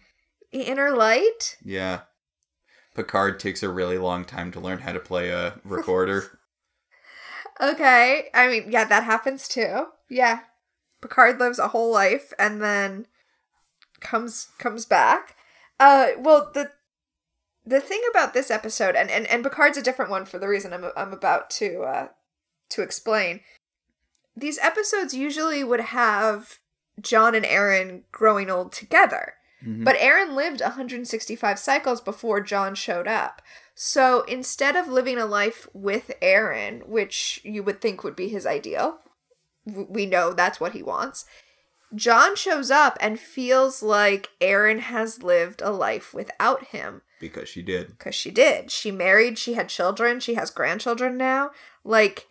Inner 0.51 0.91
Light? 0.91 1.57
Yeah. 1.63 2.01
Picard 2.95 3.39
takes 3.39 3.63
a 3.63 3.69
really 3.69 3.97
long 3.97 4.25
time 4.25 4.51
to 4.51 4.59
learn 4.59 4.79
how 4.79 4.93
to 4.93 4.99
play 4.99 5.29
a 5.29 5.59
recorder. 5.63 6.38
Okay. 7.61 8.29
I 8.33 8.47
mean, 8.47 8.71
yeah, 8.71 8.85
that 8.85 9.03
happens 9.03 9.47
too. 9.47 9.87
Yeah. 10.09 10.41
Picard 11.01 11.39
lives 11.39 11.59
a 11.59 11.69
whole 11.69 11.91
life 11.91 12.33
and 12.39 12.61
then 12.61 13.07
comes 13.99 14.49
comes 14.57 14.85
back. 14.85 15.35
Uh 15.79 16.09
well 16.17 16.51
the 16.53 16.71
the 17.65 17.79
thing 17.81 18.01
about 18.09 18.33
this 18.33 18.49
episode 18.49 18.95
and 18.95 19.09
and, 19.11 19.27
and 19.27 19.43
Picard's 19.43 19.77
a 19.77 19.81
different 19.81 20.11
one 20.11 20.25
for 20.25 20.39
the 20.39 20.47
reason 20.47 20.73
I'm 20.73 20.85
I'm 20.95 21.13
about 21.13 21.49
to 21.51 21.81
uh 21.83 22.07
to 22.69 22.81
explain. 22.81 23.41
These 24.35 24.59
episodes 24.59 25.13
usually 25.13 25.63
would 25.63 25.79
have 25.81 26.59
John 27.01 27.35
and 27.35 27.45
Aeryn 27.45 28.03
growing 28.11 28.49
old 28.49 28.71
together. 28.71 29.33
Mhm. 29.65 29.83
But 29.83 29.97
Aeryn 29.97 30.33
lived 30.35 30.61
165 30.61 31.59
cycles 31.59 31.99
before 32.01 32.39
John 32.41 32.75
showed 32.75 33.07
up. 33.07 33.41
So 33.81 34.23
instead 34.23 34.75
of 34.75 34.89
living 34.89 35.17
a 35.17 35.25
life 35.25 35.65
with 35.71 36.11
Aeryn, 36.21 36.85
which 36.85 37.39
you 37.45 37.63
would 37.63 37.79
think 37.79 38.03
would 38.03 38.13
be 38.13 38.27
his 38.27 38.45
ideal, 38.45 38.99
we 39.65 40.05
know 40.05 40.33
that's 40.33 40.59
what 40.59 40.73
he 40.73 40.83
wants. 40.83 41.23
John 41.95 42.35
shows 42.35 42.69
up 42.69 42.97
and 42.99 43.17
feels 43.17 43.81
like 43.81 44.31
Aeryn 44.41 44.79
has 44.81 45.23
lived 45.23 45.61
a 45.61 45.71
life 45.71 46.13
without 46.13 46.65
him 46.65 47.03
because 47.21 47.47
she 47.47 47.61
did. 47.61 47.97
because 47.97 48.15
she 48.15 48.31
did. 48.31 48.69
She 48.69 48.91
married, 48.91 49.37
she 49.37 49.53
had 49.53 49.69
children, 49.69 50.19
she 50.19 50.33
has 50.33 50.51
grandchildren 50.51 51.15
now. 51.15 51.51
Like, 51.85 52.27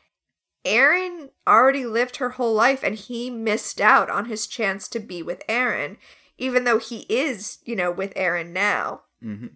Aeryn 0.66 1.30
already 1.46 1.86
lived 1.86 2.16
her 2.16 2.30
whole 2.30 2.52
life 2.52 2.84
and 2.84 2.94
he 2.94 3.30
missed 3.30 3.80
out 3.80 4.10
on 4.10 4.26
his 4.26 4.46
chance 4.46 4.86
to 4.88 5.00
be 5.00 5.22
with 5.22 5.42
Aeryn, 5.48 5.96
even 6.36 6.64
though 6.64 6.78
he 6.78 7.06
is, 7.08 7.56
you 7.64 7.74
know, 7.74 7.90
with 7.90 8.12
Aeryn 8.16 8.50
now. 8.50 9.04
hmm 9.22 9.46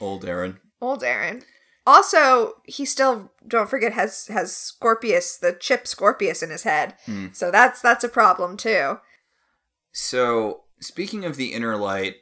Old 0.00 0.24
Aeryn. 0.24 0.58
Old 0.82 1.02
Aeryn. 1.02 1.44
Also, 1.86 2.54
he 2.64 2.84
still 2.84 3.32
don't 3.48 3.68
forget 3.70 3.92
has 3.92 4.26
has 4.26 4.54
Scorpius, 4.56 5.36
the 5.38 5.52
chip 5.52 5.86
Scorpius 5.86 6.42
in 6.42 6.50
his 6.50 6.64
head. 6.64 6.94
Hmm. 7.06 7.28
So 7.32 7.50
that's 7.50 7.80
that's 7.80 8.04
a 8.04 8.08
problem 8.08 8.56
too. 8.56 8.98
So, 9.92 10.62
speaking 10.80 11.24
of 11.24 11.36
the 11.36 11.52
inner 11.52 11.76
light, 11.76 12.16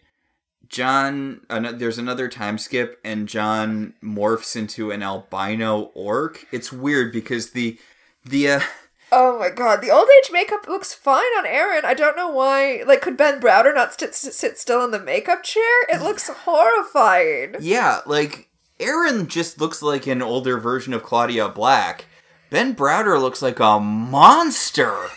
John, 0.69 1.43
an- 1.51 1.79
there's 1.79 1.99
another 1.99 2.29
time 2.29 2.59
skip, 2.59 2.99
and 3.05 3.29
John 3.29 3.95
morphs 4.03 4.57
into 4.57 4.91
an 4.91 5.03
albino 5.03 5.91
orc. 5.95 6.47
It's 6.53 6.73
weird 6.73 7.13
because 7.13 7.51
the 7.51 7.79
the 8.25 8.51
uh, 8.51 8.61
Oh 9.13 9.39
my 9.39 9.51
god, 9.51 9.81
the 9.83 9.91
old 9.91 10.09
age 10.23 10.31
makeup 10.33 10.69
looks 10.69 10.95
fine 10.95 11.19
on 11.39 11.45
Aeryn. 11.45 11.85
I 11.85 11.95
don't 11.95 12.17
know 12.17 12.31
why. 12.31 12.83
Like, 12.87 13.03
could 13.03 13.17
Ben 13.17 13.41
Browder 13.41 13.75
not 13.75 13.93
st- 13.93 14.15
sit 14.15 14.33
sit 14.35 14.59
still 14.59 14.85
in 14.85 14.91
the 14.91 15.01
makeup 15.01 15.43
chair? 15.43 15.83
It 15.89 16.01
looks 16.03 16.29
horrifying. 16.29 17.57
yeah, 17.61 18.01
like 18.07 18.49
Aeryn 18.81 19.29
just 19.29 19.61
looks 19.61 19.83
like 19.83 20.07
an 20.07 20.23
older 20.23 20.59
version 20.59 20.93
of 20.93 21.03
Claudia 21.03 21.49
Black. 21.49 22.07
Ben 22.51 22.75
Browder 22.75 23.21
looks 23.21 23.43
like 23.43 23.61
a 23.61 23.79
monster. 23.79 25.09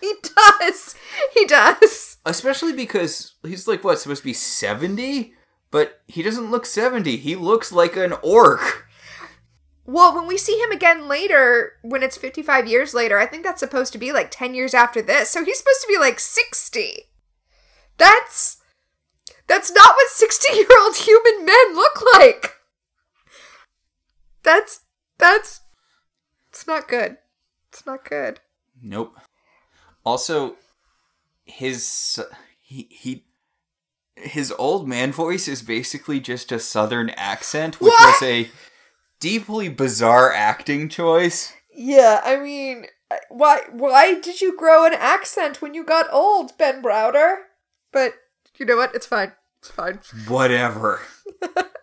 He 0.00 0.14
does. 0.58 0.94
He 1.34 1.44
does. 1.44 2.16
Especially 2.24 2.72
because 2.72 3.34
he's 3.44 3.68
like 3.68 3.84
what 3.84 3.98
supposed 3.98 4.22
to 4.22 4.24
be 4.24 4.32
70, 4.32 5.34
but 5.70 6.00
he 6.08 6.22
doesn't 6.22 6.50
look 6.50 6.64
70. 6.64 7.16
He 7.16 7.36
looks 7.36 7.72
like 7.72 7.96
an 7.96 8.14
orc. 8.22 8.86
Well, 9.84 10.14
when 10.14 10.26
we 10.26 10.38
see 10.38 10.58
him 10.58 10.70
again 10.70 11.08
later, 11.08 11.72
when 11.82 12.02
it's 12.02 12.16
55 12.16 12.68
years 12.68 12.94
later, 12.94 13.18
I 13.18 13.26
think 13.26 13.42
that's 13.42 13.60
supposed 13.60 13.92
to 13.92 13.98
be 13.98 14.12
like 14.12 14.30
10 14.30 14.54
years 14.54 14.74
after 14.74 15.02
this. 15.02 15.30
So 15.30 15.44
he's 15.44 15.58
supposed 15.58 15.82
to 15.82 15.88
be 15.88 15.98
like 15.98 16.20
60. 16.20 17.10
That's 17.98 18.58
That's 19.48 19.72
not 19.72 19.94
what 19.94 20.08
60 20.08 20.56
year 20.56 20.66
old 20.80 20.96
human 20.96 21.44
men 21.44 21.74
look 21.74 22.02
like. 22.14 22.61
That's, 24.42 24.80
that's, 25.18 25.60
it's 26.48 26.66
not 26.66 26.88
good. 26.88 27.18
It's 27.70 27.86
not 27.86 28.04
good. 28.08 28.40
Nope. 28.82 29.16
Also, 30.04 30.56
his 31.44 32.20
he 32.60 32.88
he 32.90 33.24
his 34.16 34.52
old 34.58 34.88
man 34.88 35.12
voice 35.12 35.48
is 35.48 35.62
basically 35.62 36.20
just 36.20 36.52
a 36.52 36.58
southern 36.58 37.10
accent, 37.10 37.80
which 37.80 37.90
What? 37.92 38.20
was 38.20 38.28
a 38.28 38.50
deeply 39.20 39.68
bizarre 39.68 40.32
acting 40.32 40.88
choice. 40.88 41.52
Yeah, 41.74 42.20
I 42.24 42.36
mean, 42.38 42.86
uh, 43.10 43.16
why, 43.30 43.62
why 43.70 44.20
did 44.20 44.40
you 44.40 44.56
grow 44.56 44.84
an 44.84 44.92
accent 44.94 45.62
when 45.62 45.72
you 45.74 45.84
got 45.84 46.12
old, 46.12 46.58
Ben 46.58 46.82
Browder? 46.82 47.36
But, 47.92 48.14
you 48.58 48.66
know 48.66 48.76
what? 48.76 48.94
It's 48.94 49.06
fine. 49.06 49.32
It's 49.60 49.70
fine. 49.70 50.00
Whatever. 50.28 51.00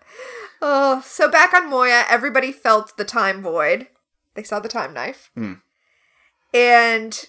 Oh, 0.61 1.01
so 1.05 1.29
back 1.29 1.53
on 1.53 1.69
Moya, 1.69 2.03
everybody 2.09 2.51
felt 2.51 2.97
the 2.97 3.05
time 3.05 3.41
void. 3.41 3.87
They 4.35 4.43
saw 4.43 4.59
the 4.59 4.69
time 4.69 4.93
knife. 4.93 5.31
Hmm. 5.35 5.53
And 6.53 7.25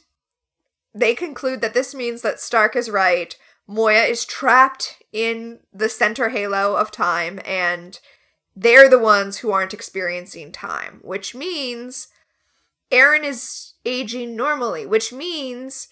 they 0.94 1.14
conclude 1.14 1.60
that 1.60 1.74
this 1.74 1.94
means 1.94 2.22
that 2.22 2.40
Stark 2.40 2.74
is 2.74 2.90
right. 2.90 3.36
Moya 3.66 4.02
is 4.02 4.24
trapped 4.24 5.02
in 5.12 5.60
the 5.72 5.88
center 5.88 6.30
halo 6.30 6.74
of 6.74 6.90
time, 6.90 7.40
and 7.44 8.00
they're 8.56 8.88
the 8.88 8.98
ones 8.98 9.38
who 9.38 9.52
aren't 9.52 9.74
experiencing 9.74 10.50
time, 10.50 11.00
which 11.02 11.34
means 11.34 12.08
Aeryn 12.90 13.24
is 13.24 13.74
aging 13.84 14.34
normally, 14.34 14.86
which 14.86 15.12
means 15.12 15.88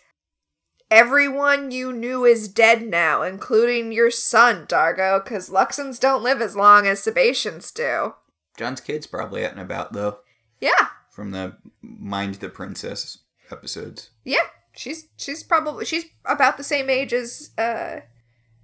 everyone 0.91 1.70
you 1.70 1.93
knew 1.93 2.24
is 2.24 2.49
dead 2.49 2.86
now, 2.86 3.22
including 3.22 3.93
your 3.93 4.11
son, 4.11 4.66
Dargo, 4.66 5.22
because 5.22 5.51
Luxans 5.51 5.99
don't 6.01 6.22
live 6.22 6.41
as 6.41 6.57
long 6.57 6.86
as 6.86 7.01
Sebaceans 7.01 7.72
do. 7.72 8.14
John's 8.57 8.80
kid's 8.80 9.07
probably 9.07 9.45
out 9.45 9.53
and 9.53 9.61
about 9.61 9.93
though, 9.93 10.18
Yeah, 10.61 10.89
from 11.11 11.30
the 11.30 11.57
Mind 11.82 12.36
the 12.36 12.49
Princess 12.49 13.18
episodes. 13.51 14.11
yeah. 14.24 14.41
She's 14.76 15.09
she's 15.16 15.43
probably 15.43 15.84
she's 15.84 16.05
about 16.24 16.57
the 16.57 16.62
same 16.62 16.89
age 16.89 17.12
as 17.12 17.51
uh 17.59 17.97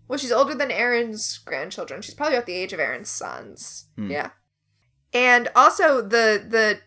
well 0.07 0.17
she's 0.17 0.31
older 0.31 0.55
than 0.55 0.69
Aeryn's 0.69 1.39
grandchildren. 1.39 2.03
She's 2.03 2.15
probably 2.15 2.37
about 2.37 2.47
the 2.47 2.55
age 2.55 2.73
of 2.73 2.79
Aeryn's 2.79 3.09
sons. 3.09 3.87
Hmm. 3.97 4.13
Yeah. 4.13 4.31
And 5.13 5.49
also 5.57 6.01
the 6.01 6.45
the 6.49 6.79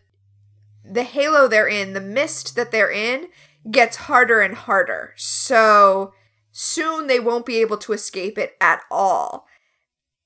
the 0.90 1.04
halo 1.04 1.50
they're 1.50 1.68
in, 1.68 1.92
the 1.92 2.00
mist 2.00 2.56
that 2.56 2.72
they're 2.72 2.92
in 2.92 3.28
gets 3.70 3.98
harder 3.98 4.42
and 4.42 4.56
harder. 4.56 5.14
So 5.18 6.14
soon 6.52 7.08
they 7.08 7.20
won't 7.20 7.46
be 7.46 7.58
able 7.58 7.78
to 7.78 7.94
escape 7.94 8.38
it 8.38 8.56
at 8.62 8.82
all. 8.90 9.46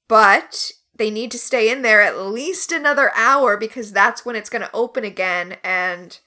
But 0.07 0.71
they 0.95 1.09
need 1.09 1.31
to 1.31 1.39
stay 1.39 1.71
in 1.71 1.81
there 1.81 2.01
at 2.01 2.19
least 2.19 2.71
another 2.71 3.11
hour 3.15 3.57
because 3.57 3.91
that's 3.91 4.25
when 4.25 4.35
it's 4.35 4.49
going 4.49 4.61
to 4.61 4.69
open 4.73 5.03
again 5.03 5.57
and 5.63 6.19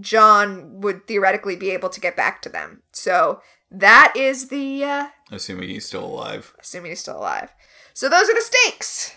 John 0.00 0.80
would 0.80 1.06
theoretically 1.06 1.56
be 1.56 1.70
able 1.70 1.88
to 1.90 2.00
get 2.00 2.16
back 2.16 2.42
to 2.42 2.48
them. 2.48 2.82
So 2.92 3.40
that 3.70 4.12
is 4.16 4.48
the 4.48 4.84
uh 4.84 5.06
Assuming 5.30 5.68
he's 5.68 5.86
still 5.86 6.04
alive. 6.04 6.54
assuming 6.60 6.92
he's 6.92 7.00
still 7.00 7.16
alive. 7.18 7.52
So 7.92 8.08
those 8.08 8.28
are 8.28 8.34
the 8.34 8.40
stakes. 8.40 9.12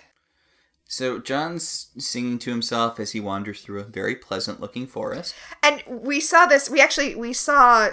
So 0.88 1.19
John's 1.19 1.89
singing 1.97 2.39
to 2.39 2.49
himself 2.49 2.99
as 2.99 3.11
he 3.11 3.19
wanders 3.19 3.61
through 3.61 3.81
a 3.81 3.85
very 3.85 4.15
pleasant 4.15 4.61
looking 4.61 4.88
forest. 4.88 5.35
And 5.61 5.83
we 5.88 6.19
saw 6.19 6.45
this 6.45 6.69
we 6.69 6.81
actually 6.81 7.15
we 7.15 7.33
saw 7.33 7.89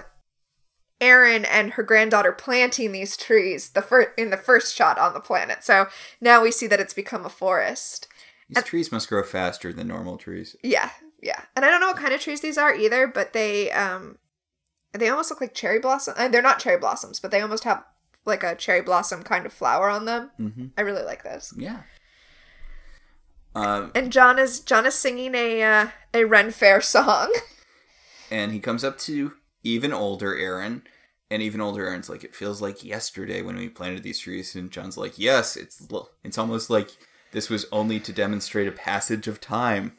Aeryn 1.01 1.45
and 1.51 1.73
her 1.73 1.83
granddaughter 1.83 2.33
planting 2.33 2.93
these 2.93 3.17
trees 3.17 3.71
the 3.71 3.83
fir- 3.83 4.15
in 4.17 4.31
the 4.31 4.37
first 4.37 4.75
shot 4.75 4.99
on 4.99 5.13
the 5.13 5.21
planet. 5.21 5.65
So 5.65 5.89
now 6.21 6.43
we 6.43 6.53
see 6.53 6.69
that 6.69 6.81
it's 6.81 6.95
become 6.95 7.27
a 7.27 7.31
forest. 7.31 8.07
These 8.49 8.65
trees 8.65 8.93
must 8.93 9.09
grow 9.09 9.25
faster 9.25 9.73
than 9.73 9.89
normal 9.89 10.17
trees. 10.17 10.55
Yeah, 10.63 10.91
yeah. 11.21 11.43
And 11.57 11.65
I 11.65 11.71
don't 11.71 11.81
know 11.81 11.89
what 11.89 11.97
kind 11.97 12.15
of 12.15 12.21
trees 12.21 12.43
these 12.43 12.59
are 12.59 12.75
either, 12.75 13.09
but 13.09 13.33
they 13.33 13.73
um 13.73 14.19
they 14.93 15.09
almost 15.09 15.31
look 15.31 15.41
like 15.41 15.55
cherry 15.55 15.81
blossom. 15.81 16.15
Uh, 16.17 16.29
they're 16.29 16.43
not 16.43 16.61
cherry 16.61 16.79
blossoms, 16.79 17.19
but 17.19 17.33
they 17.33 17.41
almost 17.41 17.65
have 17.65 17.85
like 18.25 18.45
a 18.45 18.55
cherry 18.55 18.81
blossom 18.81 19.23
kind 19.25 19.45
of 19.45 19.53
flower 19.53 19.91
on 19.91 20.05
them. 20.05 20.31
Mm-hmm. 20.39 20.67
I 20.79 20.83
really 20.83 21.03
like 21.03 21.25
this. 21.25 21.53
Yeah. 21.57 21.81
Um, 23.55 23.93
And 23.95 24.13
John 24.13 24.39
is 24.39 24.61
John 24.61 24.87
is 24.87 24.95
singing 24.95 25.35
a 25.35 25.63
uh, 25.63 25.89
a 26.13 26.25
Ren 26.25 26.51
Fair 26.51 26.81
song. 26.81 27.33
and 28.31 28.53
he 28.53 28.61
comes 28.61 28.85
up 28.85 28.99
to 29.01 29.33
even 29.63 29.93
older 29.93 30.35
Aeryn, 30.35 30.83
and 31.31 31.43
even 31.43 31.61
older 31.61 31.85
Aeryn's 31.87 32.09
like, 32.09 32.25
"It 32.25 32.35
feels 32.35 32.61
like 32.61 32.85
yesterday 32.85 33.43
when 33.43 33.57
we 33.57 33.69
planted 33.69 34.03
these 34.03 34.19
trees." 34.19 34.55
And 34.55 34.71
John's 34.71 34.97
like, 34.97 35.19
"Yes, 35.19 35.57
it's 35.57 35.87
it's 36.23 36.39
almost 36.39 36.71
like 36.71 36.91
this 37.33 37.49
was 37.49 37.67
only 37.73 38.01
to 38.01 38.13
demonstrate 38.13 38.69
a 38.69 38.73
passage 38.73 39.29
of 39.29 39.41
time." 39.41 39.97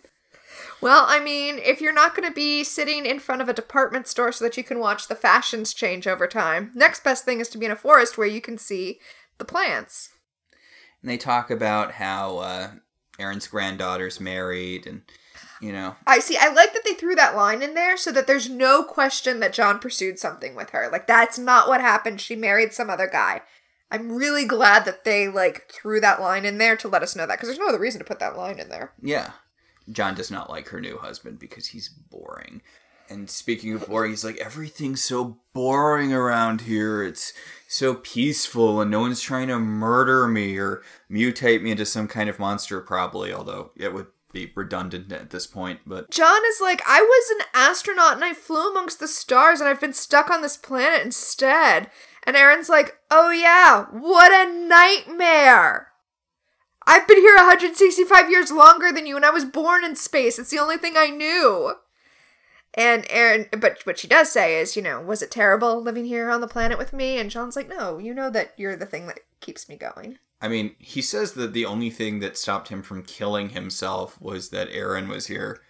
well, 0.82 1.06
I 1.08 1.20
mean, 1.20 1.58
if 1.58 1.82
you're 1.82 1.93
not 1.93 2.16
going 2.16 2.28
to 2.28 2.34
be 2.34 2.64
sitting 2.64 3.06
in 3.06 3.20
front 3.20 3.41
of 3.41 3.49
a 3.49 3.53
department 3.53 4.08
store 4.08 4.32
so 4.32 4.45
that 4.45 4.58
you 4.58 4.64
can 4.64 4.80
watch 4.80 5.08
the 5.08 5.16
fashions 5.16 5.74
change 5.74 6.08
over 6.08 6.28
time, 6.28 6.72
next 6.76 7.03
best 7.03 7.26
thing 7.26 7.39
is 7.39 7.49
to 7.49 7.58
be 7.58 7.66
in 7.66 7.72
a 7.72 7.76
forest 7.76 8.18
where 8.18 8.28
you 8.28 8.41
can 8.41 8.58
see 8.58 8.99
the 9.38 9.45
plants. 9.45 10.10
And 11.01 11.10
they 11.10 11.18
talk 11.18 11.51
about 11.51 11.93
how 11.93 12.38
uh, 12.39 12.72
Aeryn's 13.20 13.47
granddaughter's 13.47 14.20
married, 14.20 14.86
and 14.86 15.01
you 15.61 15.72
know, 15.72 15.95
I 16.05 16.20
see. 16.20 16.38
I 16.38 16.49
like 16.49 16.74
that 16.74 16.84
they 16.86 16.93
threw 16.93 17.16
that 17.16 17.36
line 17.36 17.61
in 17.61 17.74
there 17.74 17.97
so 17.97 18.11
that 18.11 18.28
there's 18.28 18.49
no 18.49 18.84
question 18.84 19.39
that 19.39 19.53
John 19.53 19.80
pursued 19.80 20.20
something 20.20 20.55
with 20.55 20.72
her. 20.72 20.89
Like 20.91 21.07
that's 21.07 21.38
not 21.38 21.68
what 21.68 21.82
happened. 21.82 22.22
She 22.22 22.36
married 22.36 22.74
some 22.74 22.89
other 22.89 23.07
guy. 23.07 23.41
I'm 23.91 24.11
really 24.11 24.45
glad 24.45 24.86
that 24.86 25.03
they 25.03 25.28
like 25.28 25.70
threw 25.72 26.01
that 26.01 26.22
line 26.22 26.45
in 26.45 26.57
there 26.57 26.76
to 26.78 26.88
let 26.88 27.03
us 27.03 27.16
know 27.16 27.26
that 27.26 27.36
because 27.38 27.49
there's 27.49 27.59
no 27.59 27.70
other 27.70 27.80
reason 27.80 27.99
to 27.99 28.05
put 28.05 28.20
that 28.20 28.38
line 28.38 28.59
in 28.59 28.70
there. 28.70 28.93
yeah, 29.01 29.32
John 29.91 30.16
does 30.16 30.32
not 30.32 30.49
like 30.49 30.70
her 30.70 30.82
new 30.82 30.97
husband 30.97 31.39
because 31.39 31.68
he's 31.68 31.89
boring. 31.89 32.61
And 33.07 33.30
speaking 33.30 33.74
of 33.74 33.88
boring, 33.88 34.11
he's 34.11 34.26
like, 34.26 34.38
everything's 34.38 35.03
so 35.03 35.38
boring 35.53 36.11
around 36.11 36.61
here. 36.61 37.03
It's 37.03 37.34
so 37.76 37.95
peaceful, 37.95 38.82
and 38.82 38.89
no 38.89 39.01
one's 39.01 39.21
trying 39.21 39.47
to 39.49 39.59
murder 39.59 40.28
me 40.28 40.57
or 40.57 40.82
mutate 41.11 41.61
me 41.61 41.71
into 41.71 41.86
some 41.86 42.07
kind 42.07 42.30
of 42.30 42.39
monster, 42.39 42.80
probably, 42.82 43.34
although 43.34 43.71
it 43.76 43.93
would 43.93 44.07
be 44.36 44.51
redundant 44.53 45.11
at 45.11 45.32
this 45.32 45.47
point. 45.47 45.80
But 45.86 46.11
John 46.11 46.41
is 46.49 46.59
like, 46.61 46.82
I 46.86 47.01
was 47.01 47.39
an 47.39 47.45
astronaut 47.55 48.13
and 48.13 48.23
I 48.23 48.34
flew 48.34 48.69
amongst 48.69 48.99
the 48.99 49.07
stars 49.07 49.59
and 49.59 49.69
I've 49.69 49.82
been 49.82 49.93
stuck 49.93 50.30
on 50.30 50.41
this 50.41 50.57
planet 50.57 51.03
instead. 51.03 51.89
And 52.23 52.36
Aeryn's 52.36 52.69
like, 52.69 52.97
Oh 53.09 53.32
yeah, 53.32 53.86
what 53.86 54.32
a 54.32 54.51
nightmare. 54.51 55.88
I've 56.86 57.07
been 57.07 57.17
here 57.17 57.36
165 57.36 58.30
years 58.30 58.51
longer 58.51 58.91
than 58.91 59.07
you 59.07 59.15
and 59.15 59.26
I 59.26 59.32
was 59.32 59.45
born 59.45 59.84
in 59.84 59.95
space. 59.95 60.38
It's 60.38 60.51
the 60.51 60.59
only 60.59 60.78
thing 60.78 60.95
I 60.97 61.09
knew. 61.09 61.73
And 62.78 63.05
Aeryn, 63.05 63.59
but 63.59 63.86
what 63.86 63.97
she 63.97 64.07
does 64.07 64.32
say 64.32 64.59
is, 64.59 64.76
you 64.76 64.82
know, 64.82 65.01
was 65.01 65.21
it 65.21 65.32
terrible 65.32 65.82
living 65.82 66.05
here 66.05 66.30
on 66.30 66.41
the 66.41 66.47
planet 66.47 66.78
with 66.78 66.91
me? 66.91 67.17
And 67.17 67.32
John's 67.32 67.55
like, 67.55 67.69
no, 67.69 67.97
you 67.97 68.13
know 68.13 68.30
that 68.30 68.53
you're 68.57 68.76
the 68.76 68.86
thing 68.86 69.07
that 69.07 69.21
keeps 69.39 69.69
me 69.69 69.78
going. 69.78 70.19
I 70.41 70.49
mean, 70.49 70.76
he 70.78 71.01
says 71.01 71.34
that 71.34 71.53
the 71.53 71.65
only 71.65 71.89
thing 71.89 72.19
that 72.19 72.38
stopped 72.38 72.67
him 72.67 72.84
from 72.84 73.03
killing 73.03 73.49
himself 73.49 74.19
was 74.21 74.49
that 74.49 74.69
Aeryn 74.69 75.07
was 75.07 75.28
here. 75.28 75.61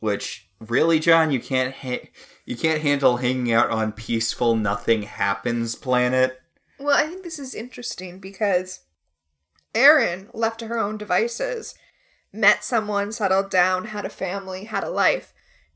Which 0.00 0.48
really, 0.58 0.98
John, 0.98 1.30
you 1.30 1.40
can't 1.40 1.74
ha- 1.74 2.10
you 2.46 2.56
can't 2.56 2.82
handle 2.82 3.18
hanging 3.18 3.52
out 3.52 3.70
on 3.70 3.92
peaceful 3.92 4.56
nothing 4.56 5.02
happens 5.02 5.76
planet. 5.76 6.40
Well, 6.78 6.96
I 6.96 7.06
think 7.06 7.22
this 7.22 7.38
is 7.38 7.54
interesting 7.54 8.18
because 8.18 8.80
Aeryn, 9.74 10.28
left 10.32 10.58
to 10.60 10.66
her 10.66 10.78
own 10.78 10.96
devices, 10.96 11.74
met 12.32 12.64
someone, 12.64 13.12
settled 13.12 13.50
down, 13.50 13.86
had 13.86 14.04
a 14.04 14.10
family, 14.10 14.64
had 14.64 14.82
a 14.82 14.90
life. 14.90 15.32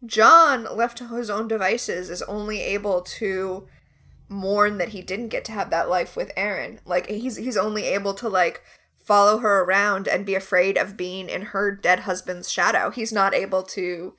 John, 0.06 0.64
left 0.76 0.98
to 0.98 1.08
his 1.08 1.30
own 1.30 1.48
devices, 1.48 2.10
is 2.10 2.22
only 2.22 2.60
able 2.60 3.02
to 3.02 3.66
mourn 4.28 4.78
that 4.78 4.88
he 4.90 5.02
didn't 5.02 5.28
get 5.28 5.44
to 5.46 5.52
have 5.52 5.70
that 5.70 5.88
life 5.88 6.16
with 6.16 6.34
Aeryn. 6.36 6.78
Like 6.84 7.06
he's 7.08 7.36
he's 7.36 7.56
only 7.56 7.84
able 7.84 8.14
to 8.14 8.28
like 8.28 8.62
follow 8.98 9.38
her 9.38 9.62
around 9.62 10.08
and 10.08 10.24
be 10.24 10.34
afraid 10.34 10.78
of 10.78 10.96
being 10.96 11.28
in 11.28 11.42
her 11.42 11.70
dead 11.70 12.00
husband's 12.00 12.50
shadow. 12.50 12.90
He's 12.90 13.12
not 13.12 13.34
able 13.34 13.62
to, 13.64 14.14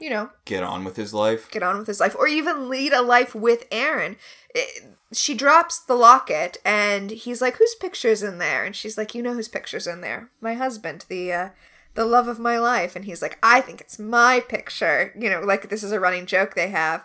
you 0.00 0.10
know, 0.10 0.30
Get 0.44 0.64
on 0.64 0.82
with 0.84 0.96
his 0.96 1.14
life. 1.14 1.48
get 1.50 1.62
on 1.62 1.78
with 1.78 1.86
his 1.86 2.00
life 2.00 2.16
or 2.18 2.26
even 2.26 2.68
lead 2.68 2.92
a 2.92 3.00
life 3.02 3.34
with 3.34 3.68
Aeryn. 3.70 4.16
It- 4.54 4.84
she 5.12 5.34
drops 5.34 5.78
the 5.78 5.94
locket 5.94 6.56
and 6.64 7.12
he's 7.12 7.40
like, 7.40 7.56
"Whose 7.58 7.76
picture's 7.76 8.24
in 8.24 8.38
there?" 8.38 8.64
And 8.64 8.74
she's 8.74 8.98
like, 8.98 9.14
"You 9.14 9.22
know 9.22 9.34
whose 9.34 9.46
picture's 9.48 9.86
in 9.86 10.00
there? 10.00 10.30
My 10.40 10.54
husband, 10.54 11.04
the 11.08 11.32
uh 11.32 11.48
the 11.94 12.04
love 12.04 12.28
of 12.28 12.38
my 12.38 12.58
life." 12.58 12.94
And 12.96 13.04
he's 13.04 13.22
like, 13.22 13.38
"I 13.42 13.60
think 13.60 13.80
it's 13.80 13.98
my 13.98 14.40
picture." 14.40 15.12
You 15.18 15.30
know, 15.30 15.40
like 15.40 15.68
this 15.68 15.82
is 15.82 15.92
a 15.92 16.00
running 16.00 16.26
joke 16.26 16.54
they 16.54 16.68
have. 16.68 17.04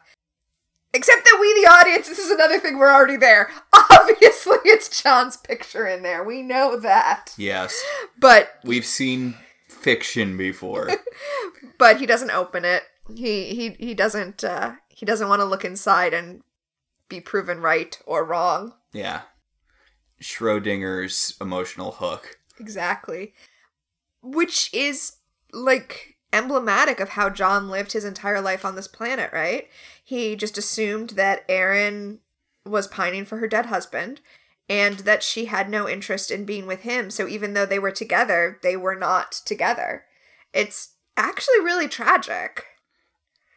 Except 0.92 1.24
that 1.24 1.38
we, 1.40 1.54
the 1.62 1.70
audience, 1.70 2.08
this 2.08 2.18
is 2.18 2.32
another 2.32 2.60
thing 2.60 2.80
we're 2.80 2.92
already 2.92 3.16
there. 3.16 3.52
Obviously, 3.92 4.58
it's 4.66 5.02
John's 5.04 5.38
picture 5.38 5.86
in 5.86 6.02
there. 6.02 6.24
We 6.24 6.42
know 6.42 6.80
that. 6.80 7.36
Yes, 7.38 7.80
But 8.20 8.54
we've 8.64 8.88
seen 8.88 9.36
fiction 9.68 10.36
before. 10.36 10.90
but 11.78 11.98
he 12.00 12.08
doesn't 12.08 12.32
open 12.32 12.66
it. 12.66 12.84
He 13.16 13.54
he 13.56 13.70
he 13.80 13.94
doesn't 13.94 14.44
uh 14.44 14.74
he 14.90 15.06
doesn't 15.06 15.30
want 15.30 15.42
to 15.42 15.46
look 15.46 15.64
inside 15.64 16.14
and 16.14 16.42
be 17.08 17.20
proven 17.22 17.60
right 17.62 17.98
or 18.06 18.24
wrong. 18.26 18.74
yeah, 18.92 19.22
Schrodinger's 20.22 21.36
emotional 21.40 21.92
hook. 21.94 22.38
Exactly. 22.60 23.34
Which 24.22 24.74
is 24.74 25.18
like 25.54 26.18
emblematic 26.32 27.00
of 27.00 27.10
how 27.10 27.30
John 27.30 27.70
lived 27.70 27.94
his 27.94 28.06
entire 28.06 28.42
life 28.42 28.64
on 28.64 28.76
this 28.76 28.88
planet, 28.88 29.32
right? 29.34 29.68
He 30.04 30.36
just 30.36 30.58
assumed 30.58 31.12
that 31.12 31.48
Aeryn 31.48 32.20
was 32.66 32.88
pining 32.88 33.26
for 33.26 33.38
her 33.38 33.48
dead 33.48 33.68
husband 33.68 34.22
and 34.68 35.00
that 35.00 35.24
she 35.24 35.46
had 35.46 35.70
no 35.70 35.90
interest 35.90 36.30
in 36.30 36.46
being 36.46 36.68
with 36.68 36.82
him. 36.82 37.10
So 37.10 37.28
even 37.28 37.54
though 37.54 37.66
they 37.66 37.80
were 37.80 37.92
together, 37.92 38.60
they 38.62 38.78
were 38.78 38.96
not 38.96 39.32
together. 39.32 40.06
It's 40.54 40.96
actually 41.18 41.60
really 41.62 41.88
tragic. 41.88 42.66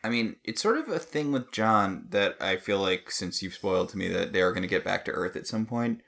I 0.03 0.09
mean, 0.09 0.37
it's 0.43 0.63
sort 0.63 0.79
of 0.79 0.89
a 0.89 0.99
thing 0.99 1.31
with 1.31 1.53
John 1.53 2.07
that 2.11 2.37
I 2.41 2.57
feel 2.57 2.81
like, 2.81 3.11
since 3.11 3.43
you've 3.43 3.55
spoiled 3.55 3.91
to 3.91 3.99
me 3.99 4.09
that 4.09 4.33
they 4.33 4.41
are 4.41 4.53
going 4.53 4.63
to 4.63 4.69
get 4.69 4.85
back 4.85 5.05
to 5.05 5.13
Earth 5.13 5.37
at 5.37 5.47
some 5.47 5.67
point, 5.67 6.01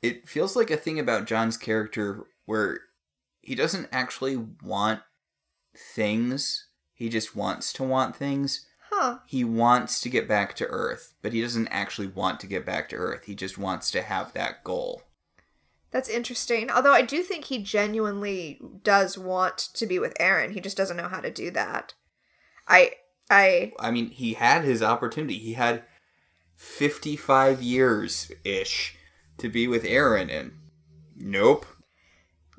it 0.00 0.28
feels 0.28 0.56
like 0.56 0.70
a 0.70 0.76
thing 0.76 0.98
about 0.98 1.26
John's 1.26 1.56
character 1.56 2.24
where 2.46 2.80
he 3.42 3.54
doesn't 3.54 3.88
actually 3.92 4.36
want 4.36 5.00
things, 5.76 6.68
he 6.94 7.08
just 7.08 7.36
wants 7.36 7.72
to 7.74 7.82
want 7.82 8.16
things. 8.16 8.66
Huh. 8.90 9.18
He 9.26 9.42
wants 9.42 10.00
to 10.02 10.08
get 10.08 10.28
back 10.28 10.54
to 10.56 10.66
Earth, 10.66 11.14
but 11.22 11.32
he 11.32 11.40
doesn't 11.40 11.68
actually 11.68 12.06
want 12.06 12.40
to 12.40 12.46
get 12.46 12.64
back 12.64 12.88
to 12.90 12.96
Earth. 12.96 13.24
He 13.24 13.34
just 13.34 13.58
wants 13.58 13.90
to 13.90 14.02
have 14.02 14.32
that 14.34 14.62
goal. 14.62 15.02
That's 15.90 16.08
interesting. 16.08 16.70
Although 16.70 16.92
I 16.92 17.02
do 17.02 17.22
think 17.22 17.44
he 17.46 17.62
genuinely 17.62 18.60
does 18.82 19.18
want 19.18 19.58
to 19.74 19.86
be 19.86 19.98
with 19.98 20.16
Aeryn. 20.18 20.52
He 20.52 20.60
just 20.60 20.76
doesn't 20.76 20.96
know 20.96 21.08
how 21.08 21.20
to 21.20 21.30
do 21.30 21.50
that. 21.50 21.94
I 22.66 22.92
I 23.30 23.72
I 23.78 23.90
mean, 23.90 24.08
he 24.08 24.34
had 24.34 24.64
his 24.64 24.82
opportunity. 24.82 25.38
He 25.38 25.52
had 25.54 25.84
55 26.56 27.62
years 27.62 28.30
ish 28.44 28.96
to 29.38 29.48
be 29.48 29.66
with 29.66 29.84
Aeryn 29.84 30.30
and 30.30 30.52
nope. 31.16 31.66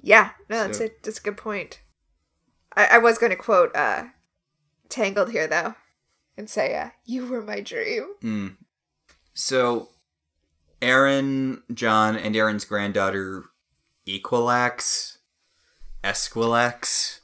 Yeah, 0.05 0.31
no, 0.49 0.65
that's 0.65 0.77
So- 0.79 0.85
a 0.85 0.89
that's 1.01 1.19
a 1.19 1.21
good 1.23 1.37
point. 1.37 1.81
I, 2.75 2.85
I 2.91 2.97
was 2.97 3.17
gonna 3.17 3.35
quote 3.37 3.75
uh 3.75 4.05
Tangled 4.89 5.31
here 5.31 5.47
though 5.47 5.73
and 6.37 6.49
say, 6.49 6.75
uh, 6.75 6.89
you 7.05 7.25
were 7.25 7.41
my 7.41 7.61
dream. 7.61 8.13
Mm. 8.21 8.57
So, 9.33 9.89
Aeryn, 10.81 11.61
John, 11.73 12.15
and 12.15 12.35
Aeryn's 12.35 12.65
granddaughter, 12.65 13.45
Equilax, 14.07 15.17
Esquilax, 16.03 17.19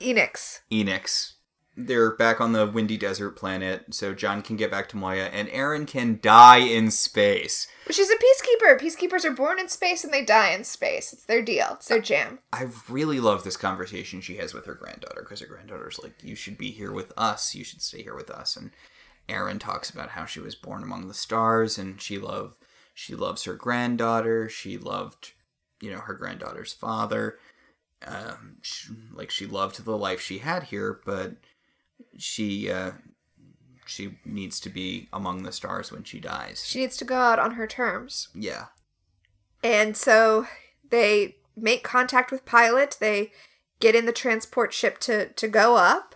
Enix. 0.00 0.60
Enix. 0.70 1.33
They're 1.76 2.14
back 2.14 2.40
on 2.40 2.52
the 2.52 2.66
windy 2.66 2.96
desert 2.96 3.32
planet, 3.32 3.92
so 3.92 4.14
John 4.14 4.42
can 4.42 4.56
get 4.56 4.70
back 4.70 4.88
to 4.90 4.96
Moya, 4.96 5.24
and 5.24 5.48
Aeryn 5.48 5.88
can 5.88 6.20
die 6.22 6.58
in 6.58 6.92
space. 6.92 7.66
But 7.84 7.96
she's 7.96 8.10
a 8.10 8.14
peacekeeper. 8.14 8.80
Peacekeepers 8.80 9.24
are 9.24 9.32
born 9.32 9.58
in 9.58 9.68
space 9.68 10.04
and 10.04 10.12
they 10.12 10.24
die 10.24 10.50
in 10.50 10.62
space. 10.62 11.12
It's 11.12 11.24
their 11.24 11.42
deal. 11.42 11.70
It's 11.72 11.88
their 11.88 12.00
jam. 12.00 12.38
I 12.52 12.68
really 12.88 13.18
love 13.18 13.42
this 13.42 13.56
conversation 13.56 14.20
she 14.20 14.36
has 14.36 14.54
with 14.54 14.66
her 14.66 14.74
granddaughter 14.74 15.22
because 15.22 15.40
her 15.40 15.46
granddaughter's 15.46 15.98
like, 16.00 16.14
"You 16.22 16.36
should 16.36 16.56
be 16.56 16.70
here 16.70 16.92
with 16.92 17.12
us. 17.16 17.54
You 17.54 17.64
should 17.64 17.82
stay 17.82 18.02
here 18.02 18.14
with 18.14 18.30
us." 18.30 18.56
And 18.56 18.70
Aeryn 19.28 19.58
talks 19.58 19.90
about 19.90 20.10
how 20.10 20.26
she 20.26 20.40
was 20.40 20.54
born 20.54 20.82
among 20.82 21.08
the 21.08 21.14
stars, 21.14 21.76
and 21.76 22.00
she 22.00 22.18
love 22.18 22.54
she 22.94 23.16
loves 23.16 23.44
her 23.44 23.54
granddaughter. 23.54 24.48
She 24.48 24.78
loved, 24.78 25.32
you 25.80 25.90
know, 25.90 25.98
her 25.98 26.14
granddaughter's 26.14 26.72
father. 26.72 27.38
Um, 28.06 28.58
she, 28.62 28.92
like 29.12 29.30
she 29.30 29.46
loved 29.46 29.84
the 29.84 29.96
life 29.96 30.20
she 30.20 30.38
had 30.38 30.64
here, 30.64 31.00
but 31.04 31.34
she 32.18 32.70
uh, 32.70 32.92
she 33.86 34.18
needs 34.24 34.60
to 34.60 34.70
be 34.70 35.08
among 35.12 35.42
the 35.42 35.52
stars 35.52 35.92
when 35.92 36.04
she 36.04 36.20
dies. 36.20 36.64
She 36.66 36.80
needs 36.80 36.96
to 36.98 37.04
go 37.04 37.16
out 37.16 37.38
on 37.38 37.52
her 37.52 37.66
terms. 37.66 38.28
Yeah, 38.34 38.66
And 39.62 39.96
so 39.96 40.46
they 40.88 41.36
make 41.56 41.82
contact 41.82 42.30
with 42.30 42.44
Pilot. 42.44 42.96
They 43.00 43.32
get 43.80 43.94
in 43.94 44.06
the 44.06 44.12
transport 44.12 44.72
ship 44.72 44.98
to 45.00 45.28
to 45.28 45.48
go 45.48 45.76
up. 45.76 46.14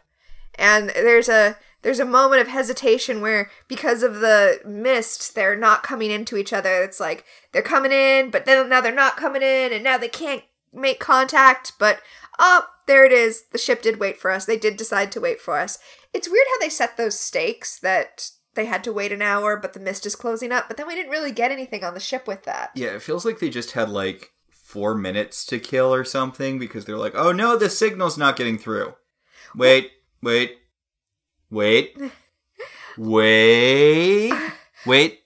And 0.54 0.90
there's 0.90 1.28
a 1.28 1.56
there's 1.82 2.00
a 2.00 2.04
moment 2.04 2.42
of 2.42 2.48
hesitation 2.48 3.20
where 3.20 3.50
because 3.68 4.02
of 4.02 4.16
the 4.20 4.60
mist, 4.66 5.34
they're 5.34 5.56
not 5.56 5.82
coming 5.82 6.10
into 6.10 6.36
each 6.36 6.52
other. 6.52 6.82
It's 6.82 6.98
like 7.00 7.24
they're 7.52 7.62
coming 7.62 7.92
in, 7.92 8.30
but 8.30 8.44
then 8.44 8.68
now 8.68 8.80
they're 8.80 8.94
not 8.94 9.16
coming 9.16 9.42
in, 9.42 9.72
and 9.72 9.84
now 9.84 9.96
they 9.96 10.08
can't 10.08 10.42
make 10.72 10.98
contact. 10.98 11.72
But 11.78 12.00
oh, 12.38 12.66
there 12.86 13.04
it 13.04 13.12
is. 13.12 13.44
The 13.52 13.58
ship 13.58 13.82
did 13.82 14.00
wait 14.00 14.18
for 14.18 14.30
us. 14.30 14.46
They 14.46 14.56
did 14.56 14.76
decide 14.76 15.12
to 15.12 15.20
wait 15.20 15.40
for 15.40 15.58
us. 15.58 15.78
It's 16.14 16.28
weird 16.28 16.46
how 16.48 16.58
they 16.58 16.68
set 16.68 16.96
those 16.96 17.18
stakes 17.18 17.78
that 17.80 18.30
they 18.54 18.66
had 18.66 18.82
to 18.84 18.92
wait 18.92 19.12
an 19.12 19.22
hour, 19.22 19.56
but 19.56 19.72
the 19.72 19.80
mist 19.80 20.06
is 20.06 20.16
closing 20.16 20.52
up. 20.52 20.66
But 20.68 20.76
then 20.76 20.86
we 20.86 20.94
didn't 20.94 21.12
really 21.12 21.32
get 21.32 21.52
anything 21.52 21.84
on 21.84 21.94
the 21.94 22.00
ship 22.00 22.26
with 22.26 22.44
that. 22.44 22.70
Yeah, 22.74 22.88
it 22.88 23.02
feels 23.02 23.24
like 23.24 23.38
they 23.38 23.50
just 23.50 23.72
had 23.72 23.88
like 23.88 24.32
four 24.50 24.94
minutes 24.94 25.46
to 25.46 25.58
kill 25.58 25.94
or 25.94 26.04
something 26.04 26.58
because 26.58 26.84
they're 26.84 26.96
like, 26.96 27.14
oh 27.14 27.32
no, 27.32 27.56
the 27.56 27.70
signal's 27.70 28.18
not 28.18 28.36
getting 28.36 28.58
through. 28.58 28.94
Wait, 29.54 29.90
wait, 30.22 30.58
wait, 31.50 31.96
wait, 32.98 34.32
wait. 34.84 35.20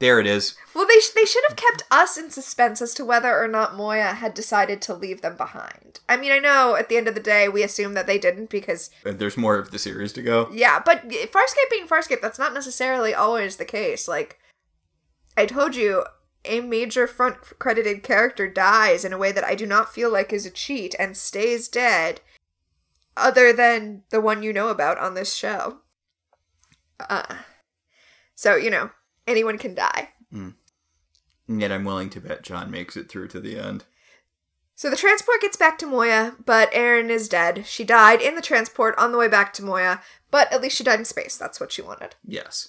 There 0.00 0.18
it 0.18 0.26
is. 0.26 0.56
Well, 0.74 0.86
they 0.86 0.98
sh- 0.98 1.10
they 1.14 1.26
should 1.26 1.44
have 1.48 1.56
kept 1.58 1.82
us 1.90 2.16
in 2.16 2.30
suspense 2.30 2.80
as 2.80 2.94
to 2.94 3.04
whether 3.04 3.38
or 3.38 3.46
not 3.46 3.76
Moya 3.76 4.14
had 4.14 4.32
decided 4.32 4.80
to 4.82 4.94
leave 4.94 5.20
them 5.20 5.36
behind. 5.36 6.00
I 6.08 6.16
mean, 6.16 6.32
I 6.32 6.38
know 6.38 6.74
at 6.74 6.88
the 6.88 6.96
end 6.96 7.06
of 7.06 7.14
the 7.14 7.20
day 7.20 7.48
we 7.48 7.62
assume 7.62 7.92
that 7.94 8.06
they 8.06 8.18
didn't 8.18 8.48
because 8.50 8.88
Uh, 9.04 9.12
There's 9.12 9.36
more 9.36 9.56
of 9.58 9.70
the 9.70 9.78
series 9.78 10.12
to 10.14 10.22
go. 10.22 10.48
yeah, 10.52 10.80
but 10.84 11.06
Farscape 11.08 11.70
being 11.70 11.86
Farscape, 11.86 12.22
that's 12.22 12.38
not 12.38 12.54
necessarily 12.54 13.12
always 13.14 13.56
the 13.56 13.64
case. 13.66 14.08
Like 14.08 14.38
I 15.36 15.44
told 15.44 15.76
you, 15.76 16.04
a 16.46 16.60
major 16.60 17.06
front 17.06 17.36
credited 17.58 18.02
character 18.02 18.48
dies 18.48 19.04
in 19.04 19.12
a 19.12 19.18
way 19.18 19.32
that 19.32 19.44
I 19.44 19.54
do 19.54 19.66
not 19.66 19.92
feel 19.92 20.10
like 20.10 20.32
is 20.32 20.46
a 20.46 20.50
cheat 20.50 20.94
and 20.98 21.14
stays 21.14 21.68
dead, 21.68 22.22
other 23.18 23.52
than 23.52 24.04
the 24.08 24.20
one 24.22 24.42
you 24.42 24.50
know 24.54 24.68
about 24.68 24.96
on 24.96 25.12
this 25.12 25.34
show. 25.34 25.80
Uh, 26.98 27.36
so 28.34 28.56
you 28.56 28.70
know 28.70 28.90
anyone 29.26 29.58
can 29.58 29.74
die. 29.74 30.10
And 30.32 31.60
yet 31.60 31.72
I'm 31.72 31.84
willing 31.84 32.10
to 32.10 32.20
bet 32.20 32.42
John 32.42 32.70
makes 32.70 32.96
it 32.96 33.08
through 33.08 33.28
to 33.28 33.40
the 33.40 33.58
end. 33.58 33.84
So 34.76 34.88
the 34.88 34.96
transport 34.96 35.42
gets 35.42 35.56
back 35.56 35.78
to 35.78 35.86
Moya, 35.86 36.36
but 36.46 36.70
Aeryn 36.72 37.10
is 37.10 37.28
dead. 37.28 37.66
She 37.66 37.84
died 37.84 38.22
in 38.22 38.34
the 38.34 38.40
transport 38.40 38.94
on 38.96 39.12
the 39.12 39.18
way 39.18 39.28
back 39.28 39.52
to 39.54 39.62
Moya, 39.62 40.00
but 40.30 40.50
at 40.52 40.62
least 40.62 40.76
she 40.76 40.84
died 40.84 41.00
in 41.00 41.04
space. 41.04 41.36
That's 41.36 41.60
what 41.60 41.70
she 41.72 41.82
wanted. 41.82 42.14
Yes. 42.24 42.68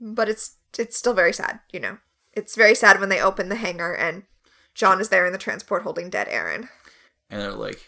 But 0.00 0.28
it's 0.28 0.56
it's 0.78 0.96
still 0.96 1.12
very 1.12 1.32
sad, 1.32 1.60
you 1.72 1.80
know. 1.80 1.98
It's 2.32 2.54
very 2.56 2.74
sad 2.74 3.00
when 3.00 3.08
they 3.08 3.20
open 3.20 3.48
the 3.48 3.56
hangar 3.56 3.94
and 3.94 4.22
John 4.74 5.00
is 5.00 5.08
there 5.08 5.26
in 5.26 5.32
the 5.32 5.38
transport 5.38 5.82
holding 5.82 6.08
dead 6.08 6.28
Aeryn. 6.28 6.68
And 7.28 7.42
they're 7.42 7.52
like, 7.52 7.80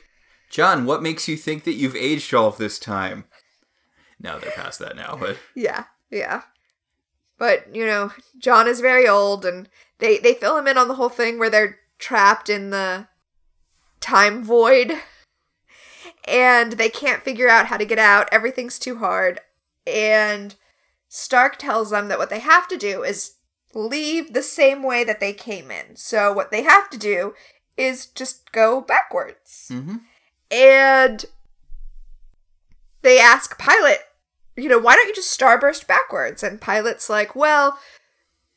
John, 0.51 0.85
what 0.85 1.03
makes 1.03 1.29
you 1.29 1.37
think 1.37 1.65
that 1.65 1.75
you've 1.75 1.97
aged 1.97 2.35
all 2.35 2.49
of 2.49 2.59
this 2.59 2.79
time? 2.79 3.25
Now 4.19 4.39
they're 4.39 4.51
past 4.51 4.81
that 4.81 4.97
now, 4.97 5.17
but 5.19 5.39
Yeah, 5.55 5.85
yeah. 6.11 6.43
But, 7.41 7.75
you 7.75 7.87
know, 7.87 8.13
John 8.39 8.69
is 8.69 8.81
very 8.81 9.09
old 9.09 9.47
and 9.47 9.67
they 9.99 10.19
they 10.19 10.35
fill 10.35 10.59
him 10.59 10.67
in 10.67 10.77
on 10.77 10.89
the 10.89 10.95
whole 10.95 11.09
thing 11.09 11.39
where 11.39 11.49
they're 11.49 11.79
trapped 11.99 12.51
in 12.51 12.69
the 12.69 13.09
time 13.99 14.45
void 14.45 14.93
and 16.29 16.73
they 16.73 16.91
can't 16.91 17.23
figure 17.23 17.49
out 17.49 17.67
how 17.67 17.79
to 17.79 17.87
get 17.87 17.99
out. 17.99 18.29
Everything's 18.31 18.79
too 18.79 18.99
hard. 18.99 19.41
And 19.87 20.55
Stark 21.09 21.57
tells 21.57 21.91
them 21.91 22.09
that 22.09 22.19
what 22.19 22.29
they 22.29 22.41
have 22.41 22.69
to 22.69 22.77
do 22.77 23.03
is 23.03 23.37
leave 23.75 24.35
the 24.35 24.43
same 24.43 24.83
way 24.83 25.03
that 25.03 25.19
they 25.19 25.33
came 25.33 25.71
in. 25.71 25.97
So 25.97 26.35
what 26.35 26.51
they 26.51 26.63
have 26.63 26.91
to 26.91 26.99
do 26.99 27.33
is 27.75 28.05
just 28.05 28.53
go 28.53 28.83
backwards. 28.83 29.69
mm-hmm. 29.73 29.97
And 30.51 31.25
they 33.01 33.19
ask 33.19 33.59
Pilot, 33.59 34.01
you 34.57 34.69
know, 34.69 34.79
why 34.79 34.95
don't 34.95 35.09
you 35.09 35.15
just 35.15 35.39
starburst 35.39 35.87
backwards? 35.87 36.43
And 36.43 36.61
Pilot's 36.61 37.09
like, 37.09 37.35
well, 37.35 37.79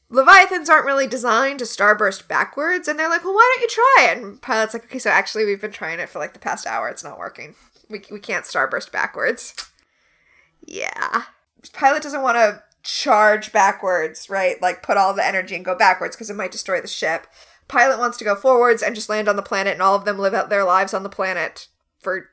Leviathans 0.10 0.70
aren't 0.70 0.86
really 0.86 1.08
designed 1.08 1.60
to 1.60 1.66
starburst 1.66 2.28
backwards. 2.28 2.88
And 2.88 3.00
they're 3.00 3.10
like, 3.10 3.24
well, 3.24 3.34
why 3.34 3.54
don't 3.56 3.62
you 3.62 3.70
try 3.70 4.12
it? 4.12 4.18
And 4.18 4.42
Pilot's 4.42 4.74
like, 4.74 4.86
okay, 4.86 5.00
so 5.00 5.10
actually, 5.10 5.46
we've 5.46 5.62
been 5.62 5.72
trying 5.72 6.00
it 6.00 6.10
for 6.10 6.20
like 6.20 6.34
the 6.34 6.40
past 6.40 6.68
hour. 6.68 6.90
It's 6.90 7.04
not 7.04 7.18
working. 7.18 7.56
We, 7.90 8.02
we 8.12 8.20
can't 8.20 8.46
starburst 8.46 8.92
backwards. 8.92 9.56
Yeah. 10.66 11.24
Pilot 11.74 12.04
doesn't 12.04 12.22
want 12.22 12.38
to 12.38 12.64
charge 12.84 13.52
backwards, 13.52 14.30
right? 14.30 14.62
Like 14.62 14.84
put 14.84 14.98
all 14.98 15.14
the 15.14 15.26
energy 15.26 15.56
and 15.56 15.66
go 15.66 15.76
backwards 15.76 16.16
because 16.16 16.30
it 16.30 16.36
might 16.36 16.52
destroy 16.52 16.82
the 16.82 16.88
ship. 16.88 17.28
Pilot 17.68 17.98
wants 17.98 18.18
to 18.18 18.26
go 18.26 18.36
forwards 18.36 18.84
and 18.84 18.94
just 18.94 19.10
land 19.10 19.30
on 19.30 19.36
the 19.36 19.42
planet, 19.42 19.74
and 19.74 19.82
all 19.82 19.96
of 19.96 20.06
them 20.06 20.20
live 20.20 20.34
out 20.34 20.50
their 20.50 20.66
lives 20.66 20.94
on 20.94 21.04
the 21.04 21.10
planet 21.10 21.70
for 21.98 22.30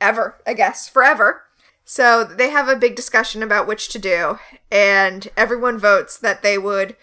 ever, 0.00 0.40
I 0.46 0.54
guess, 0.54 0.88
forever. 0.88 1.44
So 1.88 2.24
they 2.24 2.50
have 2.50 2.68
a 2.68 2.74
big 2.74 2.96
discussion 2.96 3.44
about 3.44 3.68
which 3.68 3.88
to 3.90 3.98
do, 4.00 4.40
and 4.72 5.28
everyone 5.36 5.78
votes 5.78 6.18
that 6.18 6.42
they 6.42 6.58
would 6.58 6.96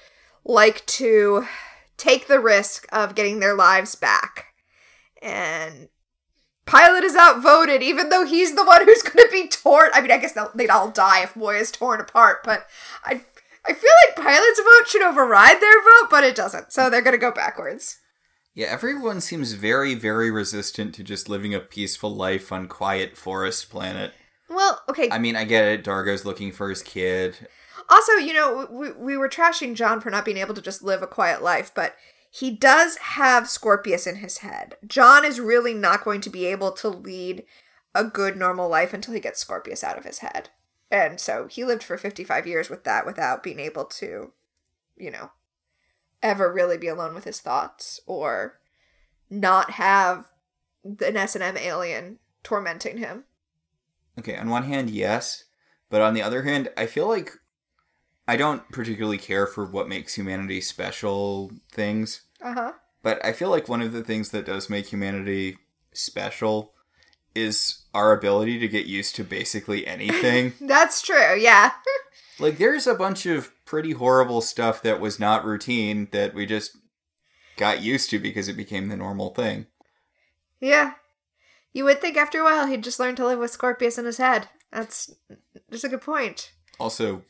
like 0.44 0.86
to 0.88 1.48
take 1.96 2.28
the 2.28 2.42
risk 2.42 2.86
of 2.92 3.16
getting 3.16 3.40
their 3.40 3.56
lives 3.56 3.96
back. 3.96 4.48
And 5.22 5.88
Pilot 6.66 7.06
is 7.06 7.16
outvoted, 7.16 7.82
even 7.82 8.10
though 8.10 8.26
he's 8.26 8.56
the 8.56 8.66
one 8.66 8.84
who's 8.84 9.02
going 9.02 9.26
to 9.26 9.32
be 9.32 9.48
torn. 9.48 9.90
I 9.94 10.02
mean, 10.02 10.12
I 10.12 10.18
guess 10.18 10.38
they'd 10.54 10.70
all 10.70 10.92
die 10.92 11.24
if 11.24 11.34
Moya's 11.34 11.72
torn 11.72 12.02
apart, 12.02 12.44
but 12.44 12.68
I, 13.06 13.22
I 13.66 13.74
feel 13.74 13.92
like 14.06 14.18
Pilot's 14.18 14.60
vote 14.60 14.88
should 14.90 15.02
override 15.02 15.62
their 15.62 15.82
vote, 15.82 16.10
but 16.12 16.26
it 16.26 16.36
doesn't. 16.36 16.74
So 16.74 16.90
they're 16.90 17.02
going 17.02 17.14
to 17.14 17.18
go 17.18 17.32
backwards. 17.32 18.00
Yeah, 18.54 18.68
everyone 18.68 19.22
seems 19.22 19.54
very, 19.54 19.96
very 19.96 20.30
resistant 20.30 20.94
to 20.96 21.06
just 21.06 21.30
living 21.30 21.56
a 21.56 21.62
peaceful 21.62 22.14
life 22.14 22.52
on 22.52 22.68
quiet 22.68 23.16
forest 23.16 23.70
planet. 23.70 24.14
Well, 24.50 24.82
okay. 24.90 25.10
I 25.12 25.20
mean, 25.20 25.36
I 25.36 25.46
get 25.46 25.66
it. 25.66 25.84
Dargo's 25.84 26.26
looking 26.26 26.52
for 26.52 26.70
his 26.70 26.84
kid. 26.84 27.48
Also, 27.90 28.14
you 28.14 28.34
know, 28.34 28.68
we, 28.72 28.92
we 28.92 29.18
were 29.18 29.30
trashing 29.30 29.76
John 29.76 30.00
for 30.00 30.10
not 30.10 30.26
being 30.26 30.38
able 30.38 30.54
to 30.54 30.62
just 30.62 30.84
live 30.84 31.02
a 31.02 31.08
quiet 31.08 31.42
life, 31.42 31.72
but 31.74 31.96
he 32.30 32.52
does 32.52 32.98
have 32.98 33.50
Scorpius 33.50 34.08
in 34.08 34.18
his 34.18 34.40
head. 34.40 34.76
John 34.88 35.26
is 35.26 35.40
really 35.40 35.74
not 35.74 36.04
going 36.04 36.22
to 36.22 36.30
be 36.30 36.46
able 36.46 36.72
to 36.74 36.90
lead 36.90 37.44
a 37.94 38.04
good 38.04 38.36
normal 38.36 38.70
life 38.70 38.94
until 38.94 39.14
he 39.14 39.20
gets 39.20 39.40
Scorpius 39.40 39.84
out 39.84 39.98
of 39.98 40.06
his 40.06 40.20
head. 40.20 40.50
And 40.90 41.20
so 41.20 41.48
he 41.48 41.64
lived 41.64 41.84
for 41.84 41.98
55 41.98 42.48
years 42.48 42.70
with 42.70 42.84
that 42.84 43.06
without 43.06 43.44
being 43.44 43.60
able 43.60 43.86
to, 43.86 44.32
you 44.98 45.12
know, 45.12 45.32
ever 46.22 46.52
really 46.52 46.78
be 46.78 46.88
alone 46.88 47.14
with 47.14 47.24
his 47.24 47.40
thoughts 47.40 48.00
or 48.06 48.60
not 49.30 49.72
have 49.72 50.26
an 50.84 51.18
S&M 51.18 51.58
alien 51.58 52.20
tormenting 52.44 52.98
him. 52.98 53.26
Okay, 54.18 54.36
on 54.38 54.50
one 54.50 54.64
hand, 54.64 54.90
yes. 54.90 55.46
But 55.90 56.02
on 56.02 56.14
the 56.14 56.22
other 56.22 56.44
hand, 56.44 56.70
I 56.78 56.86
feel 56.86 57.08
like 57.08 57.32
I 58.28 58.38
don't 58.38 58.68
particularly 58.70 59.18
care 59.18 59.46
for 59.46 59.66
what 59.66 59.90
makes 59.90 60.16
humanity 60.16 60.62
special 60.62 61.52
things. 61.72 62.22
Uh-huh. 62.42 62.74
But 63.02 63.24
I 63.24 63.34
feel 63.34 63.50
like 63.50 63.68
one 63.68 63.82
of 63.82 63.92
the 63.92 64.04
things 64.04 64.32
that 64.32 64.46
does 64.46 64.70
make 64.70 64.88
humanity 64.88 65.58
special 65.94 66.74
is 67.36 67.84
our 67.94 68.14
ability 68.14 68.60
to 68.60 68.68
get 68.68 68.86
used 68.86 69.16
to 69.16 69.24
basically 69.24 69.86
anything. 69.88 70.54
That's 70.62 71.02
true, 71.02 71.36
yeah. 71.38 71.72
like 72.40 72.58
there's 72.58 72.88
a 72.88 72.96
bunch 72.96 73.26
of 73.26 73.52
pretty 73.66 73.92
horrible 73.92 74.42
stuff 74.42 74.82
that 74.84 75.00
was 75.00 75.20
not 75.20 75.46
routine 75.46 76.08
that 76.12 76.34
we 76.34 76.46
just 76.46 76.78
got 77.58 77.82
used 77.82 78.10
to 78.12 78.20
because 78.20 78.48
it 78.48 78.58
became 78.58 78.88
the 78.88 78.98
normal 78.98 79.34
thing. 79.34 79.68
Yeah. 80.60 80.94
You 81.74 81.84
would 81.86 82.00
think 82.00 82.16
after 82.16 82.40
a 82.40 82.44
while 82.44 82.68
he'd 82.68 82.84
just 82.84 83.00
learn 83.00 83.16
to 83.16 83.26
live 83.26 83.40
with 83.40 83.52
Scorpius 83.52 83.98
in 83.98 84.06
his 84.06 84.18
head. 84.18 84.48
That's 84.72 85.12
just 85.72 85.84
a 85.84 85.90
good 85.90 86.02
point. 86.02 86.54
Also, 86.80 87.24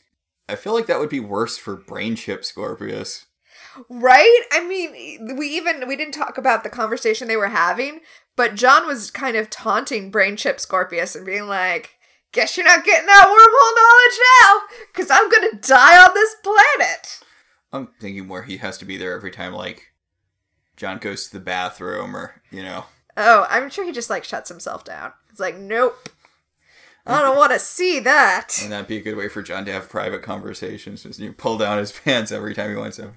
I 0.47 0.55
feel 0.55 0.73
like 0.73 0.87
that 0.87 0.99
would 0.99 1.09
be 1.09 1.19
worse 1.19 1.57
for 1.57 1.75
brain 1.75 2.15
chip 2.15 2.43
Scorpius. 2.43 3.25
Right? 3.89 4.41
I 4.51 4.65
mean, 4.65 5.37
we 5.37 5.47
even 5.47 5.87
we 5.87 5.95
didn't 5.95 6.13
talk 6.13 6.37
about 6.37 6.63
the 6.63 6.69
conversation 6.69 7.27
they 7.27 7.37
were 7.37 7.47
having, 7.47 8.01
but 8.35 8.55
John 8.55 8.85
was 8.85 9.09
kind 9.09 9.37
of 9.37 9.49
taunting 9.49 10.11
brain 10.11 10.35
chip 10.35 10.59
Scorpius 10.59 11.15
and 11.15 11.25
being 11.25 11.47
like, 11.47 11.95
"Guess 12.33 12.57
you're 12.57 12.65
not 12.65 12.83
getting 12.85 13.07
that 13.07 13.27
wormhole 13.27 13.75
knowledge 13.75 14.19
now, 14.41 14.77
because 14.93 15.09
I'm 15.09 15.29
gonna 15.29 15.59
die 15.59 16.05
on 16.05 16.13
this 16.13 16.35
planet." 16.43 17.19
I'm 17.71 17.87
thinking 17.99 18.27
where 18.27 18.43
he 18.43 18.57
has 18.57 18.77
to 18.79 18.85
be 18.85 18.97
there 18.97 19.15
every 19.15 19.31
time, 19.31 19.53
like 19.53 19.93
John 20.77 20.99
goes 20.99 21.27
to 21.27 21.33
the 21.33 21.43
bathroom, 21.43 22.15
or 22.15 22.41
you 22.51 22.61
know. 22.61 22.85
Oh, 23.15 23.45
I'm 23.49 23.69
sure 23.69 23.85
he 23.85 23.91
just 23.91 24.09
like 24.09 24.23
shuts 24.23 24.49
himself 24.49 24.83
down. 24.83 25.13
It's 25.29 25.39
like, 25.39 25.57
nope. 25.57 26.09
I 27.05 27.21
don't 27.21 27.37
want 27.37 27.51
to 27.51 27.59
see 27.59 27.99
that. 27.99 28.59
And 28.61 28.71
that'd 28.71 28.87
be 28.87 28.97
a 28.97 29.01
good 29.01 29.17
way 29.17 29.27
for 29.27 29.41
John 29.41 29.65
to 29.65 29.73
have 29.73 29.89
private 29.89 30.23
conversations. 30.23 31.03
Just 31.03 31.19
you 31.19 31.33
pull 31.33 31.57
down 31.57 31.77
his 31.77 31.91
pants 32.05 32.31
every 32.31 32.53
time 32.53 32.69
he 32.69 32.77
wants 32.77 32.97
to. 32.97 33.11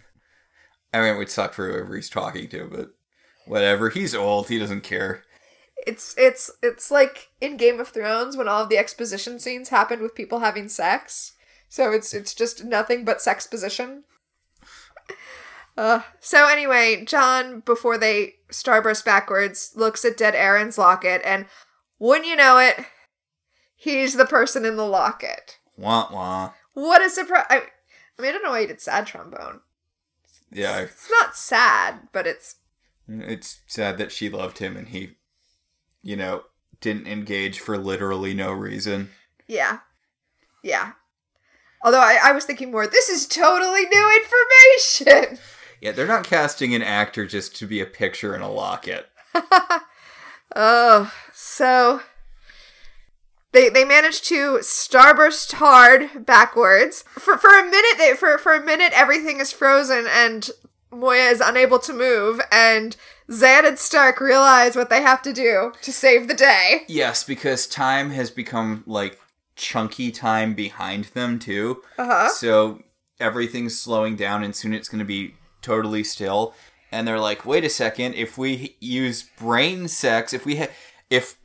I 0.92 1.00
mean, 1.00 1.14
it 1.14 1.18
would 1.18 1.30
suck 1.30 1.52
for 1.52 1.70
whoever 1.70 1.94
he's 1.94 2.10
talking 2.10 2.48
to, 2.48 2.68
but 2.68 2.90
whatever. 3.46 3.90
He's 3.90 4.14
old. 4.14 4.48
He 4.48 4.58
doesn't 4.58 4.82
care. 4.82 5.22
It's 5.86 6.14
it's 6.18 6.50
it's 6.62 6.90
like 6.90 7.28
in 7.40 7.56
Game 7.56 7.78
of 7.78 7.88
Thrones 7.88 8.36
when 8.36 8.48
all 8.48 8.62
of 8.62 8.70
the 8.70 8.78
exposition 8.78 9.38
scenes 9.38 9.68
happened 9.68 10.02
with 10.02 10.14
people 10.14 10.40
having 10.40 10.68
sex. 10.68 11.34
So 11.68 11.92
it's 11.92 12.12
it's 12.12 12.34
just 12.34 12.64
nothing 12.64 13.04
but 13.04 13.20
sex 13.20 13.46
position. 13.46 14.04
Uh, 15.76 16.00
so 16.20 16.48
anyway, 16.48 17.04
John, 17.04 17.60
before 17.60 17.98
they 17.98 18.34
starburst 18.50 19.04
backwards, 19.04 19.72
looks 19.74 20.04
at 20.04 20.16
dead 20.16 20.34
Aeryn's 20.34 20.78
locket, 20.78 21.20
and 21.24 21.46
wouldn't 21.98 22.26
you 22.26 22.36
know 22.36 22.58
it, 22.58 22.86
he's 23.74 24.14
the 24.14 24.24
person 24.24 24.64
in 24.64 24.76
the 24.76 24.86
locket. 24.86 25.58
Wah 25.76 26.08
wah. 26.10 26.52
What 26.72 27.02
a 27.04 27.10
surprise! 27.10 27.44
I, 27.50 27.56
I 28.18 28.22
mean, 28.22 28.30
I 28.30 28.32
don't 28.32 28.42
know 28.42 28.50
why 28.52 28.62
he 28.62 28.66
did 28.66 28.80
sad 28.80 29.06
trombone. 29.06 29.60
Yeah, 30.50 30.80
It's 30.80 31.10
not 31.10 31.36
sad, 31.36 32.08
but 32.12 32.26
it's 32.26 32.56
it's 33.08 33.60
sad 33.66 33.98
that 33.98 34.12
she 34.12 34.28
loved 34.30 34.58
him 34.58 34.76
and 34.76 34.88
he, 34.88 35.16
you 36.02 36.16
know, 36.16 36.44
didn't 36.80 37.06
engage 37.06 37.60
for 37.60 37.76
literally 37.76 38.32
no 38.32 38.52
reason. 38.52 39.10
yeah, 39.46 39.80
yeah. 40.62 40.92
Although 41.84 42.00
I, 42.00 42.18
I 42.24 42.32
was 42.32 42.44
thinking 42.46 42.70
more, 42.72 42.86
this 42.86 43.08
is 43.10 43.26
totally 43.26 43.84
new 43.84 44.20
information. 44.22 45.38
Yeah, 45.80 45.92
they're 45.92 46.06
not 46.06 46.24
casting 46.24 46.74
an 46.74 46.82
actor 46.82 47.26
just 47.26 47.54
to 47.56 47.66
be 47.66 47.80
a 47.80 47.86
picture 47.86 48.34
in 48.34 48.42
a 48.42 48.50
locket. 48.50 49.06
Oh, 50.54 51.12
so 51.34 52.00
they 53.52 53.68
they 53.68 53.84
managed 53.84 54.24
to 54.28 54.58
starburst 54.58 55.54
hard 55.54 56.24
backwards. 56.24 57.04
For 57.10 57.36
for 57.36 57.50
a 57.58 57.64
minute 57.64 57.98
they 57.98 58.14
for 58.14 58.38
for 58.38 58.54
a 58.54 58.64
minute 58.64 58.92
everything 58.94 59.38
is 59.38 59.52
frozen 59.52 60.06
and 60.08 60.48
Moya 60.90 61.24
is 61.24 61.42
unable 61.42 61.78
to 61.80 61.92
move 61.92 62.40
and 62.50 62.96
Zhaan 63.28 63.66
and 63.66 63.78
Stark 63.78 64.20
realize 64.20 64.76
what 64.76 64.88
they 64.88 65.02
have 65.02 65.20
to 65.22 65.32
do 65.32 65.72
to 65.82 65.92
save 65.92 66.26
the 66.26 66.34
day. 66.34 66.84
Yes, 66.88 67.22
because 67.24 67.66
time 67.66 68.10
has 68.10 68.30
become 68.30 68.84
like 68.86 69.20
chunky 69.56 70.10
time 70.10 70.54
behind 70.54 71.06
them 71.06 71.38
too. 71.38 71.82
Uh-huh. 71.98 72.28
So 72.30 72.82
everything's 73.18 73.78
slowing 73.78 74.16
down 74.16 74.42
and 74.42 74.54
soon 74.54 74.72
it's 74.72 74.88
going 74.88 75.00
to 75.00 75.04
be 75.04 75.34
totally 75.66 76.04
still. 76.04 76.54
And 76.92 77.06
they're 77.06 77.20
like, 77.20 77.44
"Wait 77.44 77.64
a 77.64 77.68
second, 77.68 78.14
if 78.14 78.38
we 78.38 78.76
use 78.80 79.24
brain 79.24 79.88
sex, 79.88 80.32
if 80.32 80.46
we 80.46 80.56
ha- 80.56 80.74
if 81.10 81.36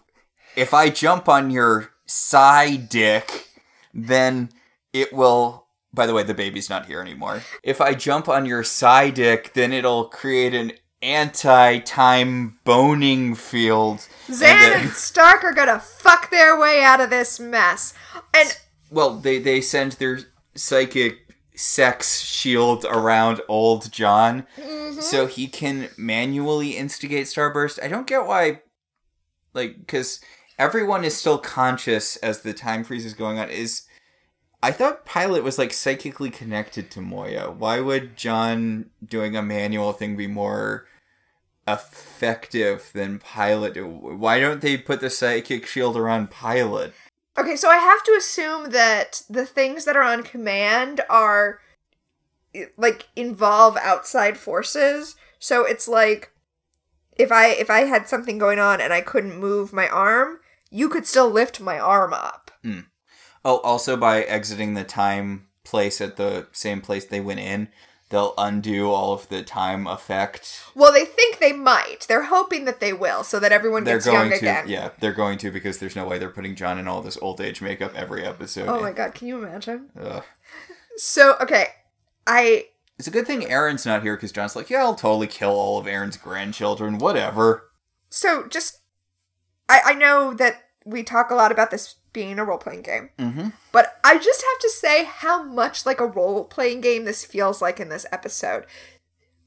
if 0.55 0.74
I 0.74 0.89
jump 0.89 1.28
on 1.28 1.49
your 1.49 1.91
side 2.05 2.88
dick, 2.89 3.49
then 3.93 4.49
it 4.93 5.11
will 5.11 5.61
by 5.93 6.05
the 6.05 6.13
way, 6.13 6.24
the 6.24 6.34
baby's 6.34 6.69
not 6.69 6.86
here 6.86 7.01
anymore. 7.01 7.41
If 7.63 7.82
I 7.82 7.93
jump 7.95 8.30
on 8.30 8.45
your 8.45 8.63
side 8.63 9.15
dick, 9.15 9.53
then 9.53 9.74
it'll 9.74 10.05
create 10.05 10.53
an 10.53 10.72
anti-time 11.01 12.59
boning 12.63 13.36
field. 13.36 14.07
Zhaan 14.30 14.43
And 14.43 14.82
and, 14.84 14.91
Stark 14.91 15.43
are 15.43 15.53
gonna 15.53 15.80
fuck 15.80 16.30
their 16.30 16.57
way 16.57 16.84
out 16.84 17.01
of 17.01 17.09
this 17.09 17.39
mess. 17.39 17.93
And 18.34 18.57
Well, 18.89 19.17
they 19.17 19.39
they 19.39 19.61
send 19.61 19.93
their 19.93 20.19
psychic 20.55 21.30
sex 21.62 22.22
shield 22.22 22.86
around 22.86 23.39
old 23.47 23.91
John 23.91 24.47
mm-hmm. 24.57 24.99
so 24.99 25.28
he 25.28 25.47
can 25.47 25.89
manually 25.97 26.72
instigate 26.72 27.28
starburst. 27.28 27.82
I 27.82 27.88
don't 27.88 28.07
get 28.07 28.26
why 28.26 28.62
like 29.53 29.88
cuz 29.88 30.20
everyone 30.57 31.03
is 31.03 31.16
still 31.16 31.38
conscious 31.38 32.18
as 32.18 32.41
the 32.41 32.53
time 32.53 32.84
freeze 32.84 33.05
is 33.05 33.14
going 33.14 33.38
on 33.38 33.49
is 33.49 33.84
I 34.64 34.72
thought 34.72 35.05
Pilot 35.05 35.43
was 35.43 35.57
like 35.57 35.74
psychically 35.74 36.30
connected 36.30 36.91
to 36.91 37.01
Moya. 37.01 37.49
Why 37.51 37.80
would 37.80 38.16
John 38.16 38.91
doing 39.03 39.36
a 39.36 39.41
manual 39.41 39.91
thing 39.91 40.16
be 40.16 40.28
more 40.28 40.88
effective 41.68 42.91
than 42.93 43.20
Pilot? 43.20 43.76
Why 43.78 44.39
don't 44.39 44.62
they 44.62 44.78
put 44.78 45.01
the 45.01 45.09
psychic 45.09 45.66
shield 45.66 45.97
around 45.97 46.30
Pilot? 46.30 46.93
Okay, 47.38 47.55
so 47.55 47.69
I 47.69 47.77
have 47.77 48.03
to 48.03 48.15
assume 48.17 48.71
that 48.71 49.23
the 49.29 49.45
things 49.45 49.86
that 49.86 49.95
are 49.95 50.03
on 50.03 50.23
command 50.23 51.01
are 51.09 51.59
like 52.77 53.07
involve 53.15 53.77
outside 53.77 54.38
forces. 54.38 55.15
So 55.39 55.65
it's 55.65 55.88
like 55.88 56.32
if 57.15 57.32
I 57.32 57.47
if 57.49 57.69
I 57.69 57.82
had 57.82 58.07
something 58.07 58.38
going 58.38 58.59
on 58.59 58.82
and 58.82 58.91
I 58.91 59.01
couldn't 59.01 59.39
move 59.39 59.71
my 59.71 59.88
arm, 59.88 60.39
you 60.69 60.89
could 60.89 61.07
still 61.07 61.29
lift 61.29 61.61
my 61.61 61.79
arm 61.79 62.13
up. 62.13 62.51
Hmm. 62.63 62.82
Oh, 63.43 63.59
also 63.59 63.97
by 63.97 64.23
exiting 64.23 64.73
the 64.73 64.84
time 64.84 65.47
place 65.63 66.01
at 66.01 66.17
the 66.17 66.47
same 66.51 66.82
place 66.82 67.05
they 67.05 67.21
went 67.21 67.39
in, 67.39 67.69
they'll 68.12 68.36
undo 68.38 68.91
all 68.91 69.14
of 69.14 69.28
the 69.30 69.41
time 69.41 69.88
effect. 69.88 70.62
Well, 70.76 70.93
they 70.93 71.05
think 71.05 71.39
they 71.39 71.53
might. 71.53 72.05
They're 72.07 72.26
hoping 72.26 72.66
that 72.66 72.80
they 72.80 72.93
will 72.93 73.24
so 73.24 73.39
that 73.39 73.51
everyone 73.51 73.84
They're 73.84 73.97
gets 73.97 74.05
young 74.05 74.16
going 74.16 74.30
to, 74.32 74.38
again. 74.38 74.68
yeah, 74.68 74.89
they're 74.99 75.14
going 75.14 75.39
to 75.39 75.49
because 75.51 75.80
there's 75.80 75.95
no 75.95 76.05
way 76.05 76.20
they're 76.20 76.30
putting 76.30 76.55
John 76.55 76.78
in 76.78 76.88
all 76.88 77.01
this 77.01 77.18
old 77.22 77.41
age 77.41 77.62
makeup 77.62 77.93
every 77.95 78.24
episode. 78.24 78.68
Oh 78.68 78.80
my 78.80 78.91
god, 78.91 79.16
can 79.16 79.28
you 79.28 79.43
imagine? 79.43 79.89
Ugh. 79.99 80.24
So, 80.97 81.36
okay, 81.41 81.68
I 82.28 82.66
It's 82.99 83.07
a 83.07 83.12
good 83.12 83.26
thing 83.26 83.41
Aeryn's 83.41 83.86
not 83.86 84.03
here 84.03 84.16
because 84.16 84.32
John's 84.32 84.55
like, 84.55 84.70
yeah, 84.70 84.82
I'll 84.82 84.95
totally 84.95 85.28
kill 85.28 85.51
all 85.51 85.80
of 85.80 85.88
Aeryn's 85.88 86.18
grandchildren, 86.18 86.99
whatever. 86.99 87.72
so 88.09 88.47
just 88.47 88.80
I 89.70 89.82
I 89.86 89.93
know 89.93 90.34
that 90.36 90.55
we 90.86 91.03
talk 91.03 91.32
a 91.32 91.36
lot 91.36 91.51
about 91.51 91.72
this 91.72 91.95
being 92.14 92.39
a 92.39 92.45
role 92.45 92.57
playing 92.57 92.82
game. 92.82 93.09
Mm-hmm. 93.18 93.49
But 93.72 93.99
I 94.03 94.18
just 94.18 94.41
have 94.41 94.59
to 94.59 94.70
say 94.70 95.05
how 95.05 95.43
much 95.43 95.86
like 95.86 95.99
a 95.99 96.05
role 96.05 96.43
playing 96.43 96.82
game 96.82 97.05
this 97.05 97.26
feels 97.26 97.62
like 97.62 97.80
in 97.80 97.89
this 97.89 98.05
episode. 98.12 98.66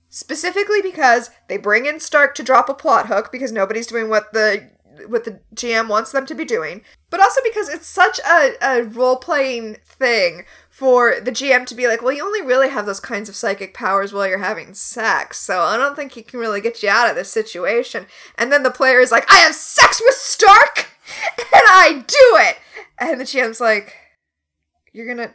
Specifically 0.08 0.80
because 0.80 1.30
they 1.48 1.56
bring 1.56 1.86
in 1.86 1.98
Stark 1.98 2.34
to 2.36 2.42
drop 2.42 2.68
a 2.68 2.74
plot 2.74 3.08
hook 3.08 3.32
because 3.32 3.50
nobody's 3.50 3.86
doing 3.86 4.08
what 4.08 4.32
the 4.32 4.70
what 5.08 5.24
the 5.24 5.40
GM 5.54 5.88
wants 5.88 6.12
them 6.12 6.26
to 6.26 6.34
be 6.34 6.44
doing, 6.44 6.82
but 7.10 7.20
also 7.20 7.40
because 7.42 7.68
it's 7.68 7.86
such 7.86 8.20
a, 8.20 8.52
a 8.62 8.82
role 8.84 9.16
playing 9.16 9.78
thing 9.84 10.44
for 10.70 11.20
the 11.20 11.30
GM 11.30 11.66
to 11.66 11.74
be 11.74 11.86
like, 11.86 12.02
well, 12.02 12.12
you 12.12 12.24
only 12.24 12.42
really 12.42 12.68
have 12.68 12.86
those 12.86 13.00
kinds 13.00 13.28
of 13.28 13.36
psychic 13.36 13.74
powers 13.74 14.12
while 14.12 14.26
you're 14.26 14.38
having 14.38 14.74
sex, 14.74 15.38
so 15.38 15.60
I 15.60 15.76
don't 15.76 15.96
think 15.96 16.12
he 16.12 16.22
can 16.22 16.40
really 16.40 16.60
get 16.60 16.82
you 16.82 16.88
out 16.88 17.08
of 17.08 17.16
this 17.16 17.30
situation. 17.30 18.06
And 18.36 18.52
then 18.52 18.62
the 18.62 18.70
player 18.70 19.00
is 19.00 19.12
like, 19.12 19.30
I 19.32 19.36
have 19.36 19.54
sex 19.54 20.00
with 20.04 20.14
Stark, 20.14 20.90
and 21.38 21.62
I 21.68 22.04
do 22.06 22.38
it, 22.48 22.56
and 22.98 23.20
the 23.20 23.24
GM's 23.24 23.60
like, 23.60 23.94
you're 24.92 25.06
gonna, 25.06 25.34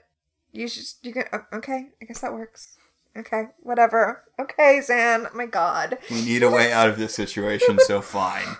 you 0.51 0.67
should, 0.67 0.85
you're 1.01 1.13
gonna, 1.13 1.45
okay, 1.53 1.89
I 2.01 2.05
guess 2.05 2.21
that 2.21 2.33
works. 2.33 2.77
Okay, 3.17 3.45
whatever. 3.59 4.23
Okay, 4.39 4.79
Zhaan. 4.87 5.33
My 5.33 5.45
God. 5.45 5.97
We 6.09 6.23
need 6.23 6.43
a 6.43 6.49
way 6.49 6.71
out 6.71 6.89
of 6.89 6.97
this 6.97 7.13
situation, 7.13 7.79
so 7.79 8.01
fine. 8.01 8.57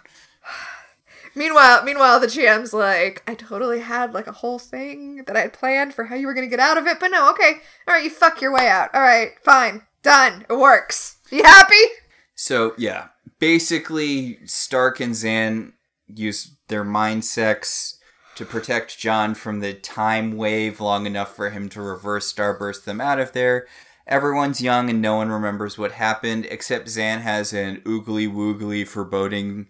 Meanwhile, 1.36 1.84
meanwhile, 1.84 2.20
the 2.20 2.28
GM's 2.28 2.74
like, 2.74 3.24
I 3.28 3.36
totally 3.36 3.80
had 3.80 4.14
like 4.14 4.28
a 4.28 4.34
whole 4.34 4.60
thing 4.60 5.24
that 5.28 5.38
I 5.38 5.42
had 5.42 5.54
planned 5.54 5.94
for 5.94 6.06
how 6.06 6.16
you 6.16 6.28
were 6.28 6.34
gonna 6.34 6.48
get 6.48 6.60
out 6.60 6.78
of 6.78 6.88
it, 6.88 7.00
but 7.00 7.10
no, 7.10 7.30
okay, 7.32 7.60
all 7.88 7.94
right, 7.94 8.04
you 8.04 8.10
fuck 8.10 8.42
your 8.42 8.52
way 8.52 8.68
out. 8.68 8.90
All 8.94 9.02
right, 9.02 9.32
fine, 9.44 9.84
done. 10.02 10.46
It 10.50 10.58
works. 10.58 11.18
You 11.32 11.44
happy? 11.44 11.76
So 12.36 12.74
yeah, 12.78 13.10
basically, 13.38 14.40
Stark 14.46 15.00
and 15.00 15.14
Zhaan 15.14 15.74
use 16.08 16.56
their 16.70 16.84
mind 16.84 17.26
sex 17.26 18.00
to 18.36 18.46
protect 18.46 18.98
John 18.98 19.36
from 19.36 19.60
the 19.60 19.74
time 19.74 20.38
wave 20.38 20.80
long 20.80 21.06
enough 21.06 21.36
for 21.36 21.50
him 21.50 21.68
to 21.70 21.82
reverse 21.82 22.32
starburst 22.32 22.86
them 22.86 23.02
out 23.02 23.20
of 23.20 23.34
there. 23.34 23.68
Everyone's 24.08 24.62
young 24.62 24.90
and 24.90 25.02
no 25.02 25.18
one 25.18 25.30
remembers 25.30 25.78
what 25.78 25.92
happened, 25.92 26.48
except 26.50 26.88
Zhaan 26.88 27.20
has 27.20 27.54
an 27.54 27.82
oogly 27.82 28.32
woogly 28.32 28.88
foreboding, 28.88 29.68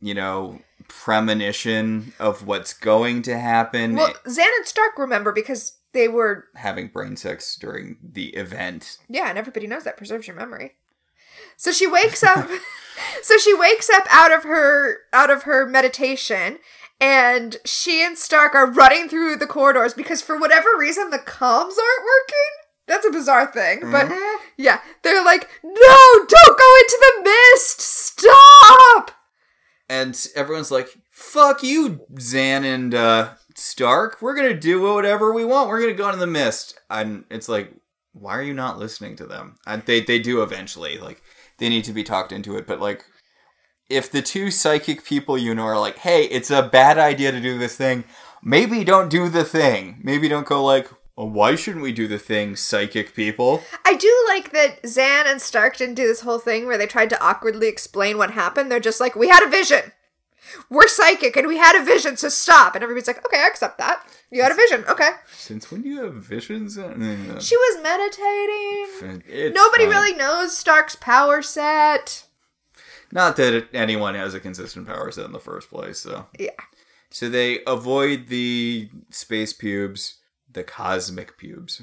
you 0.00 0.12
know, 0.12 0.60
premonition 0.88 2.12
of 2.18 2.46
what's 2.46 2.72
going 2.74 3.22
to 3.22 3.38
happen. 3.38 3.94
Well, 3.94 4.12
Zhaan 4.26 4.50
and 4.56 4.66
Stark 4.66 4.98
remember 4.98 5.32
because 5.32 5.78
they 5.92 6.08
were 6.08 6.48
having 6.56 6.88
brain 6.88 7.16
sex 7.16 7.56
during 7.56 7.96
the 8.02 8.28
event. 8.34 8.98
yeah, 9.08 9.28
and 9.28 9.38
everybody 9.38 9.66
knows 9.66 9.84
that 9.84 9.96
preserves 9.96 10.26
your 10.26 10.36
memory. 10.36 10.74
So 11.58 11.72
she 11.72 11.86
wakes 11.86 12.22
up. 12.22 12.48
so 13.22 13.36
she 13.36 13.52
wakes 13.52 13.90
up 13.90 14.04
out 14.10 14.32
of 14.32 14.44
her 14.44 14.98
out 15.12 15.28
of 15.30 15.42
her 15.42 15.66
meditation, 15.66 16.58
and 17.00 17.56
she 17.66 18.02
and 18.04 18.16
Stark 18.16 18.54
are 18.54 18.70
running 18.70 19.08
through 19.08 19.36
the 19.36 19.46
corridors 19.46 19.92
because 19.92 20.22
for 20.22 20.38
whatever 20.38 20.68
reason 20.78 21.10
the 21.10 21.18
comms 21.18 21.76
aren't 21.76 22.06
working. 22.06 22.50
That's 22.86 23.04
a 23.06 23.10
bizarre 23.10 23.46
thing, 23.52 23.80
but 23.90 24.06
Mhm. 24.06 24.36
yeah, 24.56 24.80
they're 25.02 25.22
like, 25.24 25.46
"No, 25.62 26.24
don't 26.26 26.58
go 26.58 26.74
into 26.80 26.98
the 27.00 27.30
mist! 27.30 27.80
Stop!" 27.82 29.10
And 29.90 30.26
everyone's 30.34 30.70
like, 30.70 30.88
fuck 31.10 31.62
you, 31.62 32.00
Zhaan 32.14 32.62
and 32.62 32.94
uh, 32.94 33.30
Stark. 33.54 34.20
We're 34.20 34.34
going 34.34 34.50
to 34.52 34.58
do 34.60 34.82
whatever 34.82 35.32
we 35.32 35.46
want. 35.46 35.68
We're 35.70 35.80
going 35.80 35.94
to 35.94 35.96
go 35.96 36.08
into 36.08 36.20
the 36.20 36.26
mist. 36.26 36.78
And 36.90 37.24
it's 37.30 37.48
like, 37.48 37.72
why 38.12 38.36
are 38.36 38.42
you 38.42 38.52
not 38.52 38.78
listening 38.78 39.16
to 39.16 39.24
them? 39.26 39.56
And 39.66 39.82
they, 39.86 40.00
they 40.02 40.18
do 40.18 40.42
eventually. 40.42 40.98
Like, 40.98 41.22
they 41.58 41.68
need 41.68 41.84
to 41.84 41.92
be 41.92 42.04
talked 42.04 42.32
into 42.32 42.56
it. 42.56 42.66
But, 42.66 42.80
like, 42.80 43.04
if 43.88 44.10
the 44.10 44.22
two 44.22 44.50
psychic 44.50 45.04
people 45.04 45.38
you 45.38 45.54
know 45.54 45.64
are 45.64 45.78
like, 45.78 45.98
hey, 45.98 46.24
it's 46.24 46.50
a 46.50 46.62
bad 46.62 46.98
idea 46.98 47.32
to 47.32 47.40
do 47.40 47.58
this 47.58 47.76
thing, 47.76 48.04
maybe 48.42 48.84
don't 48.84 49.08
do 49.08 49.28
the 49.28 49.44
thing. 49.44 50.00
Maybe 50.02 50.28
don't 50.28 50.46
go 50.46 50.64
like, 50.64 50.88
well, 51.16 51.28
why 51.28 51.56
shouldn't 51.56 51.82
we 51.82 51.92
do 51.92 52.06
the 52.06 52.18
thing, 52.18 52.54
psychic 52.54 53.12
people? 53.12 53.62
I 53.84 53.96
do 53.96 54.24
like 54.28 54.52
that 54.52 54.82
Zhaan 54.84 55.26
and 55.26 55.42
Stark 55.42 55.76
didn't 55.76 55.96
do 55.96 56.06
this 56.06 56.20
whole 56.20 56.38
thing 56.38 56.66
where 56.66 56.78
they 56.78 56.86
tried 56.86 57.10
to 57.10 57.20
awkwardly 57.20 57.66
explain 57.66 58.18
what 58.18 58.30
happened. 58.30 58.70
They're 58.70 58.78
just 58.78 59.00
like, 59.00 59.16
we 59.16 59.28
had 59.28 59.44
a 59.44 59.50
vision. 59.50 59.92
We're 60.70 60.88
psychic 60.88 61.36
and 61.36 61.46
we 61.46 61.58
had 61.58 61.80
a 61.80 61.84
vision, 61.84 62.16
so 62.16 62.28
stop. 62.28 62.74
And 62.74 62.82
everybody's 62.82 63.06
like, 63.06 63.24
okay, 63.26 63.40
I 63.42 63.46
accept 63.46 63.78
that. 63.78 64.06
You 64.30 64.42
had 64.42 64.52
a 64.52 64.54
vision. 64.54 64.84
Okay. 64.88 65.10
Since 65.32 65.70
when 65.70 65.82
do 65.82 65.88
you 65.88 66.02
have 66.04 66.14
visions? 66.14 66.76
Uh, 66.78 66.94
She 67.40 67.56
was 67.56 67.82
meditating. 67.82 69.22
it's 69.26 69.54
Nobody 69.56 69.84
fine. 69.84 69.92
really 69.92 70.14
knows 70.16 70.56
Stark's 70.56 70.96
power 70.96 71.42
set. 71.42 72.24
Not 73.10 73.36
that 73.36 73.68
anyone 73.72 74.14
has 74.14 74.34
a 74.34 74.40
consistent 74.40 74.86
power 74.86 75.10
set 75.10 75.24
in 75.24 75.32
the 75.32 75.38
first 75.40 75.70
place, 75.70 75.98
so. 75.98 76.26
Yeah. 76.38 76.50
So 77.10 77.28
they 77.30 77.60
avoid 77.66 78.28
the 78.28 78.90
space 79.10 79.54
pubes, 79.54 80.18
the 80.52 80.62
cosmic 80.62 81.38
pubes. 81.38 81.82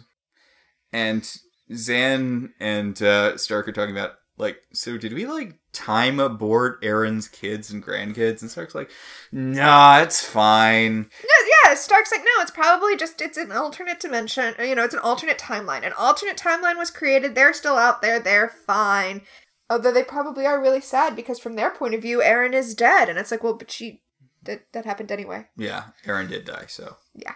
And 0.93 1.23
Zhaan 1.71 2.51
and 2.59 3.01
uh, 3.01 3.37
Stark 3.37 3.67
are 3.67 3.71
talking 3.71 3.95
about, 3.97 4.13
like, 4.37 4.57
so 4.73 4.97
did 4.97 5.13
we, 5.13 5.25
like, 5.25 5.57
time 5.71 6.19
abort 6.19 6.81
Aeryn's 6.81 7.27
kids 7.27 7.71
and 7.71 7.83
grandkids? 7.83 8.41
And 8.41 8.51
Stark's 8.51 8.75
like, 8.75 8.91
nah, 9.31 9.99
it's 9.99 10.23
fine. 10.25 11.09
No, 11.23 11.47
yeah, 11.65 11.73
Stark's 11.75 12.11
like, 12.11 12.21
no, 12.21 12.41
it's 12.41 12.51
probably 12.51 12.97
just, 12.97 13.21
it's 13.21 13.37
an 13.37 13.51
alternate 13.51 13.99
dimension. 13.99 14.53
You 14.59 14.75
know, 14.75 14.83
it's 14.83 14.93
an 14.93 14.99
alternate 14.99 15.37
timeline. 15.37 15.85
An 15.85 15.93
alternate 15.97 16.37
timeline 16.37 16.77
was 16.77 16.91
created. 16.91 17.33
They're 17.33 17.53
still 17.53 17.77
out 17.77 18.01
there. 18.01 18.19
They're 18.19 18.49
fine. 18.49 19.21
Although 19.69 19.93
they 19.93 20.03
probably 20.03 20.45
are 20.45 20.61
really 20.61 20.81
sad 20.81 21.15
because 21.15 21.39
from 21.39 21.55
their 21.55 21.71
point 21.71 21.95
of 21.95 22.01
view, 22.01 22.19
Aeryn 22.19 22.53
is 22.53 22.75
dead. 22.75 23.09
And 23.09 23.17
it's 23.17 23.31
like, 23.31 23.43
well, 23.43 23.55
but 23.55 23.71
she, 23.71 24.03
that, 24.43 24.71
that 24.73 24.85
happened 24.85 25.11
anyway. 25.11 25.47
Yeah, 25.57 25.85
Aeryn 26.05 26.29
did 26.29 26.45
die, 26.45 26.65
so. 26.67 26.97
Yeah. 27.15 27.35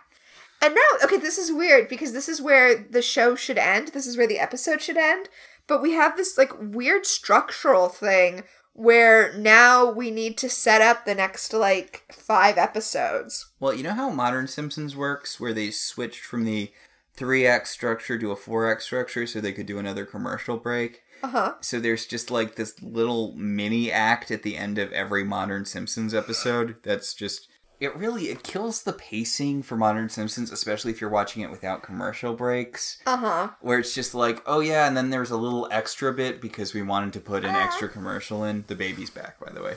And 0.62 0.76
now, 0.76 1.06
okay, 1.06 1.18
this 1.18 1.38
is 1.38 1.52
weird 1.52 1.88
because 1.88 2.12
this 2.12 2.28
is 2.28 2.42
where 2.42 2.78
the 2.78 3.02
show 3.02 3.36
should 3.36 3.58
end. 3.58 3.90
This 3.90 4.06
is 4.06 4.18
where 4.18 4.28
the 4.28 4.40
episode 4.40 4.82
should 4.82 4.98
end. 4.98 5.30
But 5.70 5.82
we 5.82 5.94
have 5.94 6.18
this 6.18 6.38
like 6.38 6.52
weird 6.60 7.06
structural 7.06 7.88
thing 7.88 8.44
where 8.74 9.32
now 9.38 9.90
we 9.92 10.10
need 10.10 10.38
to 10.40 10.50
set 10.50 10.82
up 10.82 11.06
the 11.06 11.14
next 11.14 11.54
like 11.54 12.04
five 12.12 12.58
episodes. 12.58 13.52
Well, 13.60 13.76
you 13.76 13.84
know 13.84 13.94
how 13.94 14.10
Modern 14.10 14.48
Simpsons 14.48 14.96
works, 14.96 15.40
where 15.40 15.54
they 15.54 15.70
switched 15.70 16.22
from 16.22 16.44
the 16.44 16.72
three 17.14 17.46
act 17.46 17.68
structure 17.68 18.18
to 18.18 18.32
a 18.32 18.36
four 18.36 18.70
act 18.70 18.82
structure 18.82 19.28
so 19.28 19.40
they 19.40 19.54
could 19.54 19.68
do 19.68 19.78
another 19.78 20.06
commercial 20.06 20.58
break? 20.58 21.04
Uh 21.22 21.28
huh. 21.28 21.54
So 21.62 21.80
there's 21.80 22.06
just 22.06 22.32
like 22.32 22.56
this 22.56 22.82
little 22.82 23.36
mini 23.36 23.92
act 23.92 24.32
at 24.32 24.42
the 24.44 24.58
end 24.58 24.80
of 24.80 24.92
every 24.92 25.24
Modern 25.24 25.66
Simpsons 25.66 26.14
episode 26.14 26.78
that's 26.82 27.14
just 27.14 27.48
it 27.80 27.96
really 27.96 28.26
it 28.30 28.44
kills 28.44 28.84
the 28.84 28.94
pacing 28.94 29.64
for 29.64 29.78
Modern 29.78 30.10
Simpsons, 30.10 30.52
especially 30.52 30.92
if 30.92 31.00
you're 31.02 31.10
watching 31.10 31.42
it 31.44 31.50
without 31.52 31.82
commercial 31.84 32.34
breaks, 32.34 32.98
Uh 33.06 33.18
huh. 33.18 33.50
where 33.62 33.80
it's 33.80 33.94
just 33.96 34.14
like, 34.14 34.42
oh 34.46 34.60
yeah, 34.60 34.88
and 34.88 34.96
then 34.98 35.10
there's 35.10 35.32
a 35.32 35.38
little 35.38 35.68
extra 35.72 36.14
bit 36.14 36.42
because 36.42 36.74
we 36.74 36.82
wanted 36.82 37.14
to 37.14 37.20
put 37.20 37.46
an 37.46 37.56
extra 37.56 37.88
commercial 37.88 38.44
in. 38.44 38.66
The 38.68 38.76
baby's 38.76 39.10
back, 39.10 39.40
by 39.40 39.52
the 39.52 39.62
way. 39.64 39.76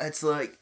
It's 0.00 0.22
like 0.22 0.58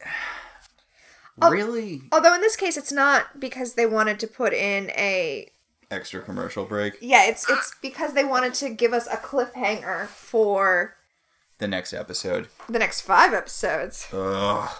really 1.51 2.03
Although 2.13 2.35
in 2.35 2.41
this 2.41 2.57
case, 2.57 2.77
it's 2.77 2.93
not 2.93 3.41
because 3.41 3.75
they 3.75 3.87
wanted 3.87 4.19
to 4.21 4.27
put 4.27 4.53
in 4.53 4.91
a 4.91 5.49
extra 5.91 6.23
commercial 6.23 6.65
break. 6.65 6.95
yeah. 7.01 7.25
It's 7.27 7.49
it's 7.51 7.75
because 7.83 8.15
they 8.15 8.25
wanted 8.25 8.55
to 8.55 8.71
give 8.71 8.93
us 8.93 9.07
a 9.07 9.17
cliffhanger 9.17 10.07
for 10.07 10.97
The 11.59 11.69
next 11.69 11.93
episode. 11.93 12.49
the 12.69 12.79
next 12.79 13.03
five 13.03 13.33
episodes. 13.35 14.09
Ugh. 14.13 14.71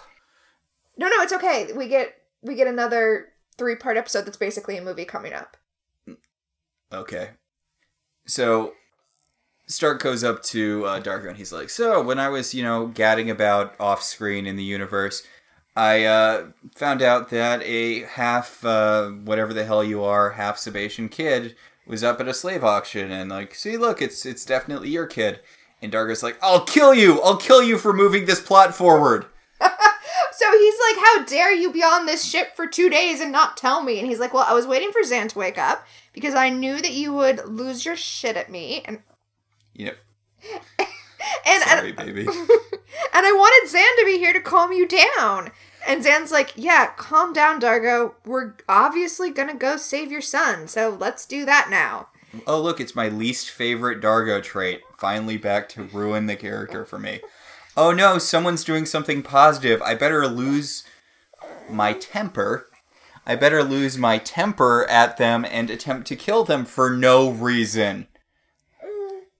No, 0.97 1.07
no, 1.07 1.21
it's 1.21 1.33
okay. 1.33 1.71
We 1.73 1.87
get 1.87 2.13
we 2.41 2.55
get 2.55 2.67
another 2.67 3.29
three 3.57 3.75
part 3.75 3.97
episode 3.97 4.25
that's 4.25 4.37
basically 4.37 4.77
a 4.77 4.81
movie 4.81 5.05
coming 5.05 5.33
up. 5.33 5.57
Okay. 6.91 7.31
So 8.25 8.73
Stark 9.67 10.01
goes 10.01 10.23
up 10.23 10.43
to 10.43 10.85
uh, 10.85 11.01
Dargo 11.01 11.29
and 11.29 11.37
he's 11.37 11.53
like, 11.53 11.69
"So 11.69 12.01
when 12.01 12.19
I 12.19 12.29
was, 12.29 12.53
you 12.53 12.63
know, 12.63 12.87
gadding 12.87 13.29
about 13.29 13.75
off 13.79 14.03
screen 14.03 14.45
in 14.45 14.55
the 14.55 14.63
universe, 14.63 15.23
I 15.75 16.03
uh, 16.05 16.47
found 16.75 17.01
out 17.01 17.29
that 17.29 17.61
a 17.63 18.01
half, 18.03 18.63
uh, 18.63 19.09
whatever 19.09 19.53
the 19.53 19.65
hell 19.65 19.83
you 19.83 20.03
are, 20.03 20.31
half 20.31 20.57
Sebacean 20.57 21.09
kid 21.09 21.55
was 21.87 22.03
up 22.03 22.21
at 22.21 22.27
a 22.27 22.33
slave 22.33 22.63
auction, 22.63 23.11
and 23.11 23.29
like, 23.31 23.55
see, 23.55 23.77
look, 23.77 24.01
it's 24.01 24.25
it's 24.25 24.45
definitely 24.45 24.89
your 24.89 25.07
kid." 25.07 25.39
And 25.81 25.91
Dargo's 25.91 26.23
like, 26.23 26.37
"I'll 26.41 26.65
kill 26.65 26.93
you! 26.93 27.21
I'll 27.21 27.37
kill 27.37 27.63
you 27.63 27.77
for 27.77 27.93
moving 27.93 28.25
this 28.25 28.41
plot 28.41 28.75
forward." 28.75 29.25
Like, 30.91 31.05
How 31.05 31.25
dare 31.25 31.53
you 31.53 31.71
be 31.71 31.83
on 31.83 32.05
this 32.05 32.25
ship 32.25 32.55
for 32.55 32.67
two 32.67 32.89
days 32.89 33.19
and 33.19 33.31
not 33.31 33.57
tell 33.57 33.83
me? 33.83 33.99
And 33.99 34.07
he's 34.07 34.19
like, 34.19 34.33
Well, 34.33 34.45
I 34.47 34.53
was 34.53 34.67
waiting 34.67 34.91
for 34.91 35.01
Zhaan 35.01 35.29
to 35.29 35.39
wake 35.39 35.57
up 35.57 35.85
because 36.13 36.35
I 36.35 36.49
knew 36.49 36.81
that 36.81 36.93
you 36.93 37.13
would 37.13 37.45
lose 37.45 37.85
your 37.85 37.95
shit 37.95 38.37
at 38.37 38.51
me. 38.51 38.81
And 38.85 38.99
Yep. 39.73 39.97
and 40.79 41.63
Sorry, 41.63 41.89
and, 41.89 41.97
baby. 41.97 42.27
and 42.27 42.37
I 43.13 43.31
wanted 43.31 43.75
Zhaan 43.75 43.99
to 43.99 44.05
be 44.05 44.17
here 44.17 44.33
to 44.33 44.41
calm 44.41 44.71
you 44.71 44.87
down. 44.87 45.51
And 45.87 46.03
Zhaan's 46.03 46.31
like, 46.31 46.53
Yeah, 46.55 46.91
calm 46.97 47.33
down, 47.33 47.59
Dargo. 47.59 48.13
We're 48.25 48.53
obviously 48.69 49.31
gonna 49.31 49.55
go 49.55 49.77
save 49.77 50.11
your 50.11 50.21
son, 50.21 50.67
so 50.67 50.95
let's 50.99 51.25
do 51.25 51.45
that 51.45 51.69
now. 51.69 52.07
Oh, 52.47 52.59
look, 52.59 52.79
it's 52.79 52.95
my 52.95 53.09
least 53.09 53.51
favorite 53.51 54.01
Dargo 54.01 54.41
trait. 54.41 54.81
Finally 54.97 55.37
back 55.37 55.69
to 55.69 55.83
ruin 55.83 56.25
the 56.25 56.35
character 56.35 56.83
for 56.83 56.97
me. 56.97 57.19
Oh 57.75 57.91
no, 57.91 58.17
someone's 58.17 58.63
doing 58.63 58.85
something 58.85 59.23
positive. 59.23 59.81
I 59.81 59.95
better 59.95 60.27
lose 60.27 60.83
my 61.69 61.93
temper. 61.93 62.69
I 63.25 63.35
better 63.35 63.63
lose 63.63 63.97
my 63.97 64.17
temper 64.17 64.85
at 64.89 65.17
them 65.17 65.45
and 65.49 65.69
attempt 65.69 66.07
to 66.07 66.15
kill 66.15 66.43
them 66.43 66.65
for 66.65 66.89
no 66.89 67.29
reason. 67.29 68.07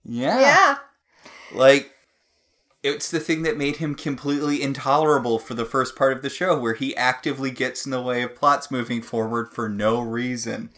Yeah. 0.04 0.40
Yeah. 0.40 0.76
Like, 1.52 1.92
it's 2.82 3.10
the 3.10 3.20
thing 3.20 3.42
that 3.42 3.56
made 3.56 3.76
him 3.76 3.94
completely 3.94 4.62
intolerable 4.62 5.38
for 5.38 5.54
the 5.54 5.64
first 5.64 5.96
part 5.96 6.12
of 6.12 6.22
the 6.22 6.30
show, 6.30 6.58
where 6.58 6.74
he 6.74 6.96
actively 6.96 7.50
gets 7.50 7.84
in 7.84 7.90
the 7.90 8.02
way 8.02 8.22
of 8.22 8.34
plots 8.34 8.70
moving 8.70 9.00
forward 9.00 9.52
for 9.52 9.68
no 9.68 10.00
reason. 10.00 10.70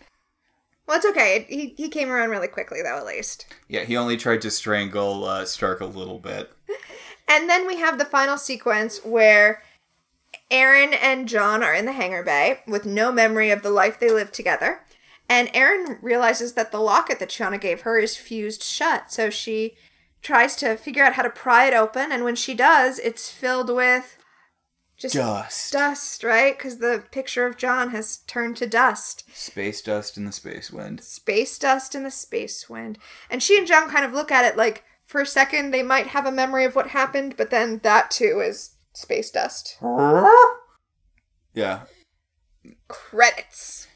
Well, 0.86 0.98
it's 0.98 1.06
okay. 1.06 1.46
He, 1.48 1.74
he 1.76 1.88
came 1.88 2.10
around 2.10 2.30
really 2.30 2.48
quickly, 2.48 2.80
though, 2.82 2.96
at 2.96 3.06
least. 3.06 3.46
Yeah, 3.68 3.84
he 3.84 3.96
only 3.96 4.16
tried 4.16 4.42
to 4.42 4.50
strangle 4.50 5.24
uh, 5.24 5.44
Stark 5.44 5.80
a 5.80 5.86
little 5.86 6.18
bit. 6.18 6.52
And 7.28 7.48
then 7.50 7.66
we 7.66 7.78
have 7.78 7.98
the 7.98 8.04
final 8.04 8.38
sequence 8.38 9.04
where 9.04 9.62
Aeryn 10.50 10.96
and 11.00 11.28
John 11.28 11.62
are 11.62 11.74
in 11.74 11.86
the 11.86 11.92
hangar 11.92 12.22
bay 12.22 12.60
with 12.66 12.86
no 12.86 13.10
memory 13.10 13.50
of 13.50 13.62
the 13.62 13.70
life 13.70 13.98
they 13.98 14.10
lived 14.10 14.34
together. 14.34 14.80
And 15.28 15.48
Aeryn 15.48 15.98
realizes 16.02 16.52
that 16.52 16.70
the 16.70 16.80
locket 16.80 17.18
that 17.18 17.30
Chiana 17.30 17.60
gave 17.60 17.82
her 17.82 17.98
is 17.98 18.16
fused 18.16 18.62
shut. 18.62 19.10
So 19.10 19.28
she 19.28 19.74
tries 20.22 20.54
to 20.56 20.76
figure 20.76 21.02
out 21.02 21.14
how 21.14 21.22
to 21.22 21.30
pry 21.30 21.66
it 21.66 21.74
open. 21.74 22.12
And 22.12 22.22
when 22.22 22.36
she 22.36 22.54
does, 22.54 22.98
it's 23.00 23.30
filled 23.30 23.74
with 23.74 24.18
just 24.96 25.14
Dust. 25.14 25.72
dust, 25.72 26.24
right? 26.24 26.56
Because 26.56 26.78
the 26.78 27.04
picture 27.10 27.44
of 27.44 27.56
John 27.58 27.90
has 27.90 28.18
turned 28.26 28.56
to 28.58 28.66
dust. 28.66 29.24
Space 29.34 29.82
dust 29.82 30.16
in 30.16 30.24
the 30.24 30.32
space 30.32 30.70
wind. 30.70 31.02
Space 31.02 31.58
dust 31.58 31.94
in 31.94 32.02
the 32.02 32.10
space 32.10 32.70
wind. 32.70 32.98
And 33.28 33.42
she 33.42 33.58
and 33.58 33.66
John 33.66 33.90
kind 33.90 34.04
of 34.04 34.12
look 34.12 34.30
at 34.32 34.44
it 34.44 34.56
like 34.56 34.84
for 35.16 35.22
a 35.22 35.26
second 35.26 35.70
they 35.70 35.82
might 35.82 36.08
have 36.08 36.26
a 36.26 36.30
memory 36.30 36.66
of 36.66 36.76
what 36.76 36.88
happened, 36.88 37.38
but 37.38 37.48
then 37.48 37.78
that 37.82 38.10
too 38.10 38.42
is 38.44 38.74
space 38.92 39.30
dust. 39.30 39.78
Yeah. 41.54 41.84
Credits. 42.88 43.86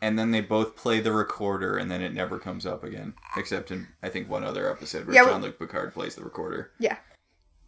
And 0.00 0.18
then 0.18 0.32
they 0.32 0.40
both 0.40 0.74
play 0.74 0.98
the 0.98 1.12
recorder, 1.12 1.76
and 1.76 1.88
then 1.88 2.02
it 2.02 2.12
never 2.12 2.40
comes 2.40 2.66
up 2.66 2.82
again. 2.82 3.14
Except 3.36 3.70
in, 3.70 3.86
I 4.02 4.08
think, 4.08 4.28
one 4.28 4.42
other 4.42 4.68
episode 4.68 5.06
where 5.06 5.14
Yeah, 5.14 5.26
Jean-Luc 5.26 5.60
Picard 5.60 5.94
plays 5.94 6.16
the 6.16 6.24
recorder. 6.24 6.72
Yeah. 6.80 6.96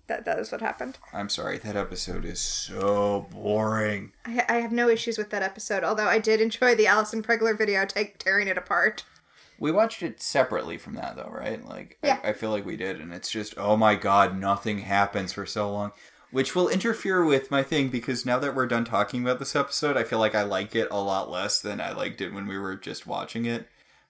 That, 0.09 0.25
that 0.25 0.41
is 0.41 0.51
what 0.51 0.61
happened. 0.61 0.99
I'm 1.12 1.29
sorry, 1.29 1.59
that 1.59 1.77
episode 1.77 2.25
is 2.25 2.41
so 2.41 3.29
boring. 3.31 4.14
I, 4.27 4.45
I 4.49 4.55
have 4.55 4.72
no 4.72 4.89
issues 4.89 5.16
with 5.16 5.31
that 5.31 5.45
episode, 5.45 5.85
although 5.85 6.09
I 6.09 6.18
did 6.18 6.41
enjoy 6.41 6.75
the 6.75 6.89
Allison 6.89 7.22
Pregler 7.22 7.57
video 7.57 7.87
take, 7.87 8.18
tearing 8.18 8.49
it 8.49 8.59
apart. 8.59 9.05
We 9.59 9.71
watched 9.71 10.03
it 10.03 10.21
separately 10.21 10.79
from 10.79 10.95
that, 10.95 11.17
though, 11.17 11.31
right? 11.33 11.65
Like, 11.65 11.99
Yeah. 12.03 12.21
I, 12.23 12.31
I 12.31 12.33
feel 12.33 12.51
like 12.51 12.67
we 12.67 12.77
did, 12.77 13.01
and 13.01 13.13
it's 13.13 13.31
just, 13.31 13.55
oh 13.57 13.77
my 13.77 13.95
god, 13.95 14.39
nothing 14.39 14.79
happens 14.79 15.33
for 15.33 15.47
so 15.47 15.71
long. 15.73 15.93
Which 16.31 16.57
will 16.57 16.69
interfere 16.69 17.25
with 17.25 17.53
my 17.53 17.63
thing 17.63 17.91
because 17.91 18.27
now 18.27 18.41
that 18.41 18.57
we're 18.57 18.67
done 18.67 18.85
talking 18.85 19.23
about 19.23 19.39
this 19.39 19.55
episode, 19.55 19.97
I 19.97 20.03
feel 20.03 20.19
like 20.19 20.35
I 20.35 20.43
like 20.43 20.75
it 20.75 20.89
a 20.91 21.01
lot 21.01 21.31
less 21.31 21.61
than 21.61 21.81
I 21.81 21.93
liked 21.93 22.21
it 22.21 22.35
when 22.35 22.49
we 22.49 22.59
were 22.59 22.75
just 22.75 23.07
watching 23.07 23.45
it. 23.45 23.69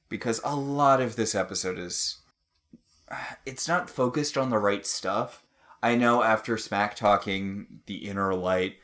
Because 0.09 0.40
a 0.42 0.57
lot 0.57 1.03
of 1.03 1.16
this 1.16 1.34
episode 1.34 1.78
is. 1.78 2.18
It's 3.45 3.68
not 3.68 3.90
focused 3.90 4.38
on 4.38 4.49
the 4.49 4.59
right 4.59 4.86
stuff. 4.86 5.45
I 5.82 5.97
know 5.97 6.22
after 6.22 6.57
smack 6.57 6.97
talking 6.97 7.66
the 7.84 8.07
inner 8.09 8.34
light, 8.34 8.76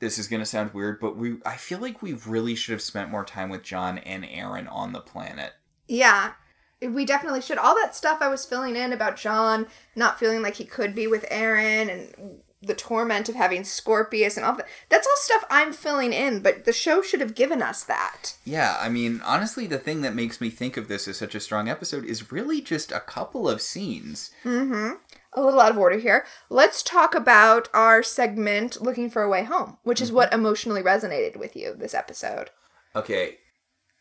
this 0.00 0.18
is 0.18 0.28
gonna 0.28 0.46
sound 0.46 0.72
weird, 0.72 0.98
but 0.98 1.14
we 1.14 1.36
I 1.44 1.56
feel 1.56 1.78
like 1.78 2.00
we 2.00 2.14
really 2.14 2.54
should 2.54 2.72
have 2.72 2.80
spent 2.80 3.10
more 3.10 3.24
time 3.24 3.50
with 3.50 3.62
John 3.62 3.98
and 3.98 4.24
Aeryn 4.24 4.66
on 4.72 4.92
the 4.94 5.00
planet. 5.00 5.52
Yeah. 5.88 6.32
We 6.80 7.04
definitely 7.04 7.40
should. 7.40 7.58
All 7.58 7.74
that 7.74 7.96
stuff 7.96 8.18
I 8.20 8.28
was 8.28 8.44
filling 8.44 8.76
in 8.76 8.92
about 8.92 9.16
John 9.16 9.66
not 9.96 10.20
feeling 10.20 10.42
like 10.42 10.54
he 10.54 10.64
could 10.64 10.94
be 10.94 11.08
with 11.08 11.28
Aeryn 11.28 11.90
and 11.90 12.40
the 12.60 12.74
torment 12.74 13.28
of 13.28 13.34
having 13.34 13.64
Scorpius 13.64 14.36
and 14.36 14.44
all 14.44 14.56
that. 14.56 14.68
That's 14.88 15.06
all 15.06 15.16
stuff 15.16 15.44
I'm 15.50 15.72
filling 15.72 16.12
in, 16.12 16.40
but 16.40 16.64
the 16.64 16.72
show 16.72 17.02
should 17.02 17.20
have 17.20 17.34
given 17.34 17.62
us 17.62 17.84
that. 17.84 18.34
Yeah, 18.44 18.76
I 18.80 18.88
mean, 18.88 19.20
honestly, 19.24 19.66
the 19.66 19.78
thing 19.78 20.02
that 20.02 20.14
makes 20.14 20.40
me 20.40 20.50
think 20.50 20.76
of 20.76 20.88
this 20.88 21.06
as 21.06 21.16
such 21.16 21.34
a 21.34 21.40
strong 21.40 21.68
episode 21.68 22.04
is 22.04 22.32
really 22.32 22.60
just 22.60 22.90
a 22.90 23.00
couple 23.00 23.48
of 23.48 23.62
scenes. 23.62 24.32
Mm-hmm. 24.44 24.94
A 25.34 25.42
little 25.42 25.60
out 25.60 25.70
of 25.70 25.78
order 25.78 25.98
here. 25.98 26.24
Let's 26.50 26.82
talk 26.82 27.14
about 27.14 27.68
our 27.72 28.02
segment 28.02 28.82
Looking 28.82 29.08
for 29.08 29.22
a 29.22 29.28
Way 29.28 29.44
Home, 29.44 29.78
which 29.84 30.00
is 30.00 30.10
what 30.10 30.32
emotionally 30.32 30.82
resonated 30.82 31.36
with 31.36 31.54
you 31.54 31.74
this 31.76 31.94
episode. 31.94 32.50
Okay, 32.96 33.38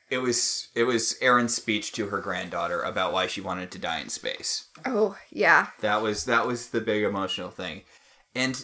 it 0.10 0.20
was 0.20 0.70
it 0.74 0.84
was 0.84 1.18
Aeryn's 1.22 1.56
speech 1.56 1.92
to 1.94 2.08
her 2.08 2.20
granddaughter 2.20 2.82
about 2.82 3.12
why 3.12 3.28
she 3.28 3.42
wanted 3.42 3.72
to 3.72 3.80
die 3.80 4.00
in 4.00 4.10
space. 4.10 4.68
Oh, 4.86 5.18
yeah. 5.32 5.68
That 5.82 6.02
was 6.02 6.26
that 6.26 6.48
was 6.48 6.70
the 6.70 6.82
big 6.82 7.04
emotional 7.04 7.50
thing. 7.50 7.82
And 8.34 8.64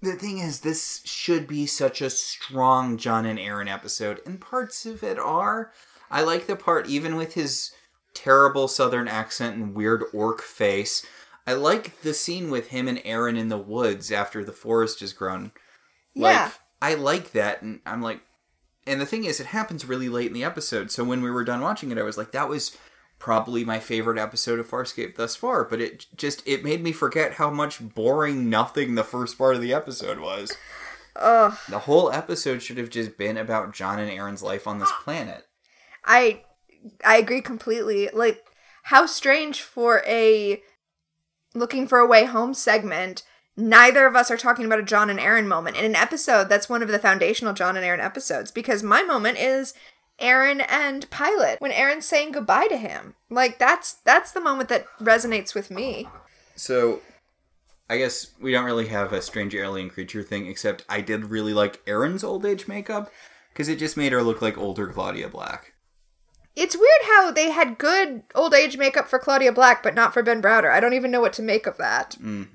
the 0.00 0.12
thing 0.12 0.38
is 0.38 0.60
this 0.60 1.02
should 1.04 1.46
be 1.46 1.66
such 1.66 2.00
a 2.00 2.10
strong 2.10 2.96
John 2.96 3.26
and 3.26 3.38
Aeryn 3.38 3.72
episode 3.72 4.20
and 4.24 4.40
parts 4.40 4.86
of 4.86 5.02
it 5.02 5.18
are. 5.18 5.72
I 6.10 6.22
like 6.22 6.46
the 6.46 6.56
part 6.56 6.88
even 6.88 7.16
with 7.16 7.34
his 7.34 7.72
terrible 8.14 8.68
southern 8.68 9.08
accent 9.08 9.56
and 9.56 9.74
weird 9.74 10.04
orc 10.12 10.40
face. 10.40 11.04
I 11.46 11.54
like 11.54 12.02
the 12.02 12.14
scene 12.14 12.50
with 12.50 12.68
him 12.68 12.86
and 12.86 12.98
Aeryn 12.98 13.36
in 13.36 13.48
the 13.48 13.58
woods 13.58 14.12
after 14.12 14.44
the 14.44 14.52
forest 14.52 15.00
has 15.00 15.12
grown. 15.12 15.50
Yeah. 16.14 16.44
Like 16.44 16.52
I 16.80 16.94
like 16.94 17.32
that 17.32 17.62
and 17.62 17.80
I'm 17.84 18.02
like 18.02 18.20
and 18.86 19.00
the 19.00 19.06
thing 19.06 19.24
is 19.24 19.40
it 19.40 19.46
happens 19.46 19.84
really 19.84 20.08
late 20.08 20.28
in 20.28 20.32
the 20.34 20.44
episode. 20.44 20.90
So 20.90 21.04
when 21.04 21.22
we 21.22 21.30
were 21.30 21.44
done 21.44 21.60
watching 21.60 21.90
it 21.90 21.98
I 21.98 22.02
was 22.02 22.18
like 22.18 22.32
that 22.32 22.48
was 22.48 22.76
probably 23.18 23.64
my 23.64 23.78
favorite 23.78 24.18
episode 24.18 24.58
of 24.58 24.68
Farscape 24.68 25.14
thus 25.14 25.36
far, 25.36 25.64
but 25.64 25.80
it 25.80 26.06
just 26.16 26.42
it 26.46 26.64
made 26.64 26.82
me 26.82 26.90
forget 26.90 27.34
how 27.34 27.50
much 27.50 27.94
boring 27.94 28.50
nothing 28.50 28.94
the 28.94 29.04
first 29.04 29.38
part 29.38 29.54
of 29.54 29.60
the 29.60 29.74
episode 29.74 30.18
was. 30.18 30.56
Ugh. 31.16 31.56
The 31.68 31.80
whole 31.80 32.10
episode 32.10 32.62
should 32.62 32.78
have 32.78 32.90
just 32.90 33.16
been 33.16 33.36
about 33.36 33.74
John 33.74 33.98
and 33.98 34.10
Aeryn's 34.10 34.42
life 34.42 34.66
on 34.66 34.78
this 34.78 34.92
planet. 35.04 35.46
I 36.04 36.42
I 37.04 37.18
agree 37.18 37.42
completely. 37.42 38.08
Like 38.12 38.42
how 38.84 39.06
strange 39.06 39.62
for 39.62 40.02
a 40.06 40.62
looking 41.54 41.86
for 41.86 41.98
a 41.98 42.06
way 42.06 42.24
home 42.24 42.54
segment. 42.54 43.22
Neither 43.56 44.06
of 44.06 44.16
us 44.16 44.30
are 44.30 44.36
talking 44.36 44.64
about 44.64 44.78
a 44.78 44.84
John 44.84 45.10
and 45.10 45.18
Aeryn 45.18 45.46
moment 45.46 45.76
in 45.76 45.84
an 45.84 45.96
episode 45.96 46.48
that's 46.48 46.68
one 46.68 46.82
of 46.82 46.88
the 46.88 46.98
foundational 46.98 47.52
John 47.52 47.76
and 47.76 47.84
Aeryn 47.84 48.04
episodes 48.04 48.50
because 48.50 48.82
my 48.82 49.02
moment 49.02 49.38
is 49.38 49.74
Aeryn 50.20 50.64
and 50.68 51.08
Pilot 51.10 51.60
when 51.60 51.72
Aeryn's 51.72 52.06
saying 52.06 52.32
goodbye 52.32 52.68
to 52.68 52.76
him. 52.76 53.14
Like 53.28 53.58
that's 53.58 53.94
that's 54.04 54.32
the 54.32 54.40
moment 54.40 54.68
that 54.68 54.86
resonates 55.00 55.54
with 55.54 55.70
me. 55.70 56.08
So 56.56 57.00
I 57.88 57.98
guess 57.98 58.28
we 58.40 58.52
don't 58.52 58.64
really 58.64 58.86
have 58.86 59.12
a 59.12 59.22
strange 59.22 59.54
alien 59.54 59.90
creature 59.90 60.22
thing, 60.22 60.46
except 60.46 60.84
I 60.88 61.00
did 61.00 61.26
really 61.26 61.52
like 61.52 61.84
Aeryn's 61.86 62.22
old 62.22 62.46
age 62.46 62.68
makeup 62.68 63.10
because 63.52 63.68
it 63.68 63.80
just 63.80 63.96
made 63.96 64.12
her 64.12 64.22
look 64.22 64.40
like 64.40 64.56
older 64.56 64.86
Claudia 64.86 65.28
Black. 65.28 65.72
It's 66.54 66.76
weird 66.76 67.02
how 67.06 67.30
they 67.30 67.50
had 67.50 67.78
good 67.78 68.22
old 68.34 68.54
age 68.54 68.76
makeup 68.76 69.08
for 69.08 69.18
Claudia 69.18 69.52
Black, 69.52 69.82
but 69.82 69.94
not 69.94 70.12
for 70.14 70.22
Ben 70.22 70.42
Browder. 70.42 70.70
I 70.70 70.80
don't 70.80 70.94
even 70.94 71.10
know 71.10 71.20
what 71.20 71.32
to 71.34 71.42
make 71.42 71.66
of 71.66 71.78
that. 71.78 72.16
Mm. 72.20 72.48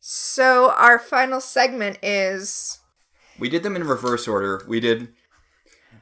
So 0.00 0.72
our 0.72 0.98
final 0.98 1.40
segment 1.40 1.98
is 2.02 2.78
We 3.38 3.48
did 3.48 3.62
them 3.62 3.76
in 3.76 3.84
reverse 3.84 4.26
order. 4.26 4.64
We 4.68 4.80
did 4.80 5.08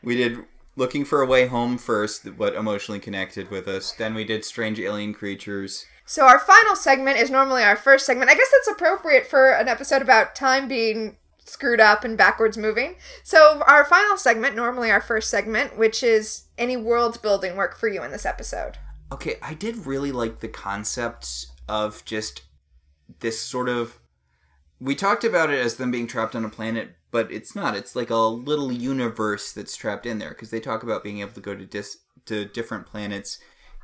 we 0.03 0.17
did 0.17 0.39
looking 0.77 1.05
for 1.05 1.23
a 1.23 1.27
way 1.27 1.47
home 1.47 1.79
first, 1.79 2.27
what 2.37 2.55
emotionally 2.55 3.01
connected 3.01 3.51
with 3.51 3.67
us. 3.67 3.93
Then 3.93 4.15
we 4.15 4.25
did 4.25 4.45
strange 4.45 4.79
alien 4.79 5.15
creatures. 5.15 5.87
so 6.05 6.27
our 6.27 6.39
final 6.39 6.77
segment 6.77 7.19
is 7.19 7.31
normally 7.31 7.63
our 7.63 7.77
first 7.77 8.07
segment. 8.07 8.31
I 8.31 8.35
guess 8.35 8.51
that's 8.53 8.77
appropriate 8.77 9.27
for 9.27 9.51
an 9.53 9.69
episode 9.69 10.03
about 10.03 10.35
time 10.35 10.69
being 10.69 11.17
screwed 11.47 11.81
up 11.81 12.05
and 12.05 12.19
backwards 12.19 12.59
moving. 12.59 12.97
So 13.23 13.63
our 13.67 13.85
final 13.85 14.17
segment, 14.17 14.57
normally 14.57 14.91
our 14.91 15.01
first 15.01 15.31
segment, 15.31 15.79
which 15.79 16.03
is 16.03 16.45
any 16.59 16.77
world 16.77 17.23
building 17.23 17.57
work 17.57 17.77
for 17.77 17.89
you 17.89 18.03
in 18.03 18.11
this 18.11 18.27
episode. 18.27 18.79
Okay, 19.13 19.37
I 19.41 19.55
did 19.55 19.87
really 19.87 20.13
like 20.13 20.41
the 20.41 20.49
concept 20.49 21.47
of 21.69 22.05
just 22.05 22.43
this 23.21 23.41
sort 23.41 23.69
of. 23.69 23.99
We 24.79 24.95
talked 24.95 25.25
about 25.25 25.51
it 25.51 25.59
as 25.59 25.77
them 25.77 25.91
being 25.91 26.07
trapped 26.07 26.37
on 26.37 26.45
a 26.45 26.51
planet, 26.51 26.97
but 27.11 27.33
it's 27.33 27.57
not. 27.57 27.75
It's 27.75 27.97
like 27.97 28.11
a 28.11 28.17
little 28.17 28.71
universe 28.71 29.53
that's 29.53 29.77
trapped 29.77 30.05
in 30.05 30.19
there 30.19 30.31
because 30.31 30.51
they 30.51 30.61
talk 30.61 30.83
about 30.83 31.03
being 31.03 31.21
able 31.21 31.33
to 31.33 31.41
go 31.41 31.55
to 31.55 31.65
dis- 31.65 31.99
to 32.27 32.45
different 32.45 32.87
planets 32.87 33.39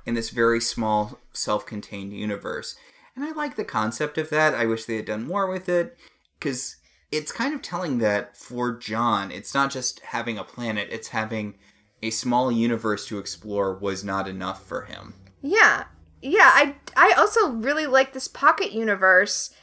in 0.05 0.15
this 0.15 0.31
very 0.31 0.61
small, 0.61 1.19
self-contained 1.33 2.13
universe. 2.13 2.77
And 3.17 3.25
I 3.25 3.33
like 3.33 3.57
the 3.57 3.65
concept 3.65 4.19
of 4.19 4.31
that. 4.31 4.55
I 4.55 4.67
wish 4.67 4.85
they 4.85 4.97
had 4.97 5.07
done 5.07 5.27
more 5.27 5.47
with 5.47 5.69
it 5.69 5.97
because 6.39 6.77
it's 7.11 7.33
kind 7.33 7.55
of 7.55 7.63
telling 7.63 7.99
that 7.99 8.37
for 8.37 8.77
John, 8.77 9.31
it's 9.31 9.55
not 9.55 9.71
just 9.71 10.01
having 10.01 10.39
a 10.39 10.45
planet; 10.45 10.89
it's 10.91 11.09
having 11.09 11.55
a 12.03 12.11
small 12.11 12.51
universe 12.51 13.07
to 13.07 13.19
explore 13.19 13.75
was 13.75 14.03
not 14.03 14.27
enough 14.27 14.67
for 14.67 14.83
him. 14.83 15.15
Yeah. 15.41 15.85
Yeah, 16.23 16.51
I 16.55 16.77
I 16.97 17.13
also 17.13 17.51
really 17.51 17.87
like 17.87 18.13
this 18.13 18.29
pocket 18.29 18.73
universe. 18.73 19.55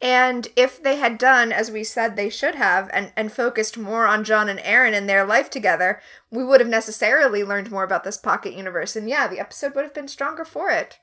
And 0.00 0.46
if 0.54 0.80
they 0.80 0.96
had 0.96 1.18
done, 1.18 1.50
as 1.50 1.72
we 1.72 1.82
said 1.82 2.14
they 2.14 2.30
should 2.30 2.54
have, 2.54 2.88
and, 2.92 3.12
and 3.16 3.32
focused 3.32 3.76
more 3.76 4.06
on 4.06 4.22
John 4.22 4.48
and 4.48 4.60
Aeryn 4.60 4.92
and 4.92 5.08
their 5.08 5.24
life 5.24 5.50
together, 5.50 6.00
we 6.30 6.44
would 6.44 6.60
have 6.60 6.68
necessarily 6.68 7.42
learned 7.42 7.72
more 7.72 7.82
about 7.82 8.04
this 8.04 8.16
pocket 8.16 8.52
universe. 8.52 8.94
And 8.94 9.08
yeah, 9.08 9.26
the 9.26 9.40
episode 9.40 9.74
would 9.74 9.82
have 9.82 9.94
been 9.94 10.06
stronger 10.06 10.44
for 10.44 10.70
it. 10.70 11.00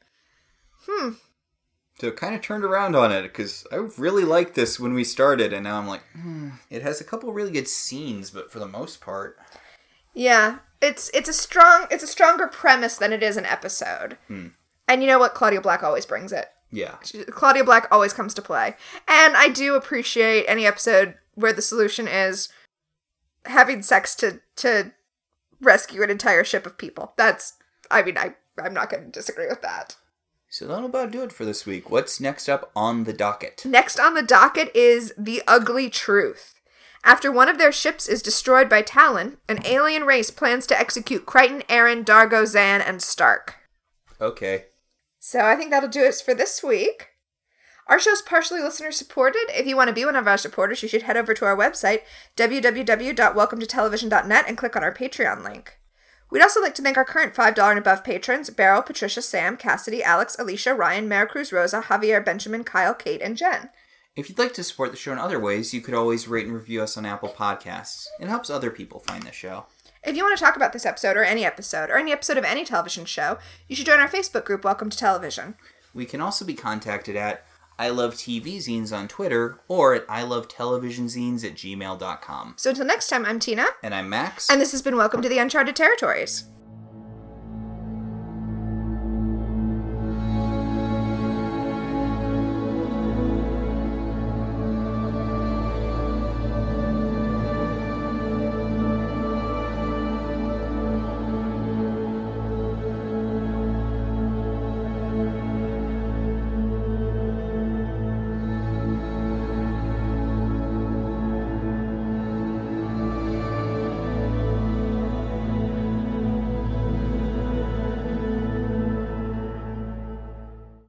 Hmm. 0.87 1.09
So 1.99 2.11
kind 2.11 2.35
of 2.35 2.41
turned 2.41 2.63
around 2.63 2.95
on 2.95 3.11
it 3.11 3.23
because 3.23 3.65
I 3.71 3.77
really 3.97 4.23
liked 4.23 4.55
this 4.55 4.79
when 4.79 4.93
we 4.93 5.03
started, 5.03 5.51
and 5.53 5.63
now 5.63 5.77
I'm 5.77 5.87
like, 5.87 6.03
hmm, 6.13 6.49
it 6.69 6.81
has 6.81 6.99
a 7.01 7.05
couple 7.05 7.31
really 7.33 7.51
good 7.51 7.67
scenes, 7.67 8.31
but 8.31 8.51
for 8.51 8.59
the 8.59 8.67
most 8.67 9.01
part, 9.01 9.37
Yeah, 10.13 10.59
it's 10.81 11.09
it's 11.13 11.29
a 11.29 11.33
strong 11.33 11.87
it's 11.91 12.03
a 12.03 12.07
stronger 12.07 12.47
premise 12.47 12.97
than 12.97 13.11
it 13.11 13.23
is 13.23 13.37
an 13.37 13.45
episode. 13.45 14.17
And 14.87 15.01
you 15.01 15.07
know 15.07 15.19
what? 15.19 15.33
Claudia 15.33 15.61
Black 15.61 15.83
always 15.83 16.05
brings 16.05 16.31
it. 16.31 16.47
Yeah. 16.71 16.95
Claudia 17.29 17.63
Black 17.63 17.87
always 17.91 18.13
comes 18.13 18.33
to 18.33 18.41
play. 18.41 18.75
And 19.07 19.35
I 19.37 19.49
do 19.49 19.75
appreciate 19.75 20.45
any 20.47 20.65
episode 20.65 21.15
where 21.33 21.53
the 21.53 21.61
solution 21.61 22.07
is 22.07 22.49
having 23.45 23.81
sex 23.81 24.15
to 24.15 24.41
to 24.57 24.91
rescue 25.61 26.03
an 26.03 26.09
entire 26.09 26.43
ship 26.43 26.65
of 26.65 26.77
people. 26.77 27.13
That's 27.17 27.53
I 27.89 28.03
mean, 28.03 28.17
I 28.17 28.35
I'm 28.63 28.73
not 28.73 28.89
going 28.89 29.05
to 29.05 29.11
disagree 29.11 29.47
with 29.47 29.61
that. 29.61 29.95
So 30.49 30.67
that'll 30.67 30.85
about 30.85 31.11
do 31.11 31.23
it 31.23 31.33
for 31.33 31.43
this 31.43 31.65
week. 31.65 31.89
What's 31.89 32.21
next 32.21 32.47
up 32.47 32.71
on 32.75 33.03
the 33.03 33.13
docket? 33.13 33.63
Next 33.65 33.99
on 33.99 34.13
the 34.13 34.23
docket 34.23 34.73
is 34.73 35.13
The 35.17 35.41
Ugly 35.47 35.89
Truth. 35.89 36.53
After 37.03 37.31
one 37.31 37.49
of 37.49 37.57
their 37.57 37.73
ships 37.73 38.07
is 38.07 38.21
destroyed 38.21 38.69
by 38.69 38.81
Talyn, 38.81 39.37
an 39.49 39.59
alien 39.65 40.03
race 40.05 40.31
plans 40.31 40.65
to 40.67 40.79
execute 40.79 41.25
Crichton, 41.25 41.63
Aeryn, 41.67 42.05
Dargo, 42.05 42.43
Zhaan, 42.43 42.81
and 42.87 43.01
Stark. 43.01 43.55
Okay. 44.21 44.65
So 45.27 45.39
I 45.39 45.55
think 45.55 45.71
that'll 45.71 45.89
do 45.89 46.03
it 46.03 46.21
for 46.23 46.35
this 46.35 46.61
week. 46.61 47.07
Our 47.87 47.99
show 47.99 48.11
is 48.11 48.21
partially 48.21 48.61
listener 48.61 48.91
supported. 48.91 49.47
If 49.49 49.65
you 49.65 49.75
want 49.75 49.87
to 49.87 49.93
be 49.93 50.05
one 50.05 50.15
of 50.15 50.27
our 50.27 50.37
supporters, 50.37 50.83
you 50.83 50.87
should 50.87 51.01
head 51.01 51.17
over 51.17 51.33
to 51.33 51.45
our 51.45 51.57
website, 51.57 52.01
www.welcometotelevision.net, 52.37 54.45
and 54.47 54.55
click 54.55 54.75
on 54.75 54.83
our 54.83 54.93
Patreon 54.93 55.43
link. 55.43 55.79
We'd 56.29 56.43
also 56.43 56.61
like 56.61 56.75
to 56.75 56.83
thank 56.83 56.95
our 56.95 57.03
current 57.03 57.33
$5 57.33 57.57
and 57.57 57.79
above 57.79 58.03
patrons 58.03 58.51
Beryl, 58.51 58.83
Patricia, 58.83 59.23
Sam, 59.23 59.57
Cassidy, 59.57 60.03
Alex, 60.03 60.35
Alicia, 60.37 60.75
Ryan, 60.75 61.09
Maricruz, 61.09 61.51
Rosa, 61.51 61.81
Javier, 61.81 62.23
Benjamin, 62.23 62.63
Kyle, 62.63 62.93
Kate, 62.93 63.23
and 63.23 63.35
Jen. 63.35 63.71
If 64.15 64.29
you'd 64.29 64.37
like 64.37 64.53
to 64.53 64.63
support 64.63 64.91
the 64.91 64.97
show 64.97 65.11
in 65.11 65.17
other 65.17 65.39
ways, 65.39 65.73
you 65.73 65.81
could 65.81 65.95
always 65.95 66.27
rate 66.27 66.45
and 66.45 66.53
review 66.53 66.83
us 66.83 66.97
on 66.97 67.05
Apple 67.07 67.29
Podcasts. 67.29 68.05
It 68.19 68.27
helps 68.27 68.51
other 68.51 68.69
people 68.69 68.99
find 68.99 69.23
the 69.23 69.31
show. 69.31 69.65
If 70.05 70.15
you 70.15 70.23
want 70.23 70.37
to 70.37 70.43
talk 70.43 70.55
about 70.55 70.71
this 70.73 70.85
episode 70.85 71.17
or 71.17 71.23
any 71.23 71.43
episode 71.45 71.89
or 71.89 71.97
any 71.97 72.11
episode 72.11 72.37
of 72.37 72.43
any 72.43 72.63
television 72.63 73.05
show, 73.05 73.39
you 73.67 73.75
should 73.75 73.87
join 73.87 73.99
our 73.99 74.07
Facebook 74.07 74.45
group, 74.45 74.63
Welcome 74.63 74.89
to 74.89 74.97
Television. 74.97 75.55
We 75.93 76.05
can 76.05 76.21
also 76.21 76.45
be 76.45 76.53
contacted 76.53 77.15
at 77.15 77.43
I 77.79 77.89
Love 77.89 78.13
TV 78.13 78.57
Zines 78.57 78.95
on 78.95 79.07
Twitter 79.07 79.59
or 79.67 79.95
at 79.95 80.05
I 80.07 80.21
Love 80.23 80.47
Television 80.47 81.05
Zines 81.07 81.43
at 81.43 81.55
gmail.com. 81.55 82.53
So 82.57 82.69
until 82.69 82.85
next 82.85 83.07
time, 83.07 83.25
I'm 83.25 83.39
Tina, 83.39 83.65
And 83.83 83.95
I'm 83.95 84.07
Max. 84.09 84.49
and 84.49 84.61
this 84.61 84.71
has 84.73 84.81
been 84.81 84.95
Welcome 84.95 85.21
to 85.23 85.29
the 85.29 85.39
Uncharted 85.39 85.75
Territories. 85.75 86.45